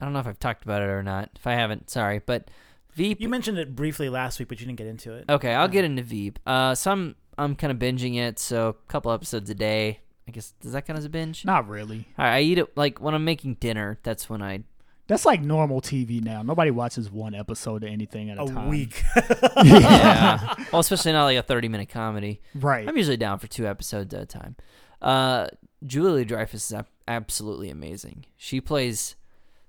[0.00, 1.30] I don't know if I've talked about it or not.
[1.34, 2.20] If I haven't, sorry.
[2.24, 2.52] But
[2.94, 3.20] Veep.
[3.20, 5.24] You mentioned it briefly last week, but you didn't get into it.
[5.28, 6.38] okay, I'll get into Veep.
[6.46, 8.38] Uh, so I'm I'm kind of binging it.
[8.38, 10.00] So a couple episodes a day.
[10.26, 11.44] I guess does that count as a binge?
[11.44, 12.06] Not really.
[12.18, 13.98] All right, I eat it like when I'm making dinner.
[14.02, 14.64] That's when I.
[15.06, 16.42] That's like normal TV now.
[16.42, 18.68] Nobody watches one episode of anything at a, A time.
[18.70, 19.02] week.
[19.64, 20.54] Yeah.
[20.72, 22.40] well, especially not like a 30 minute comedy.
[22.54, 22.88] Right.
[22.88, 24.56] I'm usually down for two episodes at a time.
[25.02, 25.48] Uh,
[25.84, 28.24] Julie Dreyfus is absolutely amazing.
[28.38, 29.16] She plays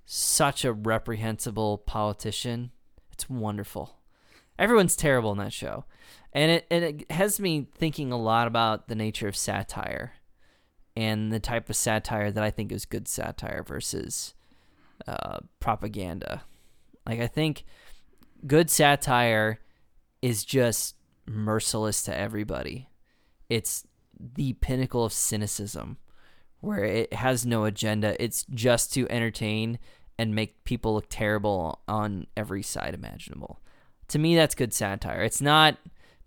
[0.06, 2.72] such a reprehensible politician.
[3.16, 3.98] It's wonderful.
[4.60, 5.86] Everyone's terrible in that show,
[6.34, 10.14] and it and it has me thinking a lot about the nature of satire,
[10.96, 14.34] and the type of satire that I think is good satire versus
[15.08, 16.44] uh, propaganda.
[17.06, 17.64] Like I think
[18.46, 19.60] good satire
[20.22, 22.90] is just merciless to everybody.
[23.50, 23.86] It's
[24.20, 25.98] the pinnacle of cynicism
[26.60, 28.22] where it has no agenda.
[28.22, 29.80] It's just to entertain
[30.18, 33.60] and make people look terrible on every side imaginable.
[34.10, 35.24] To me, that's good satire.
[35.24, 35.78] It's not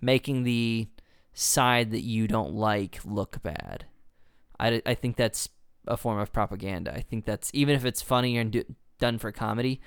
[0.00, 0.88] making the
[1.32, 3.86] side that you don't like look bad.
[4.58, 5.48] I, I think that's
[5.86, 6.92] a form of propaganda.
[6.92, 8.64] I think that's, even if it's funny and do,
[8.98, 9.80] done for comedy,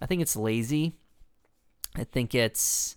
[0.00, 0.94] I think it's lazy.
[1.94, 2.96] I think it's,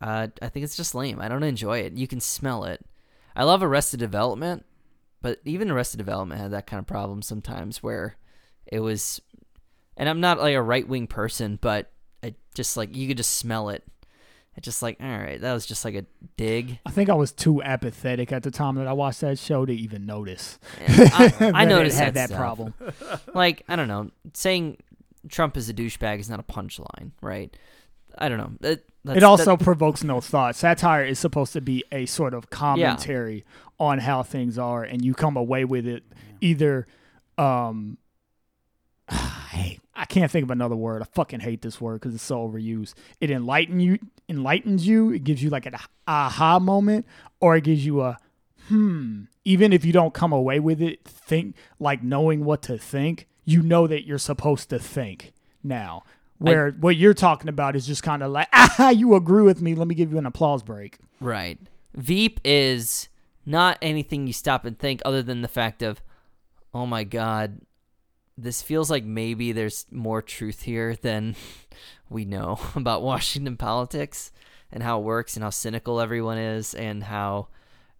[0.00, 1.20] uh, I think it's just lame.
[1.20, 1.94] I don't enjoy it.
[1.94, 2.84] You can smell it.
[3.34, 4.64] I love Arrested Development,
[5.22, 8.16] but even Arrested Development had that kind of problem sometimes where
[8.66, 9.20] it was,
[9.98, 11.90] and I'm not like a right wing person, but
[12.22, 13.84] I just like you could just smell it.
[14.56, 16.04] It's just like, all right, that was just like a
[16.36, 16.80] dig.
[16.84, 19.72] I think I was too apathetic at the time that I watched that show to
[19.72, 20.58] even notice.
[20.84, 22.74] And I, I noticed had that, that problem.
[23.34, 24.78] Like I don't know, saying
[25.28, 27.54] Trump is a douchebag is not a punchline, right?
[28.16, 28.52] I don't know.
[28.60, 28.84] That,
[29.16, 30.56] It also that- provokes no thought.
[30.56, 33.44] Satire is supposed to be a sort of commentary
[33.78, 36.02] on how things are, and you come away with it
[36.40, 36.86] either.
[37.36, 37.98] Um,
[39.98, 41.02] I I can't think of another word.
[41.02, 42.94] I fucking hate this word because it's so overused.
[43.20, 43.98] It enlighten you,
[44.28, 45.10] enlightens you.
[45.12, 45.74] It gives you like an
[46.06, 47.06] aha moment,
[47.40, 48.16] or it gives you a
[48.68, 49.24] hmm.
[49.44, 53.26] Even if you don't come away with it, think like knowing what to think.
[53.44, 56.04] You know that you're supposed to think now.
[56.38, 59.74] Where what you're talking about is just kind of like, ah, you agree with me.
[59.74, 60.98] Let me give you an applause break.
[61.20, 61.58] Right.
[61.94, 63.08] Veep is
[63.44, 66.00] not anything you stop and think other than the fact of,
[66.72, 67.60] oh my God,
[68.38, 71.34] this feels like maybe there's more truth here than
[72.08, 74.30] we know about Washington politics
[74.70, 77.48] and how it works and how cynical everyone is and how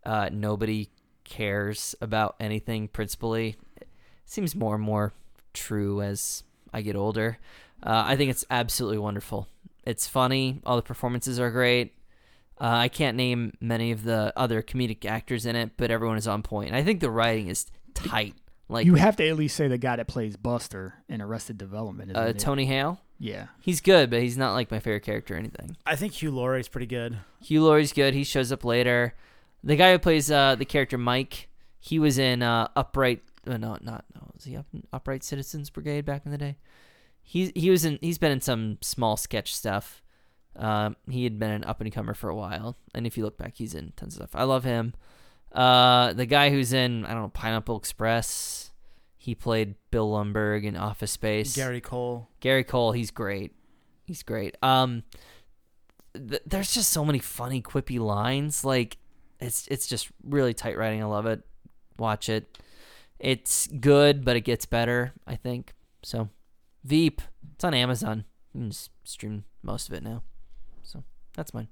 [0.05, 0.89] uh, nobody
[1.25, 3.57] cares about anything principally.
[3.81, 3.89] It
[4.25, 5.13] seems more and more
[5.53, 7.39] true as I get older.
[7.83, 9.49] Uh, I think it's absolutely wonderful.
[9.85, 10.61] It's funny.
[10.65, 11.95] All the performances are great.
[12.61, 16.27] Uh, I can't name many of the other comedic actors in it, but everyone is
[16.27, 16.69] on point.
[16.69, 18.35] And I think the writing is tight.
[18.69, 22.15] Like You have to at least say the guy that plays Buster in Arrested Development.
[22.15, 22.33] Uh.
[22.35, 23.01] Tony Hale.
[23.19, 23.47] Yeah.
[23.61, 25.77] He's good, but he's not like my favorite character or anything.
[25.85, 27.19] I think Hugh Laurie's pretty good.
[27.43, 28.15] Hugh Laurie's good.
[28.15, 29.15] He shows up later.
[29.65, 31.49] The guy who plays uh, the character Mike,
[31.81, 33.23] he was in uh, Upright.
[33.47, 34.31] Uh, no, not no.
[34.35, 36.59] Was he up in Upright Citizens Brigade back in the day?
[37.23, 37.99] He he was in.
[38.01, 40.03] He's been in some small sketch stuff.
[40.55, 43.37] Um, he had been an up and comer for a while, and if you look
[43.37, 44.41] back, he's in tons of stuff.
[44.41, 44.95] I love him.
[45.59, 48.71] Uh, the guy who's in I don't know Pineapple Express.
[49.17, 51.57] He played Bill Lumbergh in Office Space.
[51.57, 52.29] Gary Cole.
[52.39, 53.53] Gary Cole, he's great.
[54.05, 54.57] He's great.
[54.63, 55.03] Um,
[56.15, 58.65] th- there's just so many funny, quippy lines.
[58.65, 58.99] Like,
[59.41, 61.03] it's it's just really tight writing.
[61.03, 61.43] I love it.
[61.99, 62.57] Watch it.
[63.19, 65.13] It's good, but it gets better.
[65.27, 65.75] I think
[66.05, 66.29] so.
[66.85, 67.21] Veep.
[67.55, 68.25] It's on Amazon.
[68.55, 70.23] You can just stream most of it now.
[70.85, 71.03] So
[71.35, 71.67] that's mine.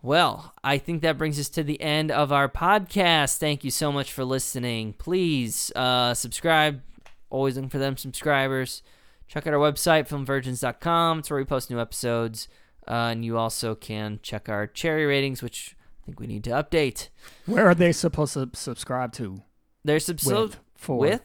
[0.00, 3.38] Well, I think that brings us to the end of our podcast.
[3.38, 4.92] Thank you so much for listening.
[4.92, 6.82] Please uh, subscribe.
[7.30, 8.82] Always looking for them subscribers.
[9.26, 11.18] Check out our website, filmvirgins.com.
[11.18, 12.48] It's where we post new episodes.
[12.86, 16.50] Uh, and you also can check our cherry ratings, which I think we need to
[16.50, 17.08] update.
[17.44, 19.42] Where are they supposed to subscribe to?
[19.84, 21.22] They're subscribed With, for with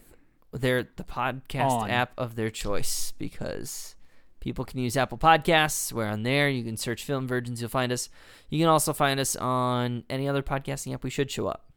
[0.52, 1.90] their the podcast On.
[1.90, 3.93] app of their choice because
[4.44, 5.94] people can use Apple Podcasts.
[5.94, 6.50] We're on there.
[6.50, 7.62] You can search Film Virgins.
[7.62, 8.10] You'll find us.
[8.50, 11.02] You can also find us on any other podcasting app.
[11.02, 11.72] We should show up.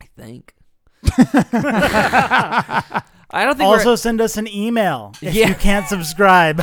[0.00, 0.54] I think.
[3.30, 5.48] I don't think Also, send us an email if Yeah.
[5.48, 6.56] you can't subscribe.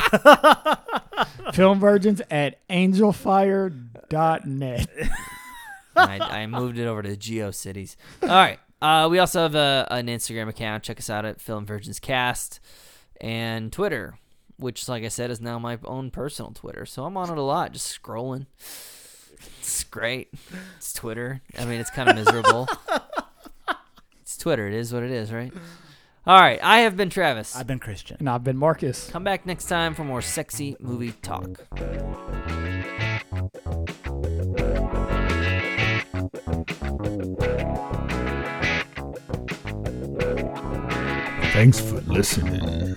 [1.54, 4.88] filmvirgins at angelfire.net.
[5.96, 5.96] we're.
[5.96, 7.94] I, I moved it over to GeoCities.
[8.22, 8.58] All right.
[8.82, 10.82] Uh, we also have a, an Instagram account.
[10.82, 12.58] Check us out at Film Virgins Cast
[13.20, 14.18] and Twitter.
[14.56, 16.86] Which, like I said, is now my own personal Twitter.
[16.86, 18.46] So I'm on it a lot, just scrolling.
[19.58, 20.28] It's great.
[20.76, 21.42] It's Twitter.
[21.58, 22.68] I mean, it's kind of miserable.
[24.22, 24.66] it's Twitter.
[24.68, 25.52] It is what it is, right?
[26.26, 26.58] All right.
[26.62, 27.54] I have been Travis.
[27.54, 28.16] I've been Christian.
[28.18, 29.10] And I've been Marcus.
[29.10, 31.60] Come back next time for more sexy movie talk.
[41.52, 42.96] Thanks for listening.